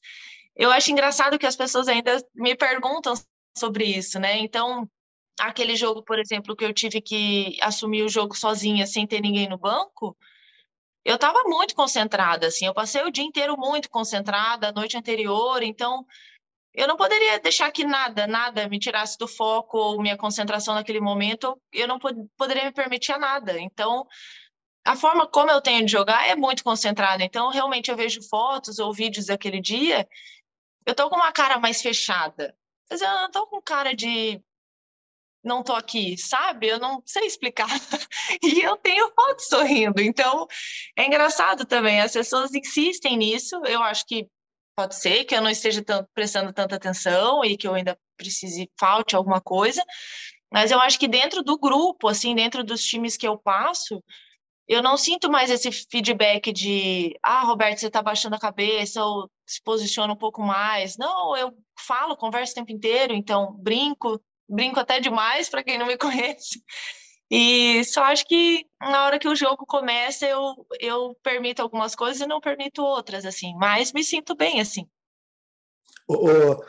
eu 0.56 0.72
acho 0.72 0.92
engraçado 0.92 1.38
que 1.40 1.46
as 1.46 1.56
pessoas 1.56 1.88
ainda 1.88 2.18
me 2.36 2.56
perguntam 2.56 3.14
sobre 3.58 3.86
isso, 3.86 4.20
né? 4.20 4.38
Então, 4.40 4.90
aquele 5.40 5.76
jogo, 5.76 6.04
por 6.04 6.20
exemplo, 6.20 6.56
que 6.56 6.66
eu 6.66 6.74
tive 6.74 7.02
que 7.02 7.58
assumir 7.62 8.04
o 8.04 8.10
jogo 8.10 8.36
sozinha, 8.36 8.86
sem 8.88 9.06
ter 9.06 9.22
ninguém 9.22 9.48
no 9.48 9.58
banco, 9.58 10.18
eu 11.06 11.16
estava 11.16 11.44
muito 11.46 11.74
concentrada, 11.76 12.48
assim, 12.48 12.66
eu 12.66 12.74
passei 12.74 13.02
o 13.04 13.12
dia 13.12 13.24
inteiro 13.24 13.56
muito 13.58 13.90
concentrada, 13.90 14.70
a 14.70 14.72
noite 14.74 14.98
anterior, 14.98 15.64
então 15.64 16.06
eu 16.74 16.88
não 16.88 16.98
poderia 16.98 17.40
deixar 17.40 17.72
que 17.72 17.84
nada, 17.84 18.28
nada 18.28 18.68
me 18.70 18.78
tirasse 18.78 19.18
do 19.18 19.28
foco 19.28 19.78
ou 19.78 20.02
minha 20.02 20.18
concentração 20.18 20.76
naquele 20.76 21.00
momento, 21.00 21.60
eu 21.72 21.88
não 21.88 21.98
pod 21.98 22.16
poderia 22.38 22.66
me 22.66 22.72
permitir 22.72 23.14
a 23.14 23.18
nada. 23.18 23.60
Então, 23.60 24.06
a 24.86 24.96
forma 24.96 25.28
como 25.28 25.50
eu 25.50 25.60
tenho 25.60 25.86
de 25.86 25.92
jogar 25.92 26.28
é 26.28 26.36
muito 26.36 26.64
concentrada. 26.64 27.24
Então, 27.24 27.50
realmente, 27.50 27.90
eu 27.90 27.98
vejo 27.98 28.22
fotos 28.30 28.78
ou 28.78 28.94
vídeos 28.94 29.26
daquele 29.26 29.60
dia, 29.60 30.08
eu 30.86 30.94
tô 30.94 31.10
com 31.10 31.16
uma 31.16 31.32
cara 31.32 31.60
mais 31.60 31.82
fechada. 31.82 32.56
Mas 32.90 33.02
eu 33.02 33.10
não 33.34 33.48
com 33.48 33.62
cara 33.62 33.96
de 33.96 34.42
não 35.48 35.64
tô 35.64 35.74
aqui, 35.74 36.18
sabe? 36.18 36.68
Eu 36.68 36.80
não 36.80 37.02
sei 37.06 37.26
explicar. 37.26 37.68
e 38.44 38.62
eu 38.62 38.78
tenho 38.78 39.12
foto 39.16 39.40
sorrindo. 39.42 40.02
Então, 40.02 40.48
é 40.96 41.06
engraçado 41.06 41.66
também. 41.66 42.02
As 42.02 42.14
pessoas 42.14 42.54
insistem 42.54 43.18
nisso. 43.18 43.56
Eu 43.66 43.82
acho 43.82 44.06
que 44.06 44.28
pode 44.76 44.96
ser 44.96 45.26
que 45.26 45.36
eu 45.36 45.42
não 45.42 45.50
esteja 45.50 45.84
tanto, 45.84 46.08
prestando 46.14 46.54
tanta 46.54 46.76
atenção 46.76 47.44
e 47.44 47.58
que 47.58 47.68
eu 47.68 47.74
ainda 47.74 47.98
precise, 48.16 48.70
falte 48.80 49.16
alguma 49.16 49.42
coisa. 49.42 49.84
Mas 50.52 50.72
eu 50.72 50.80
acho 50.80 51.00
que 51.00 51.08
dentro 51.08 51.44
do 51.44 51.58
grupo, 51.58 52.08
assim, 52.08 52.36
dentro 52.36 52.64
dos 52.64 52.84
times 52.84 53.18
que 53.18 53.28
eu 53.28 53.38
passo, 53.38 54.02
eu 54.68 54.84
não 54.84 54.98
sinto 54.98 55.32
mais 55.32 55.50
esse 55.50 55.72
feedback 55.72 56.52
de, 56.52 57.18
ah, 57.24 57.44
Roberto, 57.44 57.80
você 57.80 57.88
está 57.88 58.02
baixando 58.02 58.36
a 58.36 58.40
cabeça 58.40 59.04
ou 59.04 59.30
se 59.46 59.62
posiciona 59.64 60.12
um 60.12 60.18
pouco 60.18 60.42
mais. 60.42 60.98
Não, 60.98 61.36
eu 61.38 61.54
falo, 61.80 62.18
converso 62.18 62.52
o 62.52 62.56
tempo 62.56 62.72
inteiro, 62.72 63.14
então 63.14 63.54
brinco, 63.54 64.22
brinco 64.48 64.80
até 64.80 65.00
demais 65.00 65.50
para 65.50 65.64
quem 65.64 65.78
não 65.78 65.86
me 65.86 65.98
conhece. 65.98 66.62
E 67.30 67.84
só 67.84 68.04
acho 68.06 68.26
que 68.26 68.66
na 68.80 69.06
hora 69.06 69.20
que 69.20 69.28
o 69.28 69.36
jogo 69.36 69.66
começa, 69.66 70.26
eu, 70.26 70.66
eu 70.80 71.18
permito 71.22 71.62
algumas 71.62 71.94
coisas 71.94 72.22
e 72.22 72.28
não 72.28 72.40
permito 72.40 72.82
outras, 72.82 73.26
assim. 73.26 73.54
Mas 73.58 73.92
me 73.92 74.04
sinto 74.04 74.36
bem, 74.36 74.62
assim. 74.62 74.88
Ô, 76.08 76.14
ô, 76.14 76.66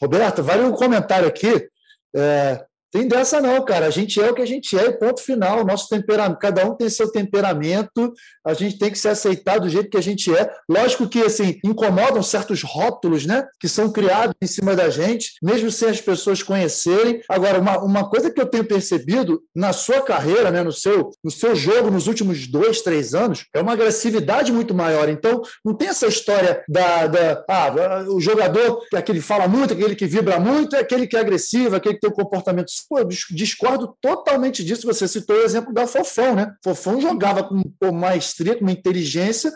Roberto, 0.00 0.42
vale 0.42 0.64
um 0.64 0.72
comentário 0.72 1.26
aqui. 1.26 1.68
É, 2.14 2.66
tem 2.92 3.08
dessa 3.08 3.40
não, 3.40 3.64
cara. 3.64 3.86
A 3.86 3.90
gente 3.90 4.20
é 4.20 4.30
o 4.30 4.34
que 4.34 4.42
a 4.42 4.46
gente 4.46 4.78
é, 4.78 4.92
ponto 4.92 5.22
final. 5.22 5.64
Nosso 5.64 5.88
temperamento, 5.88 6.38
cada 6.38 6.66
um 6.66 6.76
tem 6.76 6.90
seu 6.90 7.10
temperamento. 7.10 8.12
A 8.44 8.52
gente 8.52 8.78
tem 8.78 8.90
que 8.90 8.98
se 8.98 9.08
aceitar 9.08 9.58
do 9.58 9.68
jeito 9.68 9.88
que 9.88 9.96
a 9.96 10.02
gente 10.02 10.32
é. 10.36 10.52
Lógico 10.68 11.08
que 11.08 11.22
assim 11.22 11.58
incomodam 11.64 12.22
certos 12.22 12.62
rótulos, 12.62 13.24
né, 13.24 13.46
que 13.58 13.66
são 13.66 13.90
criados 13.90 14.34
em 14.42 14.46
cima 14.46 14.76
da 14.76 14.90
gente, 14.90 15.32
mesmo 15.42 15.70
sem 15.70 15.88
as 15.88 16.02
pessoas 16.02 16.42
conhecerem. 16.42 17.22
Agora, 17.30 17.58
uma, 17.58 17.78
uma 17.78 18.10
coisa 18.10 18.30
que 18.30 18.38
eu 18.38 18.46
tenho 18.46 18.64
percebido 18.64 19.42
na 19.54 19.72
sua 19.72 20.02
carreira, 20.02 20.50
né, 20.50 20.62
no 20.62 20.72
seu 20.72 21.10
no 21.24 21.30
seu 21.30 21.54
jogo 21.54 21.90
nos 21.90 22.06
últimos 22.06 22.46
dois, 22.46 22.82
três 22.82 23.14
anos, 23.14 23.46
é 23.54 23.60
uma 23.60 23.72
agressividade 23.72 24.52
muito 24.52 24.74
maior. 24.74 25.08
Então, 25.08 25.40
não 25.64 25.74
tem 25.74 25.88
essa 25.88 26.06
história 26.06 26.62
da, 26.68 27.06
da 27.06 27.44
ah, 27.48 28.04
o 28.08 28.20
jogador 28.20 28.82
aquele 28.94 29.20
que 29.20 29.24
fala 29.24 29.48
muito, 29.48 29.72
aquele 29.72 29.94
que 29.94 30.06
vibra 30.06 30.38
muito, 30.38 30.76
é 30.76 30.80
aquele 30.80 31.06
que 31.06 31.16
é 31.16 31.20
agressivo, 31.20 31.74
aquele 31.74 31.94
que 31.94 32.00
tem 32.00 32.10
o 32.10 32.12
um 32.12 32.16
comportamento 32.16 32.70
Pô, 32.88 32.98
eu 32.98 33.08
discordo 33.30 33.96
totalmente 34.00 34.64
disso. 34.64 34.86
Você 34.86 35.06
citou 35.08 35.36
o 35.36 35.42
exemplo 35.42 35.72
da 35.72 35.86
Fofão, 35.86 36.34
né? 36.34 36.54
Fofão 36.62 37.00
jogava 37.00 37.42
com, 37.42 37.62
com 37.80 37.92
maestria, 37.92 38.58
com 38.58 38.68
inteligência, 38.68 39.52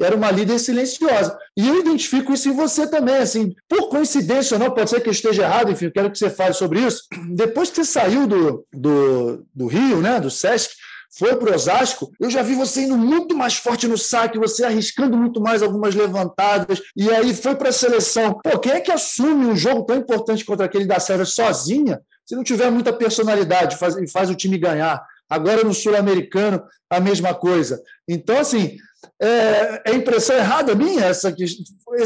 era 0.00 0.16
uma 0.16 0.30
líder 0.30 0.58
silenciosa. 0.58 1.36
E 1.56 1.68
eu 1.68 1.80
identifico 1.80 2.32
isso 2.32 2.48
em 2.48 2.56
você 2.56 2.86
também, 2.86 3.16
assim, 3.16 3.54
por 3.68 3.88
coincidência 3.88 4.56
ou 4.56 4.60
não, 4.60 4.70
pode 4.70 4.90
ser 4.90 5.00
que 5.00 5.08
eu 5.08 5.12
esteja 5.12 5.42
errado, 5.42 5.70
enfim, 5.70 5.90
quero 5.90 6.10
que 6.10 6.18
você 6.18 6.30
fale 6.30 6.54
sobre 6.54 6.80
isso. 6.80 7.04
Depois 7.34 7.70
que 7.70 7.76
você 7.76 7.84
saiu 7.84 8.26
do, 8.26 8.66
do, 8.72 9.46
do 9.54 9.66
Rio, 9.66 10.00
né, 10.00 10.18
do 10.18 10.30
Sesc, 10.30 10.74
foi 11.14 11.36
para 11.36 11.50
o 11.50 11.54
Osasco, 11.54 12.10
eu 12.18 12.30
já 12.30 12.42
vi 12.42 12.54
você 12.54 12.82
indo 12.82 12.96
muito 12.96 13.36
mais 13.36 13.56
forte 13.56 13.86
no 13.86 13.98
saque, 13.98 14.38
você 14.38 14.64
arriscando 14.64 15.16
muito 15.16 15.40
mais 15.40 15.62
algumas 15.62 15.94
levantadas, 15.94 16.80
e 16.96 17.10
aí 17.10 17.34
foi 17.34 17.54
para 17.54 17.68
a 17.68 17.72
seleção. 17.72 18.40
Pô, 18.42 18.58
quem 18.58 18.72
é 18.72 18.80
que 18.80 18.90
assume 18.90 19.46
um 19.46 19.56
jogo 19.56 19.84
tão 19.84 19.96
importante 19.96 20.44
contra 20.44 20.64
aquele 20.64 20.86
da 20.86 20.98
Sérvia 20.98 21.26
sozinha? 21.26 22.00
Se 22.24 22.34
não 22.34 22.42
tiver 22.42 22.70
muita 22.70 22.92
personalidade, 22.92 23.76
faz, 23.76 23.94
faz 24.10 24.30
o 24.30 24.34
time 24.34 24.56
ganhar. 24.56 25.04
Agora 25.28 25.64
no 25.64 25.74
Sul-Americano, 25.74 26.62
a 26.88 27.00
mesma 27.00 27.34
coisa. 27.34 27.82
Então, 28.08 28.38
assim, 28.38 28.76
é, 29.20 29.90
é 29.90 29.94
impressão 29.94 30.36
errada 30.36 30.74
minha 30.74 31.04
essa, 31.04 31.34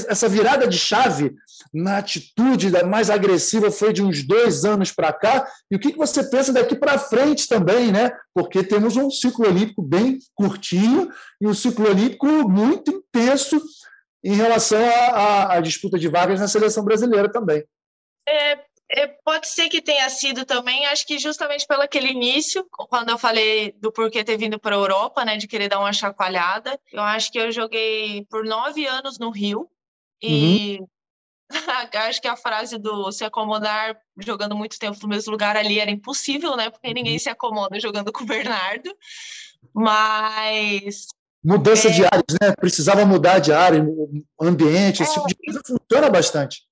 essa 0.09 0.29
virada 0.29 0.67
de 0.67 0.79
chave 0.79 1.35
na 1.73 1.99
atitude 1.99 2.71
mais 2.85 3.11
agressiva 3.11 3.71
foi 3.71 3.93
de 3.93 4.03
uns 4.03 4.23
dois 4.23 4.65
anos 4.65 4.93
para 4.93 5.13
cá. 5.13 5.47
E 5.71 5.77
o 5.77 5.79
que 5.79 5.97
você 5.97 6.25
pensa 6.25 6.53
daqui 6.53 6.75
para 6.75 6.99
frente 6.99 7.49
também, 7.49 7.93
né? 7.93 8.11
Porque 8.35 8.63
temos 8.63 8.97
um 8.97 9.11
ciclo 9.11 9.47
olímpico 9.47 9.83
bem 9.83 10.19
curtinho 10.35 11.11
e 11.41 11.47
um 11.47 11.55
ciclo 11.55 11.89
olímpico 11.89 12.27
muito 12.49 12.91
intenso 12.91 13.61
em 14.25 14.35
relação 14.35 14.83
à, 15.13 15.61
disputa 15.61 15.99
de 15.99 16.09
vagas 16.09 16.41
na 16.41 16.49
seleção 16.49 16.85
brasileira 16.85 17.31
também. 17.31 17.65
É, 18.29 18.59
pode 19.25 19.49
ser 19.49 19.69
que 19.69 19.83
tenha 19.83 20.09
sido 20.09 20.45
também, 20.45 20.87
acho 20.87 21.07
que 21.07 21.19
justamente 21.19 21.67
pelo 21.67 21.83
aquele 21.83 22.09
início, 22.09 22.65
quando 22.71 23.11
eu 23.11 23.19
falei 23.19 23.73
do 23.73 23.91
porquê 23.91 24.23
ter 24.23 24.37
vindo 24.37 24.59
para 24.61 24.77
a 24.77 24.79
Europa, 24.79 25.25
né, 25.25 25.37
de 25.37 25.49
querer 25.49 25.69
dar 25.69 25.81
uma 25.81 25.93
chacoalhada. 25.93 26.79
Eu 26.93 27.03
acho 27.03 27.33
que 27.33 27.39
eu 27.39 27.51
joguei 27.51 28.25
por 28.31 28.45
nove 28.45 28.87
anos 28.87 29.19
no 29.19 29.31
Rio 29.31 29.69
e 30.23 30.79
uhum. 30.81 30.87
acho 32.09 32.21
que 32.21 32.29
a 32.29 32.37
frase 32.37 32.79
do 32.79 33.11
se 33.11 33.25
acomodar 33.25 33.97
jogando 34.19 34.55
muito 34.57 34.79
tempo 34.79 34.99
no 35.03 35.09
mesmo 35.09 35.33
lugar 35.33 35.57
ali 35.57 35.81
era 35.81 35.91
impossível, 35.91 36.57
né, 36.57 36.71
porque 36.71 36.95
ninguém 36.95 37.15
uhum. 37.15 37.19
se 37.19 37.29
acomoda 37.29 37.81
jogando 37.81 38.13
com 38.13 38.23
o 38.23 38.27
Bernardo. 38.27 38.91
Mas 39.75 41.09
mudança 41.45 41.89
é... 41.89 41.91
de 41.91 42.05
áreas, 42.05 42.37
né? 42.41 42.55
Precisava 42.57 43.05
mudar 43.05 43.41
de 43.41 43.53
área, 43.53 43.85
ambiente, 44.41 45.03
esse 45.03 45.11
é... 45.11 45.15
tipo 45.15 45.27
de 45.27 45.35
coisa 45.35 45.61
funciona 45.67 46.09
bastante 46.09 46.65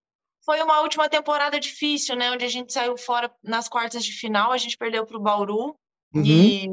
foi 0.45 0.63
uma 0.63 0.81
última 0.81 1.09
temporada 1.09 1.59
difícil, 1.59 2.17
né? 2.17 2.31
Onde 2.31 2.45
a 2.45 2.49
gente 2.49 2.73
saiu 2.73 2.97
fora 2.97 3.33
nas 3.43 3.69
quartas 3.69 4.05
de 4.05 4.13
final, 4.13 4.53
a 4.53 4.59
gente 4.59 4.77
perdeu 4.77 5.07
para 5.07 5.17
o 5.17 5.23
Bauru 5.23 5.77
uhum. 6.15 6.25
e 6.25 6.69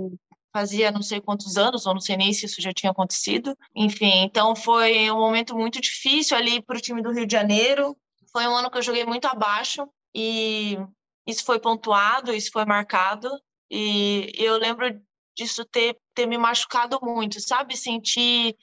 fazia 0.54 0.92
não 0.92 1.02
sei 1.02 1.22
quantos 1.22 1.58
anos, 1.58 1.86
ou 1.86 1.94
não 1.94 2.02
sei 2.02 2.18
nem 2.18 2.34
se 2.34 2.46
isso 2.46 2.62
já 2.62 2.74
tinha 2.74 2.92
acontecido. 2.92 3.58
Enfim, 3.76 4.24
então 4.24 4.56
foi 4.56 5.10
um 5.10 5.20
momento 5.20 5.56
muito 5.56 5.80
difícil 5.80 6.36
ali 6.36 6.62
para 6.62 6.78
o 6.78 6.82
time 6.82 7.02
do 7.02 7.12
Rio 7.12 7.26
de 7.26 7.32
Janeiro. 7.32 7.96
Foi 8.32 8.46
um 8.48 8.56
ano 8.56 8.70
que 8.70 8.78
eu 8.78 8.82
joguei 8.82 9.06
muito 9.06 9.26
abaixo 9.26 9.88
e 10.14 10.78
isso 11.26 11.46
foi 11.46 11.60
pontuado, 11.60 12.34
isso 12.34 12.52
foi 12.52 12.66
marcado. 12.66 13.30
E 13.70 14.32
eu 14.36 14.58
lembro 14.58 15.02
disso 15.36 15.64
ter, 15.64 15.98
ter 16.14 16.26
me 16.26 16.38
machucado 16.38 17.00
muito, 17.02 17.40
sabe? 17.40 17.78
Sentir. 17.78 18.56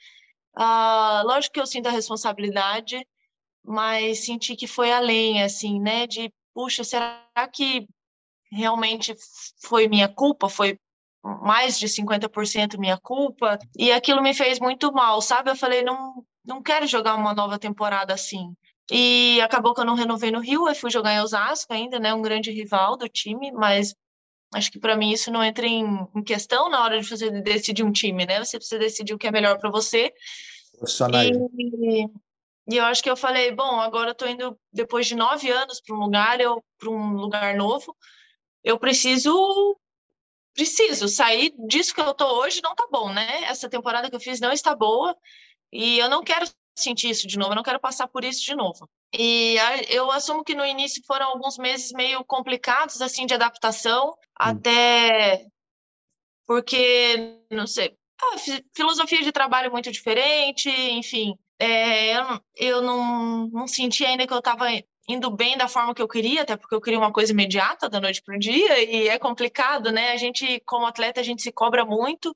Uh, 0.55 1.25
lógico 1.25 1.53
que 1.53 1.59
eu 1.59 1.65
sinto 1.65 1.87
a 1.87 1.91
responsabilidade, 1.91 3.05
mas 3.69 4.25
senti 4.25 4.55
que 4.55 4.65
foi 4.65 4.91
além, 4.91 5.43
assim, 5.43 5.79
né? 5.79 6.07
De, 6.07 6.33
puxa, 6.55 6.83
será 6.83 7.23
que 7.53 7.87
realmente 8.51 9.15
foi 9.61 9.87
minha 9.87 10.09
culpa? 10.09 10.49
Foi 10.49 10.79
mais 11.23 11.77
de 11.77 11.87
50% 11.87 12.79
minha 12.79 12.97
culpa? 12.97 13.59
E 13.77 13.91
aquilo 13.91 14.23
me 14.23 14.33
fez 14.33 14.59
muito 14.59 14.91
mal, 14.91 15.21
sabe? 15.21 15.51
Eu 15.51 15.55
falei, 15.55 15.83
não, 15.83 16.25
não 16.43 16.63
quero 16.63 16.87
jogar 16.87 17.13
uma 17.13 17.31
nova 17.31 17.59
temporada 17.59 18.11
assim. 18.11 18.55
E 18.91 19.39
acabou 19.41 19.75
que 19.75 19.81
eu 19.81 19.85
não 19.85 19.93
renovei 19.93 20.31
no 20.31 20.39
Rio, 20.39 20.67
eu 20.67 20.73
fui 20.73 20.89
jogar 20.89 21.13
em 21.13 21.21
Osasco 21.21 21.71
ainda, 21.71 21.99
né? 21.99 22.11
Um 22.11 22.23
grande 22.23 22.49
rival 22.49 22.97
do 22.97 23.07
time, 23.07 23.51
mas 23.51 23.93
acho 24.51 24.71
que 24.71 24.79
para 24.79 24.97
mim 24.97 25.11
isso 25.11 25.29
não 25.29 25.43
entra 25.43 25.67
em, 25.67 25.85
em, 26.15 26.23
questão 26.23 26.71
na 26.71 26.83
hora 26.83 26.99
de 26.99 27.07
você 27.07 27.29
decidir 27.29 27.83
um 27.83 27.91
time, 27.91 28.25
né? 28.25 28.43
Você 28.43 28.57
precisa 28.57 28.79
decidir 28.79 29.13
o 29.13 29.17
que 29.19 29.27
é 29.27 29.31
melhor 29.31 29.59
para 29.59 29.69
você. 29.69 30.11
E, 31.29 32.09
e 32.69 32.77
eu 32.77 32.85
acho 32.85 33.01
que 33.01 33.09
eu 33.09 33.17
falei, 33.17 33.51
bom, 33.51 33.79
agora 33.79 34.11
eu 34.11 34.15
tô 34.15 34.27
indo 34.27 34.57
depois 34.71 35.07
de 35.07 35.15
nove 35.15 35.49
anos 35.49 35.81
para 35.81 35.95
um 35.95 35.99
lugar, 35.99 36.39
eu 36.39 36.63
para 36.77 36.89
um 36.89 37.13
lugar 37.13 37.55
novo, 37.55 37.97
eu 38.63 38.77
preciso 38.77 39.75
preciso 40.53 41.07
sair 41.07 41.53
disso 41.67 41.95
que 41.95 42.01
eu 42.01 42.13
tô 42.13 42.25
hoje, 42.41 42.61
não 42.61 42.75
tá 42.75 42.87
bom, 42.91 43.11
né? 43.11 43.43
Essa 43.45 43.69
temporada 43.69 44.09
que 44.09 44.15
eu 44.15 44.19
fiz 44.19 44.39
não 44.39 44.51
está 44.51 44.75
boa 44.75 45.15
e 45.71 45.97
eu 45.97 46.09
não 46.09 46.23
quero 46.23 46.45
sentir 46.77 47.09
isso 47.09 47.27
de 47.27 47.37
novo, 47.37 47.51
eu 47.51 47.55
não 47.55 47.63
quero 47.63 47.79
passar 47.79 48.07
por 48.07 48.23
isso 48.23 48.43
de 48.43 48.55
novo. 48.55 48.87
E 49.13 49.55
eu 49.87 50.11
assumo 50.11 50.43
que 50.43 50.53
no 50.53 50.65
início 50.65 51.01
foram 51.07 51.27
alguns 51.27 51.57
meses 51.57 51.91
meio 51.91 52.23
complicados 52.23 53.01
assim 53.01 53.25
de 53.25 53.33
adaptação, 53.33 54.09
hum. 54.09 54.13
até 54.35 55.47
porque 56.45 57.39
não 57.49 57.65
sei, 57.65 57.97
a 58.21 58.37
filosofia 58.75 59.21
de 59.23 59.31
trabalho 59.31 59.71
muito 59.71 59.91
diferente, 59.91 60.69
enfim, 60.69 61.35
é, 61.57 62.17
eu, 62.17 62.41
eu 62.55 62.81
não, 62.81 63.47
não 63.47 63.67
senti 63.67 64.05
ainda 64.05 64.25
que 64.25 64.33
eu 64.33 64.39
estava 64.39 64.67
indo 65.07 65.31
bem 65.31 65.57
da 65.57 65.67
forma 65.67 65.93
que 65.93 66.01
eu 66.01 66.07
queria, 66.07 66.43
até 66.43 66.55
porque 66.55 66.75
eu 66.75 66.81
queria 66.81 66.99
uma 66.99 67.11
coisa 67.11 67.31
imediata 67.31 67.89
da 67.89 67.99
noite 67.99 68.21
para 68.21 68.35
o 68.35 68.39
dia, 68.39 68.79
e 68.83 69.07
é 69.07 69.17
complicado, 69.17 69.91
né? 69.91 70.11
A 70.11 70.17
gente, 70.17 70.61
como 70.65 70.85
atleta, 70.85 71.19
a 71.19 71.23
gente 71.23 71.41
se 71.41 71.51
cobra 71.51 71.83
muito, 71.83 72.35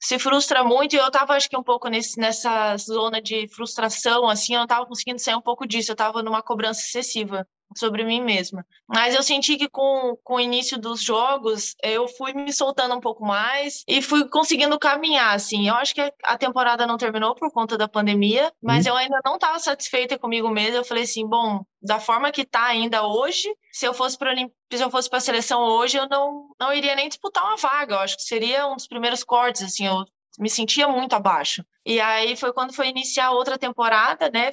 se 0.00 0.18
frustra 0.18 0.62
muito, 0.62 0.94
e 0.94 0.98
eu 0.98 1.06
estava, 1.08 1.34
acho 1.34 1.50
que, 1.50 1.56
um 1.56 1.62
pouco 1.62 1.88
nesse, 1.88 2.18
nessa 2.18 2.76
zona 2.76 3.20
de 3.20 3.48
frustração, 3.48 4.28
assim, 4.28 4.54
eu 4.54 4.58
não 4.58 4.64
estava 4.64 4.86
conseguindo 4.86 5.20
sair 5.20 5.34
um 5.34 5.42
pouco 5.42 5.66
disso, 5.66 5.90
eu 5.90 5.94
estava 5.94 6.22
numa 6.22 6.42
cobrança 6.42 6.80
excessiva 6.80 7.46
sobre 7.76 8.04
mim 8.04 8.20
mesma. 8.22 8.64
Mas 8.86 9.14
eu 9.14 9.22
senti 9.22 9.56
que 9.56 9.68
com, 9.68 10.16
com 10.22 10.34
o 10.34 10.40
início 10.40 10.78
dos 10.78 11.02
jogos, 11.02 11.74
eu 11.82 12.08
fui 12.08 12.32
me 12.32 12.52
soltando 12.52 12.94
um 12.94 13.00
pouco 13.00 13.24
mais 13.24 13.82
e 13.86 14.00
fui 14.00 14.28
conseguindo 14.28 14.78
caminhar, 14.78 15.34
assim. 15.34 15.68
Eu 15.68 15.74
acho 15.74 15.94
que 15.94 16.12
a 16.24 16.38
temporada 16.38 16.86
não 16.86 16.96
terminou 16.96 17.34
por 17.34 17.52
conta 17.52 17.76
da 17.76 17.88
pandemia, 17.88 18.52
mas 18.62 18.86
hum. 18.86 18.90
eu 18.90 18.96
ainda 18.96 19.20
não 19.24 19.34
estava 19.34 19.58
satisfeita 19.58 20.18
comigo 20.18 20.48
mesma. 20.48 20.78
Eu 20.78 20.84
falei 20.84 21.04
assim, 21.04 21.26
bom, 21.26 21.62
da 21.82 22.00
forma 22.00 22.32
que 22.32 22.42
está 22.42 22.64
ainda 22.64 23.06
hoje, 23.06 23.48
se 23.72 23.86
eu 23.86 23.94
fosse 23.94 24.18
para 24.18 24.34
se 24.36 24.82
eu 24.82 24.90
fosse 24.90 25.08
para 25.08 25.18
a 25.18 25.22
seleção 25.22 25.62
hoje, 25.62 25.96
eu 25.96 26.08
não 26.08 26.48
não 26.60 26.72
iria 26.72 26.94
nem 26.94 27.08
disputar 27.08 27.44
uma 27.44 27.56
vaga. 27.56 27.94
Eu 27.94 28.00
acho 28.00 28.16
que 28.16 28.22
seria 28.22 28.66
um 28.66 28.76
dos 28.76 28.86
primeiros 28.86 29.24
cortes, 29.24 29.62
assim, 29.62 29.86
eu 29.86 30.04
me 30.38 30.48
sentia 30.48 30.88
muito 30.88 31.14
abaixo. 31.14 31.64
E 31.84 32.00
aí 32.00 32.36
foi 32.36 32.52
quando 32.52 32.72
foi 32.74 32.88
iniciar 32.88 33.32
outra 33.32 33.58
temporada, 33.58 34.30
né? 34.30 34.50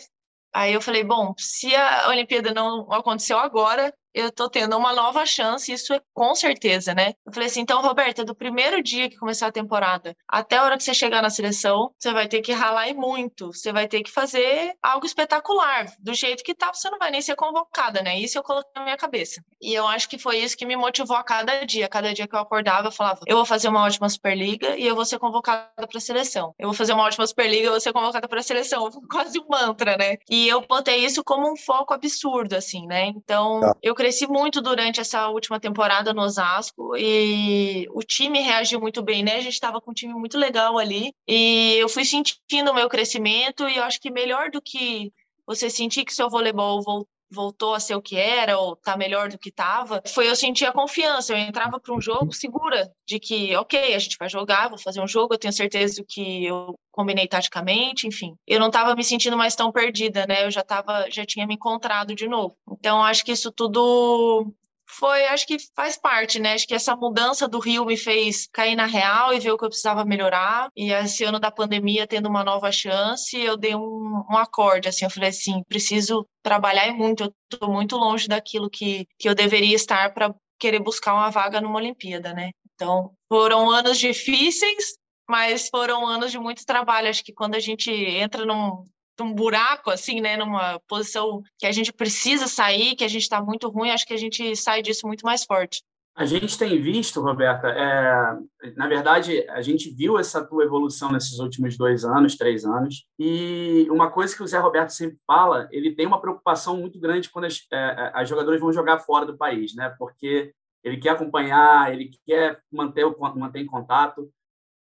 Aí 0.56 0.74
eu 0.74 0.80
falei, 0.82 1.04
bom, 1.04 1.34
se 1.38 1.76
a 1.76 2.08
Olimpíada 2.08 2.54
não 2.54 2.90
aconteceu 2.90 3.38
agora, 3.38 3.94
eu 4.16 4.32
tô 4.32 4.50
tendo 4.50 4.78
uma 4.78 4.94
nova 4.94 5.26
chance, 5.26 5.72
isso 5.72 5.94
é 5.94 6.02
com 6.14 6.34
certeza, 6.34 6.96
né? 6.96 7.14
Eu 7.26 7.34
falei 7.34 7.50
assim, 7.50 7.60
então, 7.60 7.82
Roberta, 7.82 8.24
do 8.24 8.34
primeiro 8.34 8.82
dia 8.82 9.10
que 9.10 9.18
começar 9.18 9.48
a 9.48 9.52
temporada 9.52 10.16
até 10.28 10.58
a 10.58 10.64
hora 10.64 10.78
que 10.78 10.84
você 10.84 10.94
chegar 10.94 11.22
na 11.22 11.30
seleção, 11.30 11.92
você 12.00 12.14
vai 12.14 12.28
ter 12.28 12.42
que 12.42 12.54
ralar 12.54 12.88
e 12.88 12.94
muito, 12.94 13.54
você 13.54 13.74
vai 13.74 13.88
ter 13.88 14.02
que 14.02 14.12
fazer 14.12 14.74
algo 14.82 15.06
espetacular. 15.06 15.88
Do 16.00 16.14
jeito 16.14 16.44
que 16.44 16.56
tá, 16.56 16.74
você 16.74 16.90
não 16.90 16.98
vai 16.98 17.12
nem 17.12 17.22
ser 17.22 17.36
convocada, 17.36 18.02
né? 18.02 18.18
Isso 18.18 18.38
eu 18.38 18.44
coloquei 18.44 18.72
na 18.76 18.84
minha 18.84 18.98
cabeça. 18.98 19.44
E 19.62 19.74
eu 19.74 19.86
acho 19.88 20.08
que 20.08 20.18
foi 20.18 20.38
isso 20.38 20.56
que 20.56 20.66
me 20.66 20.76
motivou 20.78 21.18
a 21.18 21.24
cada 21.24 21.66
dia. 21.66 21.90
Cada 21.90 22.14
dia 22.14 22.28
que 22.28 22.36
eu 22.36 22.40
acordava, 22.40 22.88
eu 22.88 22.92
falava, 22.92 23.20
eu 23.28 23.36
vou 23.36 23.46
fazer 23.46 23.68
uma 23.68 23.84
ótima 23.84 24.08
Superliga 24.08 24.78
e 24.78 24.88
eu 24.88 24.96
vou 24.96 25.06
ser 25.06 25.20
convocada 25.20 25.70
para 25.76 25.98
a 25.98 26.02
seleção. 26.02 26.54
Eu 26.58 26.68
vou 26.68 26.76
fazer 26.76 26.94
uma 26.94 27.04
ótima 27.04 27.28
Superliga 27.28 27.66
e 27.66 27.68
eu 27.68 27.74
vou 27.74 27.82
ser 27.82 27.92
convocada 27.92 28.28
para 28.28 28.40
a 28.40 28.44
seleção. 28.44 28.90
Quase 29.12 29.40
um 29.40 29.46
mantra, 29.50 29.98
né? 29.98 30.18
E 30.30 30.48
eu 30.48 30.62
botei 30.62 31.04
isso 31.04 31.24
como 31.24 31.52
um 31.52 31.58
foco 31.58 31.94
absurdo, 31.94 32.56
assim, 32.56 32.86
né? 32.88 33.08
Então, 33.08 33.60
tá. 33.60 33.76
eu 33.82 33.96
cresci 34.06 34.28
muito 34.28 34.62
durante 34.62 35.00
essa 35.00 35.30
última 35.30 35.60
temporada 35.60 36.14
no 36.14 36.22
Osasco 36.22 36.96
e 36.96 37.88
o 37.92 38.04
time 38.04 38.40
reagiu 38.40 38.80
muito 38.80 39.02
bem, 39.02 39.24
né? 39.24 39.38
A 39.38 39.42
gente 39.42 39.54
estava 39.54 39.82
com 39.82 39.90
um 39.90 39.94
time 39.96 40.14
muito 40.14 40.38
legal 40.38 40.78
ali 40.78 41.12
e 41.28 41.76
eu 41.80 41.90
fui 41.90 42.06
sentindo 42.06 42.70
o 42.70 42.76
meu 42.76 42.88
crescimento 42.88 43.68
e 43.68 43.78
eu 43.78 43.84
acho 43.84 44.00
que 44.00 44.12
melhor 44.12 44.52
do 44.52 44.62
que 44.62 45.12
você 45.44 45.72
sentir 45.72 46.06
que 46.06 46.14
seu 46.14 46.30
voleibol 46.30 47.08
voltou 47.36 47.76
a 47.76 47.80
ser 47.80 47.96
o 47.96 48.02
que 48.02 48.16
era 48.16 48.58
ou 48.58 48.76
tá 48.76 48.96
melhor 48.98 49.30
do 49.30 49.38
que 49.38 49.50
estava, 49.50 50.02
foi 50.08 50.30
eu 50.30 50.36
sentir 50.36 50.66
a 50.66 50.72
confiança. 50.72 51.34
Eu 51.34 51.38
entrava 51.38 51.80
para 51.80 51.94
um 51.94 52.02
jogo 52.02 52.34
segura 52.34 52.90
de 53.06 53.20
que, 53.20 53.56
ok, 53.56 53.94
a 53.94 54.00
gente 54.00 54.18
vai 54.18 54.30
jogar, 54.30 54.70
vou 54.70 54.80
fazer 54.80 55.02
um 55.02 55.08
jogo, 55.08 55.34
eu 55.34 55.38
tenho 55.38 55.54
certeza 55.54 56.02
do 56.02 56.08
que 56.08 56.46
eu 56.46 56.74
combinei 56.92 57.28
taticamente, 57.28 58.08
enfim. 58.08 58.36
Eu 58.48 58.60
não 58.60 58.68
estava 58.68 58.96
me 58.96 59.04
sentindo 59.04 59.38
mais 59.38 59.56
tão 59.56 59.72
perdida, 59.72 60.26
né? 60.26 60.46
Eu 60.46 60.52
já 60.52 60.64
tava, 60.64 61.10
já 61.12 61.26
tinha 61.26 61.46
me 61.46 61.56
encontrado 61.56 62.16
de 62.16 62.28
novo. 62.28 62.56
Então 62.72 63.04
acho 63.04 63.26
que 63.26 63.34
isso 63.34 63.52
tudo 63.52 64.52
foi, 64.98 65.26
acho 65.26 65.46
que 65.46 65.58
faz 65.76 65.98
parte, 65.98 66.40
né? 66.40 66.54
Acho 66.54 66.68
que 66.68 66.74
essa 66.74 66.96
mudança 66.96 67.48
do 67.48 67.60
Rio 67.60 67.86
me 67.86 67.98
fez 67.98 68.48
cair 68.52 68.76
na 68.76 68.86
real 68.86 69.34
e 69.34 69.40
ver 69.40 69.52
o 69.52 69.58
que 69.58 69.66
eu 69.66 69.70
precisava 69.70 70.06
melhorar. 70.06 70.70
E 70.76 70.92
esse 70.92 71.24
ano 71.24 71.40
da 71.40 71.52
pandemia, 71.52 72.08
tendo 72.08 72.30
uma 72.30 72.44
nova 72.44 72.72
chance, 72.72 73.38
eu 73.38 73.58
dei 73.58 73.76
um, 73.76 74.24
um 74.30 74.38
acorde, 74.38 74.88
assim, 74.88 75.06
eu 75.06 75.12
falei 75.12 75.30
assim, 75.30 75.64
preciso 75.68 76.28
trabalhar 76.42 76.94
muito, 76.94 77.24
eu 77.24 77.34
tô 77.50 77.68
muito 77.68 77.98
longe 77.98 78.28
daquilo 78.28 78.70
que, 78.70 79.06
que 79.20 79.28
eu 79.28 79.36
deveria 79.36 79.76
estar 79.76 80.14
para 80.14 80.34
querer 80.58 80.80
buscar 80.80 81.14
uma 81.14 81.30
vaga 81.30 81.60
numa 81.60 81.78
Olimpíada, 81.78 82.34
né? 82.34 82.52
Então, 82.74 83.12
foram 83.28 83.70
anos 83.70 84.00
difíceis, 84.00 84.96
mas 85.30 85.70
foram 85.70 86.06
anos 86.06 86.32
de 86.32 86.40
muito 86.40 86.66
trabalho. 86.66 87.10
Acho 87.10 87.24
que 87.24 87.34
quando 87.34 87.56
a 87.56 87.60
gente 87.60 87.92
entra 87.92 88.46
num, 88.46 88.86
um 89.24 89.34
buraco, 89.34 89.90
assim, 89.90 90.20
né, 90.20 90.38
numa 90.38 90.80
posição 90.88 91.42
que 91.58 91.66
a 91.66 91.72
gente 91.72 91.94
precisa 91.94 92.48
sair, 92.48 92.96
que 92.96 93.04
a 93.04 93.08
gente 93.08 93.24
está 93.24 93.42
muito 93.42 93.70
ruim, 93.70 93.92
acho 93.92 94.06
que 94.06 94.14
a 94.14 94.18
gente 94.18 94.56
sai 94.56 94.82
disso 94.82 95.08
muito 95.08 95.26
mais 95.26 95.44
forte. 95.44 95.82
A 96.18 96.26
gente 96.26 96.58
tem 96.58 96.82
visto, 96.82 97.20
Roberta, 97.20 97.68
é, 97.68 98.72
na 98.78 98.88
verdade, 98.88 99.46
a 99.50 99.62
gente 99.62 99.90
viu 99.94 100.18
essa 100.18 100.42
tua 100.46 100.64
evolução 100.64 101.12
nesses 101.12 101.40
últimos 101.40 101.78
dois 101.78 102.06
anos, 102.06 102.38
três 102.38 102.64
anos, 102.64 103.06
e 103.20 103.86
uma 103.90 104.10
coisa 104.10 104.34
que 104.34 104.42
o 104.42 104.48
Zé 104.48 104.58
Roberto 104.58 104.92
sempre 104.92 105.18
fala, 105.28 105.68
ele 105.72 105.94
tem 105.94 106.08
uma 106.08 106.22
preocupação 106.22 106.78
muito 106.78 106.98
grande 107.02 107.30
quando 107.30 107.46
as, 107.46 107.68
é, 107.70 108.12
as 108.14 108.30
jogadoras 108.30 108.62
vão 108.62 108.72
jogar 108.72 109.00
fora 109.00 109.26
do 109.26 109.38
país, 109.38 109.76
né? 109.76 109.94
Porque 110.00 110.54
ele 110.82 110.96
quer 110.98 111.10
acompanhar, 111.10 111.92
ele 111.92 112.10
quer 112.26 112.62
manter, 112.72 113.06
manter 113.36 113.60
em 113.60 113.66
contato. 113.66 114.32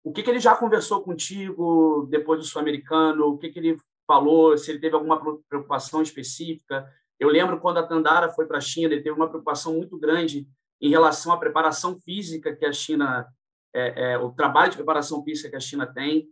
o 0.05 0.12
que, 0.12 0.22
que 0.22 0.29
ele 0.29 0.41
já 0.41 0.55
conversou 0.55 1.01
contigo 1.03 2.07
depois 2.11 2.39
do 2.39 2.45
Sul-Americano, 2.45 3.29
o 3.29 3.39
que, 3.39 3.49
que 3.49 3.59
ele 3.59 3.79
falou, 4.07 4.57
se 4.57 4.70
ele 4.70 4.80
teve 4.80 4.94
alguma 4.94 5.20
preocupação 5.48 6.02
específica. 6.02 6.88
Eu 7.18 7.28
lembro 7.28 7.61
quando 7.61 7.78
a 7.78 7.86
Tandara 7.86 8.28
foi 8.28 8.46
para 8.46 8.59
a 8.59 8.61
China, 8.61 8.92
ele 8.92 9.02
teve 9.02 9.16
uma 9.16 9.28
preocupação 9.28 9.74
muito 9.74 9.98
grande 9.98 10.46
em 10.80 10.90
relação 10.90 11.32
à 11.32 11.38
preparação 11.38 11.98
física 12.00 12.55
que 12.55 12.66
a 12.66 12.72
China, 12.72 13.26
é, 13.74 14.12
é, 14.12 14.18
o 14.18 14.32
trabalho 14.32 14.70
de 14.70 14.76
preparação 14.76 15.22
física 15.22 15.50
que 15.50 15.57
a 15.57 15.61
China 15.61 15.86
tem. 15.86 16.28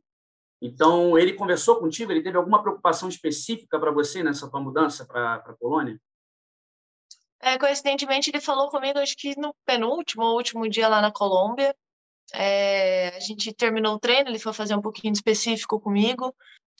Então, 0.60 1.18
ele 1.18 1.32
conversou 1.32 1.80
contigo? 1.80 2.12
Ele 2.12 2.22
teve 2.22 2.36
alguma 2.36 2.62
preocupação 2.62 3.08
específica 3.08 3.80
para 3.80 3.90
você 3.90 4.22
nessa 4.22 4.50
tua 4.50 4.60
mudança 4.60 5.04
para 5.04 5.34
a 5.34 5.54
Polônia? 5.54 5.98
É, 7.40 7.58
coincidentemente, 7.58 8.30
ele 8.30 8.40
falou 8.40 8.70
comigo, 8.70 9.00
acho 9.00 9.16
que 9.16 9.36
no 9.36 9.52
penúltimo 9.64 10.22
ou 10.22 10.36
último 10.36 10.68
dia 10.68 10.86
lá 10.86 11.00
na 11.00 11.10
Colômbia. 11.10 11.74
É, 12.32 13.08
a 13.16 13.20
gente 13.20 13.52
terminou 13.52 13.96
o 13.96 13.98
treino, 13.98 14.30
ele 14.30 14.38
foi 14.38 14.52
fazer 14.52 14.76
um 14.76 14.80
pouquinho 14.80 15.12
específico 15.12 15.80
comigo. 15.80 16.32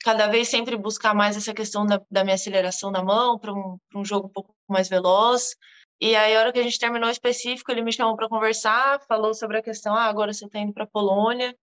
Cada 0.03 0.27
vez 0.27 0.49
sempre 0.49 0.77
buscar 0.77 1.15
mais 1.15 1.37
essa 1.37 1.55
questão 1.55 1.87
da, 1.87 2.01
da 2.11 2.25
minha 2.25 2.35
aceleração 2.35 2.91
da 2.91 3.03
mão 3.03 3.39
para 3.39 3.53
um, 3.53 3.79
um 3.95 4.05
jogo 4.05 4.27
um 4.27 4.33
pouco 4.33 4.55
mais 4.69 4.89
veloz. 4.89 5.55
E 6.01 6.17
aí, 6.17 6.37
a 6.37 6.41
hora 6.41 6.53
que 6.53 6.59
a 6.59 6.63
gente 6.63 6.79
terminou 6.79 7.09
o 7.09 7.13
específico, 7.13 7.71
ele 7.71 7.83
me 7.83 7.93
chamou 7.93 8.17
para 8.17 8.29
conversar, 8.29 9.01
falou 9.07 9.33
sobre 9.35 9.59
a 9.59 9.63
questão: 9.63 9.95
ah, 9.95 10.05
agora 10.05 10.33
você 10.33 10.47
está 10.47 10.59
indo 10.59 10.73
para 10.73 10.85
a 10.85 10.89
Polônia, 10.89 11.57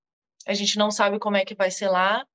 a 0.48 0.54
gente 0.54 0.78
não 0.78 0.90
sabe 0.92 1.20
como 1.20 1.36
é 1.36 1.44
que 1.44 1.56
vai 1.56 1.70
ser 1.70 1.90
lá, 1.90 2.26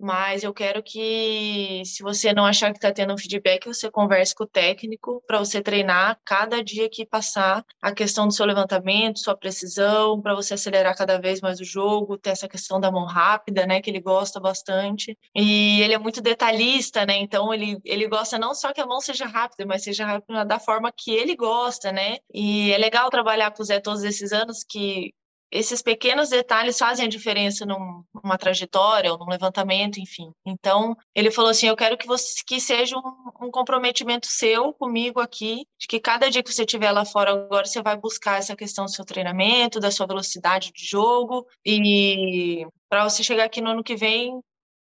mas 0.00 0.42
eu 0.42 0.52
quero 0.52 0.82
que, 0.82 1.82
se 1.84 2.02
você 2.02 2.32
não 2.32 2.46
achar 2.46 2.72
que 2.72 2.78
está 2.78 2.92
tendo 2.92 3.12
um 3.12 3.18
feedback, 3.18 3.66
você 3.66 3.90
converse 3.90 4.34
com 4.34 4.44
o 4.44 4.46
técnico 4.46 5.22
para 5.26 5.38
você 5.38 5.60
treinar 5.62 6.18
cada 6.24 6.62
dia 6.64 6.88
que 6.88 7.04
passar 7.04 7.64
a 7.82 7.92
questão 7.92 8.26
do 8.26 8.32
seu 8.34 8.46
levantamento, 8.46 9.18
sua 9.20 9.36
precisão, 9.36 10.20
para 10.20 10.34
você 10.34 10.54
acelerar 10.54 10.96
cada 10.96 11.20
vez 11.20 11.40
mais 11.40 11.60
o 11.60 11.64
jogo, 11.64 12.18
ter 12.18 12.30
essa 12.30 12.48
questão 12.48 12.80
da 12.80 12.90
mão 12.90 13.04
rápida, 13.04 13.66
né, 13.66 13.80
que 13.80 13.90
ele 13.90 14.00
gosta 14.00 14.40
bastante. 14.40 15.16
E 15.34 15.80
ele 15.82 15.94
é 15.94 15.98
muito 15.98 16.20
detalhista, 16.20 17.04
né, 17.04 17.18
então 17.18 17.52
ele, 17.52 17.78
ele 17.84 18.08
gosta 18.08 18.38
não 18.38 18.54
só 18.54 18.72
que 18.72 18.80
a 18.80 18.86
mão 18.86 19.00
seja 19.00 19.26
rápida, 19.26 19.66
mas 19.66 19.82
seja 19.84 20.06
rápida 20.06 20.44
da 20.44 20.58
forma 20.58 20.92
que 20.96 21.10
ele 21.12 21.36
gosta, 21.36 21.92
né. 21.92 22.18
E 22.32 22.72
é 22.72 22.78
legal 22.78 23.10
trabalhar 23.10 23.50
com 23.50 23.62
o 23.62 23.66
Zé 23.66 23.80
todos 23.80 24.02
esses 24.04 24.32
anos 24.32 24.64
que 24.64 25.12
esses 25.50 25.82
pequenos 25.82 26.28
detalhes 26.28 26.78
fazem 26.78 27.06
a 27.06 27.08
diferença 27.08 27.66
num, 27.66 28.04
numa 28.22 28.38
trajetória 28.38 29.12
ou 29.12 29.18
num 29.18 29.28
levantamento, 29.28 29.98
enfim. 29.98 30.32
Então, 30.46 30.96
ele 31.14 31.30
falou 31.30 31.50
assim: 31.50 31.66
Eu 31.66 31.76
quero 31.76 31.98
que, 31.98 32.06
você, 32.06 32.42
que 32.46 32.60
seja 32.60 32.96
um, 32.96 33.46
um, 33.46 33.50
comprometimento 33.50 34.26
seu 34.26 34.72
comigo 34.72 35.20
aqui, 35.20 35.66
de 35.78 35.86
que 35.88 35.98
cada 35.98 36.30
dia 36.30 36.42
que 36.42 36.52
você 36.52 36.62
estiver 36.62 36.92
lá 36.92 37.04
fora 37.04 37.32
agora, 37.32 37.66
você 37.66 37.82
vai 37.82 37.96
buscar 37.96 38.38
essa 38.38 38.54
questão 38.54 38.84
do 38.84 38.90
seu 38.90 39.04
treinamento, 39.04 39.80
da 39.80 39.90
sua 39.90 40.06
velocidade 40.06 40.72
de 40.72 40.86
jogo, 40.86 41.46
e 41.64 42.66
para 42.88 43.08
você 43.08 43.22
chegar 43.22 43.44
aqui 43.44 43.60
no 43.60 43.70
ano 43.70 43.84
que 43.84 43.96
vem 43.96 44.40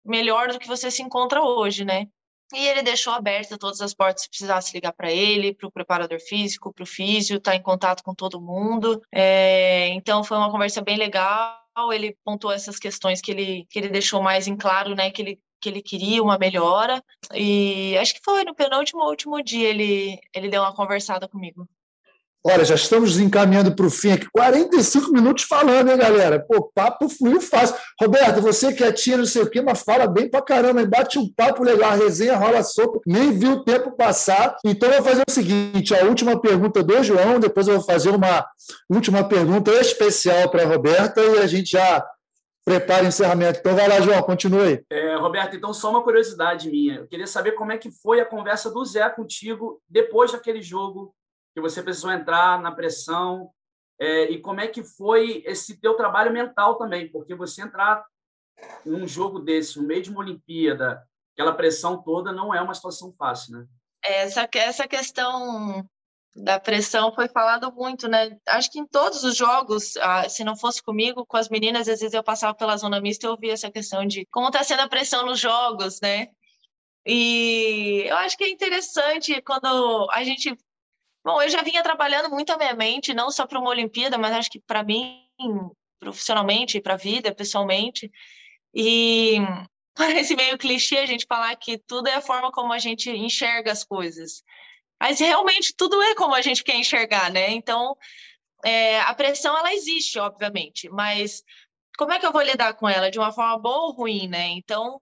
melhor 0.04 0.48
do 0.48 0.58
que 0.58 0.68
você 0.68 0.90
se 0.90 1.02
encontra 1.02 1.42
hoje, 1.42 1.84
né? 1.84 2.06
E 2.52 2.66
ele 2.68 2.82
deixou 2.82 3.12
aberta 3.12 3.58
todas 3.58 3.80
as 3.80 3.94
portas 3.94 4.22
se 4.22 4.28
precisasse 4.28 4.74
ligar 4.74 4.92
para 4.92 5.10
ele, 5.10 5.54
para 5.54 5.66
o 5.66 5.72
preparador 5.72 6.20
físico, 6.20 6.72
para 6.72 6.84
o 6.84 6.86
físio, 6.86 7.40
tá 7.40 7.54
em 7.56 7.62
contato 7.62 8.02
com 8.02 8.14
todo 8.14 8.40
mundo. 8.40 9.00
É, 9.12 9.88
então 9.88 10.22
foi 10.22 10.36
uma 10.36 10.50
conversa 10.50 10.82
bem 10.82 10.96
legal. 10.96 11.58
Ele 11.92 12.16
pontuou 12.24 12.52
essas 12.52 12.78
questões 12.78 13.20
que 13.20 13.30
ele, 13.30 13.66
que 13.68 13.78
ele 13.78 13.88
deixou 13.88 14.22
mais 14.22 14.46
em 14.46 14.56
claro, 14.56 14.94
né? 14.94 15.10
Que 15.10 15.22
ele 15.22 15.40
que 15.64 15.70
ele 15.70 15.82
queria 15.82 16.22
uma 16.22 16.36
melhora. 16.38 17.02
E 17.32 17.96
acho 17.96 18.14
que 18.14 18.20
foi 18.22 18.44
no 18.44 18.54
penúltimo 18.54 19.02
último 19.08 19.42
dia 19.42 19.70
ele, 19.70 20.20
ele 20.34 20.50
deu 20.50 20.60
uma 20.60 20.74
conversada 20.74 21.26
comigo. 21.26 21.66
Olha, 22.46 22.62
já 22.62 22.74
estamos 22.74 23.18
encaminhando 23.18 23.74
para 23.74 23.86
o 23.86 23.90
fim 23.90 24.12
aqui. 24.12 24.28
45 24.30 25.10
minutos 25.12 25.44
falando, 25.44 25.90
hein, 25.90 25.96
galera? 25.96 26.38
Pô, 26.38 26.70
papo 26.74 27.08
fluiu 27.08 27.40
fácil. 27.40 27.74
Roberto, 27.98 28.42
você 28.42 28.70
que 28.70 28.84
atira 28.84 29.16
não 29.16 29.24
sei 29.24 29.42
o 29.42 29.50
quê, 29.50 29.62
mas 29.62 29.80
fala 29.80 30.06
bem 30.06 30.28
pra 30.28 30.42
caramba, 30.42 30.82
hein? 30.82 30.86
bate 30.86 31.18
um 31.18 31.26
papo 31.26 31.62
legal, 31.62 31.96
resenha 31.96 32.36
rola 32.36 32.62
solta, 32.62 33.00
nem 33.06 33.32
viu 33.32 33.52
o 33.52 33.64
tempo 33.64 33.92
passar. 33.92 34.58
Então, 34.62 34.90
eu 34.90 35.02
vou 35.02 35.10
fazer 35.10 35.22
o 35.26 35.32
seguinte: 35.32 35.94
a 35.94 36.04
última 36.04 36.38
pergunta 36.38 36.82
do 36.82 37.02
João, 37.02 37.40
depois 37.40 37.66
eu 37.66 37.76
vou 37.76 37.82
fazer 37.82 38.10
uma 38.10 38.46
última 38.90 39.24
pergunta 39.24 39.70
especial 39.72 40.50
para 40.50 40.64
a 40.64 40.66
Roberta 40.66 41.22
e 41.22 41.38
a 41.38 41.46
gente 41.46 41.70
já 41.70 42.06
prepara 42.62 43.04
o 43.04 43.08
encerramento. 43.08 43.60
Então, 43.60 43.74
vai 43.74 43.88
lá, 43.88 44.02
João, 44.02 44.22
continue. 44.22 44.84
É, 44.90 45.16
Roberto, 45.16 45.56
então, 45.56 45.72
só 45.72 45.88
uma 45.88 46.02
curiosidade 46.02 46.70
minha. 46.70 46.96
Eu 46.96 47.06
queria 47.06 47.26
saber 47.26 47.52
como 47.52 47.72
é 47.72 47.78
que 47.78 47.90
foi 47.90 48.20
a 48.20 48.26
conversa 48.26 48.70
do 48.70 48.84
Zé 48.84 49.08
contigo 49.08 49.80
depois 49.88 50.32
daquele 50.32 50.60
jogo 50.60 51.14
que 51.54 51.60
você 51.60 51.82
precisou 51.82 52.10
entrar 52.10 52.60
na 52.60 52.72
pressão 52.72 53.50
é, 53.98 54.24
e 54.24 54.40
como 54.40 54.60
é 54.60 54.66
que 54.66 54.82
foi 54.82 55.42
esse 55.46 55.80
teu 55.80 55.94
trabalho 55.94 56.32
mental 56.32 56.76
também, 56.76 57.08
porque 57.10 57.34
você 57.34 57.62
entrar 57.62 58.04
num 58.84 59.06
jogo 59.06 59.38
desse, 59.38 59.80
no 59.80 59.86
meio 59.86 60.02
de 60.02 60.10
uma 60.10 60.20
Olimpíada, 60.20 61.02
aquela 61.32 61.54
pressão 61.54 62.02
toda 62.02 62.32
não 62.32 62.54
é 62.54 62.60
uma 62.60 62.74
situação 62.74 63.12
fácil, 63.12 63.58
né? 63.58 63.66
Essa, 64.02 64.48
essa 64.52 64.86
questão 64.86 65.88
da 66.36 66.58
pressão 66.58 67.14
foi 67.14 67.28
falado 67.28 67.72
muito, 67.72 68.08
né? 68.08 68.36
Acho 68.48 68.70
que 68.70 68.80
em 68.80 68.86
todos 68.86 69.22
os 69.22 69.36
jogos, 69.36 69.96
ah, 69.98 70.28
se 70.28 70.42
não 70.42 70.56
fosse 70.56 70.82
comigo, 70.82 71.24
com 71.24 71.36
as 71.36 71.48
meninas, 71.48 71.88
às 71.88 72.00
vezes 72.00 72.12
eu 72.12 72.24
passava 72.24 72.54
pela 72.54 72.76
zona 72.76 73.00
mista 73.00 73.26
e 73.26 73.30
ouvia 73.30 73.52
essa 73.52 73.70
questão 73.70 74.04
de 74.04 74.26
como 74.26 74.48
está 74.48 74.64
sendo 74.64 74.80
a 74.80 74.88
pressão 74.88 75.24
nos 75.24 75.38
jogos, 75.38 76.00
né? 76.00 76.28
E 77.06 78.04
eu 78.06 78.16
acho 78.16 78.36
que 78.36 78.44
é 78.44 78.50
interessante 78.50 79.40
quando 79.42 80.08
a 80.10 80.24
gente 80.24 80.56
Bom, 81.24 81.40
eu 81.40 81.48
já 81.48 81.62
vinha 81.62 81.82
trabalhando 81.82 82.28
muito 82.28 82.50
a 82.50 82.58
minha 82.58 82.74
mente, 82.74 83.14
não 83.14 83.30
só 83.30 83.46
para 83.46 83.58
uma 83.58 83.70
Olimpíada, 83.70 84.18
mas 84.18 84.32
acho 84.34 84.50
que 84.50 84.60
para 84.60 84.84
mim, 84.84 85.26
profissionalmente, 85.98 86.80
para 86.82 86.94
a 86.94 86.98
vida, 86.98 87.34
pessoalmente. 87.34 88.10
E 88.74 89.38
parece 89.96 90.36
meio 90.36 90.58
clichê 90.58 90.98
a 90.98 91.06
gente 91.06 91.26
falar 91.26 91.56
que 91.56 91.78
tudo 91.78 92.08
é 92.08 92.14
a 92.14 92.20
forma 92.20 92.52
como 92.52 92.72
a 92.72 92.78
gente 92.78 93.10
enxerga 93.10 93.72
as 93.72 93.82
coisas. 93.82 94.42
Mas 95.00 95.18
realmente 95.18 95.74
tudo 95.74 96.00
é 96.02 96.14
como 96.14 96.34
a 96.34 96.42
gente 96.42 96.62
quer 96.62 96.76
enxergar, 96.76 97.30
né? 97.30 97.50
Então, 97.52 97.96
é, 98.64 99.00
a 99.00 99.14
pressão, 99.14 99.56
ela 99.56 99.72
existe, 99.74 100.18
obviamente, 100.18 100.88
mas 100.90 101.42
como 101.96 102.12
é 102.12 102.18
que 102.18 102.26
eu 102.26 102.32
vou 102.32 102.42
lidar 102.42 102.74
com 102.74 102.88
ela? 102.88 103.10
De 103.10 103.18
uma 103.18 103.32
forma 103.32 103.58
boa 103.58 103.86
ou 103.86 103.92
ruim, 103.92 104.28
né? 104.28 104.48
Então, 104.48 105.00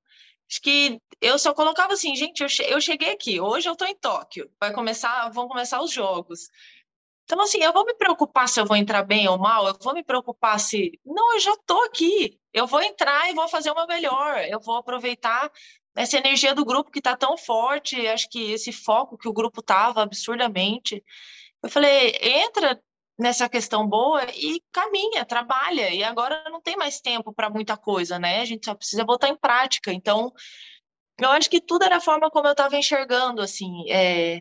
Acho 0.50 0.60
que 0.60 1.00
eu 1.20 1.38
só 1.38 1.54
colocava 1.54 1.94
assim, 1.94 2.14
gente, 2.14 2.42
eu, 2.42 2.48
che 2.48 2.62
eu 2.62 2.80
cheguei 2.80 3.12
aqui, 3.12 3.40
hoje 3.40 3.68
eu 3.68 3.72
estou 3.72 3.86
em 3.86 3.96
Tóquio, 3.96 4.50
vai 4.60 4.72
começar, 4.72 5.28
vão 5.30 5.48
começar 5.48 5.80
os 5.80 5.90
jogos. 5.90 6.50
Então, 7.24 7.40
assim, 7.40 7.62
eu 7.62 7.72
vou 7.72 7.84
me 7.86 7.94
preocupar 7.94 8.48
se 8.48 8.60
eu 8.60 8.66
vou 8.66 8.76
entrar 8.76 9.02
bem 9.04 9.28
ou 9.28 9.38
mal, 9.38 9.66
eu 9.66 9.76
vou 9.80 9.94
me 9.94 10.02
preocupar 10.04 10.58
se. 10.60 11.00
Não, 11.04 11.34
eu 11.34 11.40
já 11.40 11.52
estou 11.52 11.84
aqui, 11.84 12.38
eu 12.52 12.66
vou 12.66 12.82
entrar 12.82 13.30
e 13.30 13.34
vou 13.34 13.48
fazer 13.48 13.70
uma 13.70 13.86
melhor, 13.86 14.44
eu 14.44 14.60
vou 14.60 14.76
aproveitar 14.76 15.50
essa 15.94 16.18
energia 16.18 16.54
do 16.54 16.64
grupo 16.64 16.90
que 16.90 16.98
está 16.98 17.16
tão 17.16 17.36
forte, 17.36 18.06
acho 18.06 18.28
que 18.28 18.52
esse 18.52 18.72
foco 18.72 19.16
que 19.16 19.28
o 19.28 19.32
grupo 19.32 19.60
estava 19.60 20.02
absurdamente. 20.02 21.02
Eu 21.62 21.70
falei, 21.70 22.16
entra 22.20 22.80
nessa 23.18 23.48
questão 23.48 23.86
boa 23.86 24.24
e 24.34 24.60
caminha, 24.72 25.24
trabalha. 25.24 25.90
E 25.90 26.02
agora 26.02 26.42
não 26.50 26.60
tem 26.60 26.76
mais 26.76 27.00
tempo 27.00 27.32
para 27.32 27.50
muita 27.50 27.76
coisa, 27.76 28.18
né? 28.18 28.40
A 28.40 28.44
gente 28.44 28.64
só 28.66 28.74
precisa 28.74 29.04
botar 29.04 29.28
em 29.28 29.36
prática. 29.36 29.92
Então, 29.92 30.32
eu 31.18 31.30
acho 31.30 31.50
que 31.50 31.60
tudo 31.60 31.84
era 31.84 31.96
a 31.96 32.00
forma 32.00 32.30
como 32.30 32.48
eu 32.48 32.52
estava 32.52 32.76
enxergando, 32.76 33.42
assim. 33.42 33.90
É... 33.90 34.40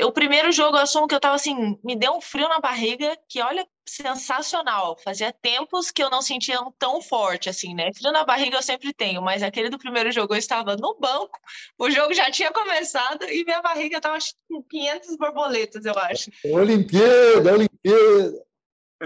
O 0.00 0.10
primeiro 0.10 0.50
jogo, 0.50 0.76
eu 0.76 0.82
assumo 0.82 1.06
que 1.06 1.14
eu 1.14 1.18
estava 1.18 1.34
assim, 1.34 1.78
me 1.84 1.94
deu 1.94 2.14
um 2.14 2.20
frio 2.20 2.48
na 2.48 2.60
barriga, 2.60 3.16
que 3.28 3.42
olha, 3.42 3.66
sensacional. 3.86 4.96
Fazia 5.04 5.32
tempos 5.32 5.90
que 5.90 6.02
eu 6.02 6.08
não 6.08 6.22
sentia 6.22 6.58
tão 6.78 7.02
forte, 7.02 7.50
assim, 7.50 7.74
né? 7.74 7.92
Frio 7.92 8.10
na 8.10 8.24
barriga 8.24 8.56
eu 8.56 8.62
sempre 8.62 8.92
tenho, 8.94 9.20
mas 9.20 9.42
aquele 9.42 9.68
do 9.68 9.78
primeiro 9.78 10.10
jogo 10.10 10.34
eu 10.34 10.38
estava 10.38 10.76
no 10.76 10.96
banco, 10.98 11.38
o 11.78 11.90
jogo 11.90 12.14
já 12.14 12.30
tinha 12.30 12.50
começado 12.50 13.24
e 13.24 13.44
minha 13.44 13.60
barriga 13.60 13.98
estava 13.98 14.18
com 14.48 14.62
500 14.62 15.16
borboletas, 15.16 15.84
eu 15.84 15.98
acho. 15.98 16.30
Olimpíada, 16.46 17.52
Olimpíada. 17.52 18.44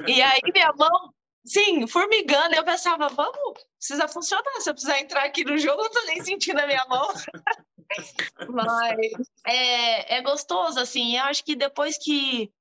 E 0.06 0.22
aí 0.22 0.40
minha 0.52 0.72
mão, 0.72 1.12
sim, 1.44 1.86
formigando, 1.88 2.54
eu 2.54 2.64
pensava, 2.64 3.08
vamos, 3.08 3.60
precisa 3.78 4.06
funcionar, 4.06 4.60
se 4.60 4.70
eu 4.70 4.74
precisar 4.74 5.00
entrar 5.00 5.24
aqui 5.24 5.44
no 5.44 5.58
jogo, 5.58 5.80
eu 5.80 5.84
não 5.84 5.90
tô 5.90 6.06
nem 6.06 6.22
sentindo 6.22 6.60
a 6.60 6.66
minha 6.66 6.84
mão. 6.86 7.08
Mas 8.48 9.12
é, 9.46 10.16
é 10.16 10.22
gostoso, 10.22 10.78
assim. 10.78 11.16
Eu 11.16 11.24
acho 11.24 11.44
que 11.44 11.54
depois 11.54 11.98
que 11.98 12.52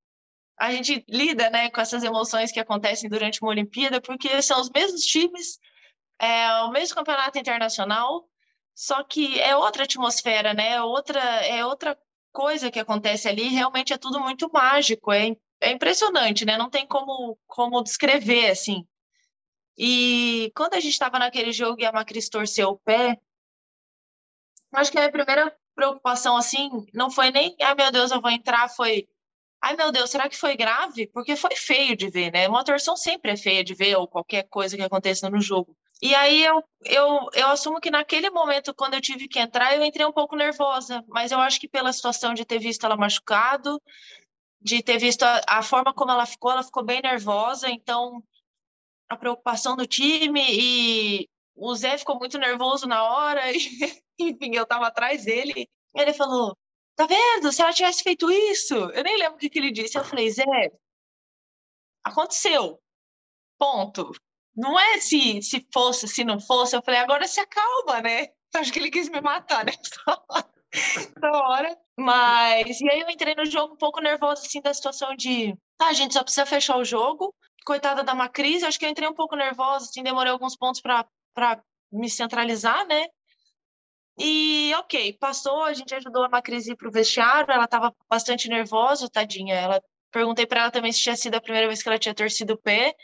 a 0.58 0.72
gente 0.72 1.04
lida 1.08 1.50
né, 1.50 1.70
com 1.70 1.82
essas 1.82 2.04
emoções 2.04 2.52
que 2.52 2.60
acontecem 2.60 3.10
durante 3.10 3.42
uma 3.42 3.52
Olimpíada, 3.52 4.00
porque 4.00 4.42
são 4.42 4.60
os 4.62 4.70
mesmos 4.70 5.02
times, 5.02 5.60
é 6.20 6.50
o 6.62 6.72
mesmo 6.72 6.96
campeonato 6.96 7.38
internacional, 7.38 8.28
só 8.74 9.04
que 9.04 9.40
é 9.40 9.56
outra 9.56 9.84
atmosfera, 9.84 10.54
né? 10.54 10.74
É 10.74 10.82
outra, 10.82 11.20
é 11.20 11.66
outra 11.66 11.98
coisa 12.32 12.72
que 12.72 12.80
acontece 12.80 13.28
ali. 13.28 13.48
Realmente 13.48 13.94
é 13.94 13.98
tudo 13.98 14.20
muito 14.20 14.50
mágico, 14.52 15.12
é, 15.12 15.36
é 15.62 15.72
impressionante, 15.72 16.46
né? 16.46 16.58
Não 16.58 16.70
tem 16.70 16.86
como, 16.88 17.38
como 17.48 17.84
descrever, 17.84 18.52
assim. 18.52 18.86
E 19.78 20.52
quando 20.56 20.76
a 20.76 20.80
gente 20.80 20.94
estava 20.94 21.20
naquele 21.20 21.52
jogo 21.52 21.82
e 21.82 21.86
a 21.86 21.92
Macris 21.92 22.30
torceu 22.30 22.70
o 22.70 22.78
pé, 22.78 23.20
acho 24.78 24.92
que 24.92 24.98
a 24.98 25.02
minha 25.02 25.12
primeira 25.12 25.56
preocupação, 25.76 26.38
assim, 26.38 26.70
não 26.94 27.12
foi 27.12 27.32
nem, 27.32 27.56
ai 27.62 27.76
meu 27.76 27.92
Deus, 27.92 28.12
eu 28.12 28.22
vou 28.22 28.32
entrar, 28.32 28.70
foi, 28.70 29.08
ai 29.62 29.76
meu 29.76 29.92
Deus, 29.92 30.10
será 30.10 30.30
que 30.30 30.38
foi 30.38 30.56
grave? 30.56 31.08
Porque 31.08 31.36
foi 31.36 31.56
feio 31.56 31.96
de 31.96 32.10
ver, 32.10 32.32
né? 32.32 32.48
Uma 32.48 32.64
torção 32.64 32.96
sempre 32.96 33.32
é 33.32 33.38
feia 33.38 33.64
de 33.64 33.74
ver, 33.74 33.96
ou 33.98 34.08
qualquer 34.08 34.44
coisa 34.50 34.78
que 34.78 34.84
aconteça 34.84 35.30
no 35.30 35.42
jogo. 35.42 35.76
E 36.02 36.14
aí 36.14 36.44
eu, 36.44 36.64
eu, 36.84 37.30
eu 37.34 37.48
assumo 37.48 37.80
que 37.80 37.90
naquele 37.90 38.30
momento, 38.30 38.74
quando 38.74 38.96
eu 38.96 39.02
tive 39.02 39.28
que 39.28 39.40
entrar, 39.40 39.76
eu 39.76 39.84
entrei 39.84 40.06
um 40.06 40.12
pouco 40.12 40.36
nervosa, 40.36 41.04
mas 41.08 41.32
eu 41.32 41.40
acho 41.40 41.60
que 41.60 41.70
pela 41.70 41.94
situação 41.94 42.34
de 42.34 42.46
ter 42.46 42.60
visto 42.60 42.86
ela 42.86 42.98
machucado, 42.98 43.82
de 44.62 44.84
ter 44.84 44.98
visto 44.98 45.24
a, 45.24 45.42
a 45.48 45.64
forma 45.64 45.94
como 45.94 46.12
ela 46.12 46.26
ficou, 46.26 46.52
ela 46.52 46.64
ficou 46.64 46.84
bem 46.84 47.02
nervosa, 47.02 47.70
então 47.70 48.22
a 49.10 49.16
preocupação 49.16 49.76
do 49.76 49.86
time 49.86 50.42
e 50.50 51.30
o 51.56 51.74
Zé 51.76 51.98
ficou 51.98 52.18
muito 52.18 52.38
nervoso 52.38 52.88
na 52.88 53.04
hora, 53.04 53.52
e, 53.52 53.58
enfim, 54.20 54.56
eu 54.56 54.64
estava 54.64 54.88
atrás 54.88 55.26
dele. 55.26 55.68
Ele 55.96 56.14
falou: 56.14 56.56
Tá 56.96 57.06
vendo? 57.06 57.52
Se 57.52 57.62
ela 57.62 57.74
tivesse 57.74 58.04
feito 58.04 58.32
isso, 58.32 58.74
eu 58.74 59.04
nem 59.04 59.18
lembro 59.18 59.36
o 59.36 59.38
que, 59.38 59.50
que 59.50 59.60
ele 59.60 59.72
disse. 59.72 59.98
Eu 59.98 60.04
falei: 60.04 60.30
Zé, 60.30 60.44
aconteceu. 62.04 62.80
Ponto. 63.58 64.12
Não 64.56 64.80
é 64.80 65.00
se, 65.00 65.42
se 65.42 65.66
fosse, 65.74 66.08
se 66.08 66.24
não 66.24 66.40
fosse. 66.40 66.76
Eu 66.76 66.82
falei: 66.84 67.00
agora 67.00 67.28
se 67.28 67.40
acalma, 67.40 68.02
né? 68.02 68.28
Acho 68.56 68.72
que 68.72 68.80
ele 68.80 68.92
quis 68.92 69.10
me 69.10 69.20
matar 69.20 69.66
nessa 69.66 70.02
hora. 71.24 71.78
Mas, 71.98 72.80
e 72.80 72.90
aí 72.90 73.02
eu 73.02 73.10
entrei 73.10 73.36
no 73.36 73.46
jogo 73.46 73.74
um 73.74 73.78
pouco 73.78 74.02
nervosa, 74.02 74.46
assim, 74.46 74.62
da 74.62 74.74
situação 74.74 75.16
de, 75.16 75.56
tá, 75.78 75.88
a 75.88 75.94
gente 75.94 76.14
só 76.14 76.24
precisa 76.24 76.46
fechar 76.46 76.78
o 76.78 76.86
jogo. 76.86 77.34
Coitada 77.66 78.04
da 78.04 78.14
Macris, 78.14 78.64
acho 78.64 78.78
que 78.78 78.86
eu 78.86 78.90
entrei 78.90 79.10
um 79.10 79.14
pouco 79.14 79.36
nervosa, 79.36 79.86
assim, 79.86 80.04
demorei 80.04 80.32
alguns 80.32 80.56
pontos 80.56 80.80
para 80.82 81.06
me 81.92 82.10
centralizar, 82.10 82.86
né? 82.88 83.06
E 84.18 84.74
ok, 84.76 85.14
passou, 85.20 85.64
a 85.64 85.74
gente 85.74 85.94
ajudou 85.94 86.24
a 86.24 86.30
Macris 86.30 86.68
ir 86.68 86.76
para 86.76 86.88
o 86.88 86.92
vestiário, 86.92 87.52
ela 87.52 87.66
estava 87.66 87.94
bastante 88.10 88.48
nervosa, 88.48 89.10
tadinha. 89.10 89.56
Ela 89.56 89.82
perguntei 90.12 90.46
para 90.46 90.62
ela 90.62 90.72
também 90.72 90.92
se 90.92 91.02
tinha 91.02 91.16
sido 91.16 91.36
a 91.36 91.42
primeira 91.42 91.68
vez 91.68 91.84
que 91.84 91.90
ela 91.90 92.00
tinha 92.00 92.16
torcido 92.16 92.54
o 92.54 92.58
pé, 92.58 92.96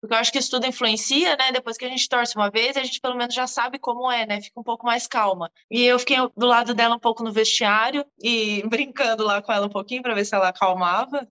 porque 0.00 0.14
eu 0.14 0.18
acho 0.18 0.32
que 0.32 0.38
isso 0.38 0.50
tudo 0.50 0.66
influencia, 0.66 1.36
né? 1.36 1.52
Depois 1.52 1.76
que 1.76 1.84
a 1.84 1.88
gente 1.88 2.08
torce 2.08 2.34
uma 2.34 2.50
vez, 2.50 2.76
a 2.76 2.82
gente 2.82 3.00
pelo 3.00 3.16
menos 3.16 3.34
já 3.34 3.46
sabe 3.46 3.78
como 3.78 4.10
é, 4.10 4.26
né? 4.26 4.40
Fica 4.40 4.58
um 4.58 4.64
pouco 4.64 4.86
mais 4.86 5.06
calma. 5.06 5.52
E 5.70 5.84
eu 5.84 5.98
fiquei 5.98 6.16
do 6.36 6.46
lado 6.46 6.74
dela 6.74 6.96
um 6.96 6.98
pouco 6.98 7.22
no 7.22 7.32
vestiário 7.32 8.04
e 8.20 8.62
brincando 8.68 9.22
lá 9.22 9.42
com 9.42 9.52
ela 9.52 9.66
um 9.66 9.70
pouquinho 9.70 10.02
para 10.02 10.14
ver 10.14 10.24
se 10.24 10.34
ela 10.34 10.48
acalmava. 10.48 11.28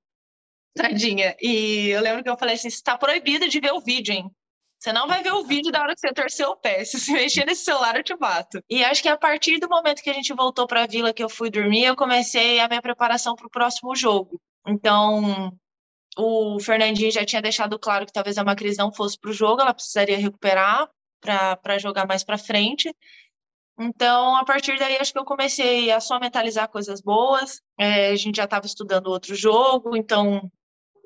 Tadinha. 0.76 1.36
E 1.42 1.90
eu 1.90 2.02
lembro 2.02 2.24
que 2.24 2.30
eu 2.30 2.38
falei 2.38 2.56
assim: 2.56 2.68
está 2.68 2.98
proibido 2.98 3.50
de 3.50 3.60
ver 3.60 3.74
o 3.74 3.82
vídeo, 3.82 4.14
hein? 4.14 4.32
Você 4.80 4.94
não 4.94 5.08
vai 5.08 5.22
ver 5.22 5.34
o 5.34 5.44
vídeo 5.44 5.74
da 5.74 5.82
hora 5.82 5.94
que 5.94 6.00
você 6.00 6.14
torceu 6.14 6.52
o 6.52 6.56
pé. 6.56 6.86
Se 6.86 6.98
você 6.98 7.12
mexer 7.12 7.46
nesse 7.46 7.66
celular, 7.66 7.98
eu 7.98 8.04
te 8.04 8.16
bato. 8.16 8.64
E 8.70 8.82
acho 8.84 9.02
que 9.02 9.10
a 9.10 9.18
partir 9.18 9.60
do 9.60 9.68
momento 9.68 10.02
que 10.02 10.10
a 10.10 10.14
gente 10.14 10.34
voltou 10.34 10.66
para 10.66 10.84
a 10.84 10.88
vila 10.88 11.12
que 11.12 11.22
eu 11.22 11.28
fui 11.28 11.50
dormir, 11.50 11.84
eu 11.84 11.98
comecei 11.98 12.62
a 12.62 12.68
minha 12.68 12.82
preparação 12.82 13.36
para 13.36 13.46
o 13.46 13.50
próximo 13.50 13.94
jogo. 13.94 14.42
Então, 14.66 15.52
o 16.18 16.60
Fernandinho 16.62 17.12
já 17.12 17.26
tinha 17.26 17.42
deixado 17.42 17.78
claro 17.78 18.06
que 18.06 18.14
talvez 18.14 18.38
a 18.38 18.44
Macris 18.44 18.78
não 18.78 18.92
fosse 18.92 19.20
para 19.20 19.32
o 19.32 19.34
jogo, 19.34 19.62
ela 19.62 19.74
precisaria 19.74 20.18
recuperar 20.18 20.90
para 21.20 21.78
jogar 21.78 22.08
mais 22.08 22.24
para 22.24 22.38
frente. 22.38 22.96
Então, 23.78 24.36
a 24.38 24.46
partir 24.46 24.78
daí, 24.78 24.98
acho 24.98 25.12
que 25.12 25.20
eu 25.20 25.26
comecei 25.26 25.92
a 25.92 26.00
só 26.00 26.20
mentalizar 26.20 26.70
coisas 26.70 27.02
boas. 27.02 27.62
É, 27.78 28.12
a 28.12 28.16
gente 28.16 28.38
já 28.38 28.46
estava 28.46 28.66
estudando 28.66 29.08
outro 29.08 29.36
jogo, 29.36 29.96
então 29.96 30.50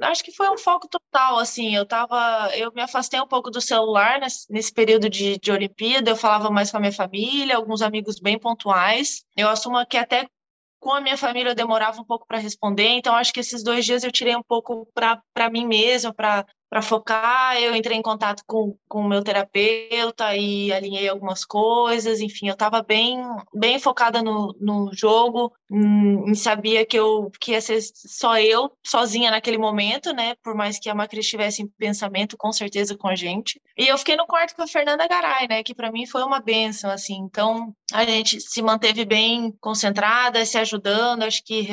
acho 0.04 0.24
que 0.24 0.32
foi 0.32 0.50
um 0.50 0.58
foco 0.58 0.88
total, 0.88 1.40
assim, 1.40 1.76
eu 1.76 1.86
tava, 1.86 2.50
eu 2.56 2.72
me 2.74 2.82
afastei 2.82 3.20
um 3.20 3.28
pouco 3.28 3.50
do 3.50 3.62
celular 3.62 4.20
nesse, 4.20 4.52
nesse 4.52 4.74
período 4.74 5.10
de, 5.10 5.38
de 5.38 5.52
Olimpíada, 5.52 6.12
eu 6.12 6.16
falava 6.16 6.50
mais 6.50 6.72
com 6.72 6.78
a 6.78 6.80
minha 6.80 6.92
família, 6.92 7.56
alguns 7.56 7.82
amigos 7.82 8.20
bem 8.20 8.40
pontuais, 8.40 9.24
eu 9.36 9.50
assumo 9.50 9.86
que 9.86 9.98
até 9.98 10.28
com 10.80 10.92
a 10.92 11.02
minha 11.02 11.18
família 11.18 11.52
eu 11.52 11.56
demorava 11.56 12.02
um 12.02 12.06
pouco 12.06 12.28
para 12.28 12.38
responder, 12.38 12.90
então 12.90 13.16
acho 13.16 13.32
que 13.32 13.40
esses 13.40 13.64
dois 13.64 13.86
dias 13.86 14.04
eu 14.04 14.12
tirei 14.12 14.36
um 14.36 14.44
pouco 14.44 14.86
para 14.94 15.50
mim 15.50 15.66
mesma, 15.66 16.14
para 16.14 16.46
para 16.74 16.82
focar, 16.82 17.56
eu 17.62 17.76
entrei 17.76 17.96
em 17.96 18.02
contato 18.02 18.42
com, 18.48 18.76
o 18.90 19.04
meu 19.08 19.24
terapeuta 19.24 20.36
e 20.36 20.74
alinhei 20.74 21.08
algumas 21.08 21.46
coisas, 21.46 22.20
enfim, 22.20 22.48
eu 22.48 22.54
estava 22.54 22.82
bem, 22.82 23.22
bem 23.54 23.78
focada 23.78 24.24
no, 24.24 24.56
no 24.60 24.90
jogo, 24.92 25.54
hum, 25.70 26.34
sabia 26.34 26.84
que 26.84 26.98
eu 26.98 27.32
que 27.40 27.52
ia 27.52 27.62
ser 27.62 27.80
só 27.94 28.40
eu, 28.40 28.72
sozinha 28.84 29.30
naquele 29.30 29.60
momento, 29.60 30.14
né, 30.14 30.34
por 30.44 30.56
mais 30.56 30.80
que 30.80 30.90
a 30.90 30.96
Macri 30.96 31.20
estivesse 31.20 31.62
em 31.62 31.68
pensamento, 31.68 32.36
com 32.36 32.52
certeza 32.52 32.98
com 32.98 33.08
a 33.08 33.14
gente, 33.14 33.62
e 33.78 33.88
eu 33.88 33.98
fiquei 34.00 34.16
no 34.16 34.26
quarto 34.26 34.56
com 34.56 34.64
a 34.64 34.68
Fernanda 34.68 35.08
Garay, 35.08 35.48
né, 35.48 35.62
que 35.62 35.76
para 35.76 35.92
mim 35.92 36.08
foi 36.08 36.24
uma 36.24 36.40
benção, 36.40 36.90
assim, 36.90 37.18
então 37.18 37.72
a 37.94 38.04
gente 38.04 38.42
se 38.42 38.64
manteve 38.64 39.06
bem 39.06 39.52
concentrada, 39.62 40.44
se 40.44 40.58
ajudando, 40.58 41.22
acho 41.22 41.44
que 41.44 41.68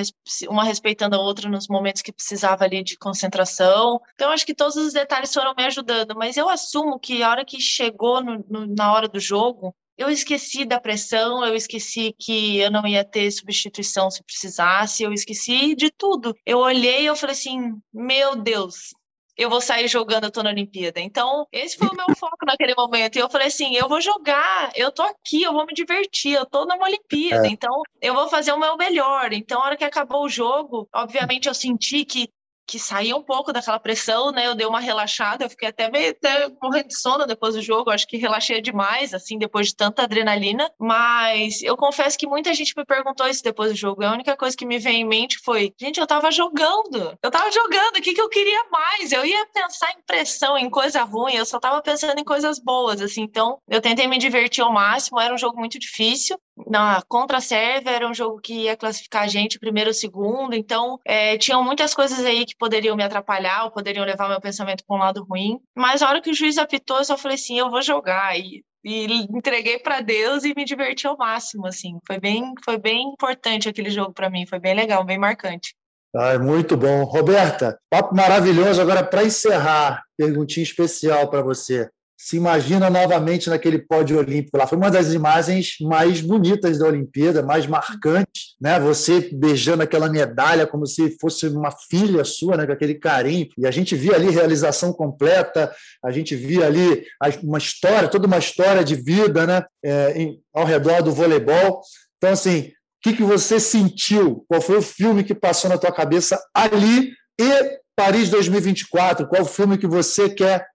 uma 0.46 0.62
respeitando 0.62 1.16
a 1.16 1.20
outra 1.20 1.48
nos 1.48 1.68
momentos 1.68 2.02
que 2.02 2.12
precisava 2.12 2.64
ali 2.64 2.82
de 2.84 2.98
concentração, 2.98 3.98
então 4.14 4.30
acho 4.30 4.44
que 4.44 4.54
todos 4.54 4.89
os 4.90 4.94
detalhes 4.94 5.32
foram 5.32 5.54
me 5.56 5.64
ajudando, 5.64 6.14
mas 6.16 6.36
eu 6.36 6.48
assumo 6.48 6.98
que 6.98 7.22
a 7.22 7.30
hora 7.30 7.44
que 7.44 7.60
chegou 7.60 8.22
no, 8.22 8.44
no, 8.48 8.66
na 8.66 8.92
hora 8.92 9.08
do 9.08 9.20
jogo, 9.20 9.74
eu 9.96 10.10
esqueci 10.10 10.64
da 10.64 10.80
pressão, 10.80 11.44
eu 11.44 11.54
esqueci 11.54 12.14
que 12.18 12.58
eu 12.58 12.70
não 12.70 12.86
ia 12.86 13.04
ter 13.04 13.30
substituição 13.30 14.10
se 14.10 14.22
precisasse, 14.24 15.02
eu 15.02 15.12
esqueci 15.12 15.74
de 15.74 15.90
tudo. 15.90 16.34
Eu 16.44 16.58
olhei 16.58 17.02
e 17.02 17.06
eu 17.06 17.14
falei 17.14 17.34
assim, 17.34 17.74
meu 17.92 18.34
Deus, 18.34 18.94
eu 19.36 19.48
vou 19.48 19.60
sair 19.60 19.88
jogando, 19.88 20.24
eu 20.24 20.30
tô 20.30 20.42
na 20.42 20.50
Olimpíada. 20.50 21.00
Então, 21.00 21.46
esse 21.52 21.76
foi 21.76 21.88
o 21.88 21.94
meu 21.94 22.16
foco 22.16 22.44
naquele 22.46 22.74
momento. 22.74 23.16
E 23.16 23.20
eu 23.20 23.30
falei 23.30 23.48
assim, 23.48 23.76
eu 23.76 23.88
vou 23.88 24.00
jogar, 24.00 24.72
eu 24.74 24.90
tô 24.90 25.02
aqui, 25.02 25.42
eu 25.42 25.52
vou 25.52 25.66
me 25.66 25.74
divertir, 25.74 26.32
eu 26.32 26.46
tô 26.46 26.64
numa 26.64 26.84
Olimpíada, 26.84 27.46
é. 27.46 27.50
então 27.50 27.82
eu 28.00 28.14
vou 28.14 28.28
fazer 28.28 28.52
o 28.52 28.58
meu 28.58 28.76
melhor. 28.76 29.32
Então, 29.32 29.60
a 29.60 29.66
hora 29.66 29.76
que 29.76 29.84
acabou 29.84 30.24
o 30.24 30.28
jogo, 30.28 30.88
obviamente 30.94 31.46
eu 31.46 31.54
senti 31.54 32.04
que 32.04 32.28
que 32.70 32.78
saía 32.78 33.16
um 33.16 33.22
pouco 33.22 33.52
daquela 33.52 33.80
pressão, 33.80 34.30
né? 34.30 34.46
Eu 34.46 34.54
dei 34.54 34.64
uma 34.64 34.78
relaxada, 34.78 35.44
eu 35.44 35.50
fiquei 35.50 35.68
até 35.68 35.90
meio 35.90 36.12
até 36.12 36.48
morrendo 36.62 36.86
de 36.86 36.96
sono 36.96 37.26
depois 37.26 37.56
do 37.56 37.60
jogo, 37.60 37.90
acho 37.90 38.06
que 38.06 38.16
relaxei 38.16 38.60
demais, 38.62 39.12
assim, 39.12 39.36
depois 39.36 39.68
de 39.68 39.74
tanta 39.74 40.04
adrenalina. 40.04 40.70
Mas 40.78 41.62
eu 41.62 41.76
confesso 41.76 42.16
que 42.16 42.28
muita 42.28 42.54
gente 42.54 42.72
me 42.76 42.84
perguntou 42.84 43.26
isso 43.26 43.42
depois 43.42 43.72
do 43.72 43.76
jogo. 43.76 44.04
A 44.04 44.12
única 44.12 44.36
coisa 44.36 44.56
que 44.56 44.64
me 44.64 44.78
veio 44.78 44.98
em 44.98 45.04
mente 45.04 45.38
foi: 45.38 45.74
gente, 45.80 45.98
eu 45.98 46.06
tava 46.06 46.30
jogando, 46.30 47.18
eu 47.20 47.30
tava 47.30 47.50
jogando, 47.50 47.96
o 47.96 48.02
que, 48.02 48.14
que 48.14 48.20
eu 48.20 48.28
queria 48.28 48.64
mais? 48.70 49.10
Eu 49.10 49.26
ia 49.26 49.46
pensar 49.46 49.90
em 49.90 50.02
pressão, 50.06 50.56
em 50.56 50.70
coisa 50.70 51.02
ruim, 51.02 51.34
eu 51.34 51.44
só 51.44 51.58
tava 51.58 51.82
pensando 51.82 52.20
em 52.20 52.24
coisas 52.24 52.60
boas, 52.60 53.00
assim. 53.00 53.22
Então, 53.22 53.58
eu 53.68 53.80
tentei 53.80 54.06
me 54.06 54.16
divertir 54.16 54.62
ao 54.62 54.72
máximo, 54.72 55.18
era 55.18 55.34
um 55.34 55.38
jogo 55.38 55.58
muito 55.58 55.76
difícil. 55.76 56.38
Na 56.66 57.02
contra 57.08 57.40
Sérvia 57.40 57.92
era 57.92 58.08
um 58.08 58.14
jogo 58.14 58.40
que 58.40 58.64
ia 58.64 58.76
classificar 58.76 59.22
a 59.22 59.26
gente 59.26 59.58
primeiro 59.58 59.90
ou 59.90 59.94
segundo, 59.94 60.54
então 60.54 60.98
é, 61.04 61.36
tinham 61.38 61.62
muitas 61.62 61.94
coisas 61.94 62.24
aí 62.24 62.44
que 62.44 62.56
poderiam 62.56 62.96
me 62.96 63.02
atrapalhar 63.02 63.64
ou 63.64 63.70
poderiam 63.70 64.04
levar 64.04 64.28
meu 64.28 64.40
pensamento 64.40 64.84
para 64.86 64.96
um 64.96 65.00
lado 65.00 65.24
ruim. 65.24 65.58
Mas 65.76 66.02
a 66.02 66.08
hora 66.08 66.20
que 66.20 66.30
o 66.30 66.34
juiz 66.34 66.58
apitou, 66.58 66.98
eu 66.98 67.04
só 67.04 67.16
falei 67.16 67.36
assim: 67.36 67.58
eu 67.58 67.70
vou 67.70 67.82
jogar. 67.82 68.38
E, 68.38 68.64
e 68.84 69.04
entreguei 69.30 69.78
para 69.78 70.00
Deus 70.00 70.44
e 70.44 70.54
me 70.54 70.64
diverti 70.64 71.06
ao 71.06 71.16
máximo, 71.16 71.66
assim. 71.66 71.98
Foi 72.06 72.18
bem, 72.18 72.52
foi 72.64 72.78
bem 72.78 73.02
importante 73.12 73.68
aquele 73.68 73.90
jogo 73.90 74.12
para 74.12 74.30
mim, 74.30 74.46
foi 74.46 74.58
bem 74.58 74.74
legal, 74.74 75.04
bem 75.04 75.18
marcante. 75.18 75.74
Ah, 76.14 76.38
muito 76.38 76.76
bom. 76.76 77.04
Roberta, 77.04 77.78
papo 77.88 78.16
maravilhoso. 78.16 78.80
Agora, 78.80 79.04
para 79.04 79.24
encerrar, 79.24 80.02
perguntinha 80.16 80.64
especial 80.64 81.28
para 81.30 81.40
você 81.40 81.88
se 82.22 82.36
imagina 82.36 82.90
novamente 82.90 83.48
naquele 83.48 83.78
pódio 83.78 84.18
olímpico 84.18 84.58
lá. 84.58 84.66
Foi 84.66 84.76
uma 84.76 84.90
das 84.90 85.14
imagens 85.14 85.76
mais 85.80 86.20
bonitas 86.20 86.78
da 86.78 86.86
Olimpíada, 86.86 87.42
mais 87.42 87.66
marcantes, 87.66 88.56
né? 88.60 88.78
Você 88.78 89.30
beijando 89.32 89.82
aquela 89.82 90.06
medalha 90.06 90.66
como 90.66 90.86
se 90.86 91.16
fosse 91.18 91.46
uma 91.46 91.70
filha 91.70 92.22
sua, 92.22 92.58
né? 92.58 92.66
Com 92.66 92.72
aquele 92.72 92.94
carinho. 92.96 93.48
E 93.56 93.66
a 93.66 93.70
gente 93.70 93.96
via 93.96 94.16
ali 94.16 94.28
realização 94.28 94.92
completa, 94.92 95.74
a 96.04 96.10
gente 96.10 96.36
via 96.36 96.66
ali 96.66 97.06
uma 97.42 97.56
história, 97.56 98.06
toda 98.06 98.26
uma 98.26 98.38
história 98.38 98.84
de 98.84 98.96
vida, 98.96 99.46
né? 99.46 99.64
É, 99.82 100.12
em, 100.20 100.42
ao 100.52 100.66
redor 100.66 101.02
do 101.02 101.12
voleibol. 101.12 101.80
Então, 102.18 102.32
assim, 102.32 102.64
o 102.68 102.72
que, 103.02 103.14
que 103.14 103.22
você 103.22 103.58
sentiu? 103.58 104.44
Qual 104.46 104.60
foi 104.60 104.76
o 104.76 104.82
filme 104.82 105.24
que 105.24 105.34
passou 105.34 105.70
na 105.70 105.78
tua 105.78 105.90
cabeça 105.90 106.38
ali 106.54 107.14
e 107.40 107.78
Paris 107.96 108.28
2024? 108.28 109.26
Qual 109.26 109.40
o 109.40 109.46
filme 109.46 109.78
que 109.78 109.86
você 109.86 110.28
quer 110.28 110.66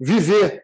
viver 0.00 0.62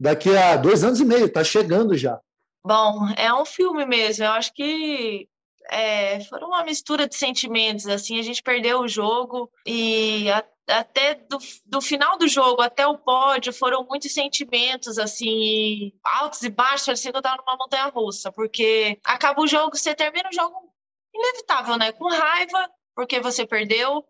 daqui 0.00 0.34
a 0.34 0.56
dois 0.56 0.82
anos 0.82 0.98
e 0.98 1.04
meio, 1.04 1.26
está 1.26 1.44
chegando 1.44 1.96
já. 1.96 2.18
Bom, 2.64 3.08
é 3.16 3.32
um 3.34 3.44
filme 3.44 3.84
mesmo. 3.84 4.24
Eu 4.24 4.32
acho 4.32 4.52
que 4.54 5.28
é, 5.70 6.20
foram 6.24 6.48
uma 6.48 6.64
mistura 6.64 7.06
de 7.06 7.14
sentimentos. 7.14 7.86
Assim, 7.86 8.18
a 8.18 8.22
gente 8.22 8.42
perdeu 8.42 8.80
o 8.80 8.88
jogo 8.88 9.50
e 9.66 10.30
a, 10.30 10.44
até 10.68 11.14
do, 11.14 11.38
do, 11.66 11.80
final 11.80 12.16
do 12.16 12.26
jogo 12.26 12.62
até 12.62 12.86
o 12.86 12.98
pódio 12.98 13.52
foram 13.52 13.84
muitos 13.84 14.12
sentimentos 14.12 14.98
assim 14.98 15.92
altos 16.02 16.42
e 16.42 16.48
baixos. 16.48 16.86
Parecia 16.86 17.12
que 17.12 17.18
eu 17.18 17.22
numa 17.22 17.56
montanha 17.56 17.86
russa, 17.86 18.32
porque 18.32 18.98
acaba 19.04 19.42
o 19.42 19.46
jogo, 19.46 19.76
você 19.76 19.94
termina 19.94 20.28
o 20.30 20.34
jogo 20.34 20.72
inevitável, 21.14 21.76
né? 21.76 21.92
Com 21.92 22.08
raiva 22.08 22.70
porque 22.94 23.20
você 23.20 23.46
perdeu, 23.46 24.04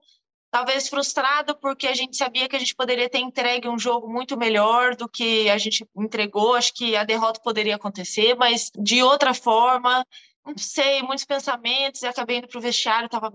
talvez 0.50 0.88
frustrado 0.88 1.56
porque 1.56 1.86
a 1.86 1.94
gente 1.94 2.16
sabia 2.16 2.48
que 2.48 2.56
a 2.56 2.58
gente 2.58 2.74
poderia 2.74 3.08
ter 3.08 3.18
entregue 3.18 3.68
um 3.68 3.78
jogo 3.78 4.08
muito 4.08 4.36
melhor 4.36 4.96
do 4.96 5.08
que 5.08 5.48
a 5.48 5.58
gente 5.58 5.86
entregou. 5.96 6.54
Acho 6.54 6.74
que 6.74 6.96
a 6.96 7.04
derrota 7.04 7.40
poderia 7.40 7.76
acontecer, 7.76 8.34
mas 8.34 8.70
de 8.76 9.02
outra 9.02 9.32
forma, 9.32 10.04
não 10.44 10.56
sei, 10.58 11.02
muitos 11.02 11.24
pensamentos. 11.24 12.02
E 12.02 12.06
acabei 12.06 12.38
indo 12.38 12.48
para 12.48 12.58
o 12.58 12.62
vestiário, 12.62 13.06
estava 13.06 13.32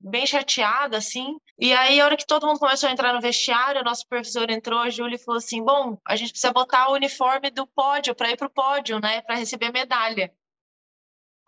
bem 0.00 0.26
chateada, 0.26 0.96
assim. 0.98 1.36
E 1.58 1.72
aí, 1.72 2.00
a 2.00 2.04
hora 2.04 2.16
que 2.16 2.26
todo 2.26 2.46
mundo 2.46 2.58
começou 2.58 2.88
a 2.88 2.92
entrar 2.92 3.14
no 3.14 3.20
vestiário, 3.20 3.80
o 3.80 3.84
nosso 3.84 4.06
professor 4.08 4.50
entrou, 4.50 4.80
a 4.80 4.90
Júlia 4.90 5.18
falou 5.18 5.38
assim: 5.38 5.62
bom, 5.62 5.98
a 6.06 6.16
gente 6.16 6.30
precisa 6.30 6.52
botar 6.52 6.88
o 6.88 6.94
uniforme 6.94 7.50
do 7.50 7.66
pódio 7.66 8.14
para 8.14 8.30
ir 8.30 8.36
para 8.36 8.46
o 8.48 8.50
pódio, 8.50 9.00
né? 9.00 9.22
Para 9.22 9.36
receber 9.36 9.72
medalha. 9.72 10.32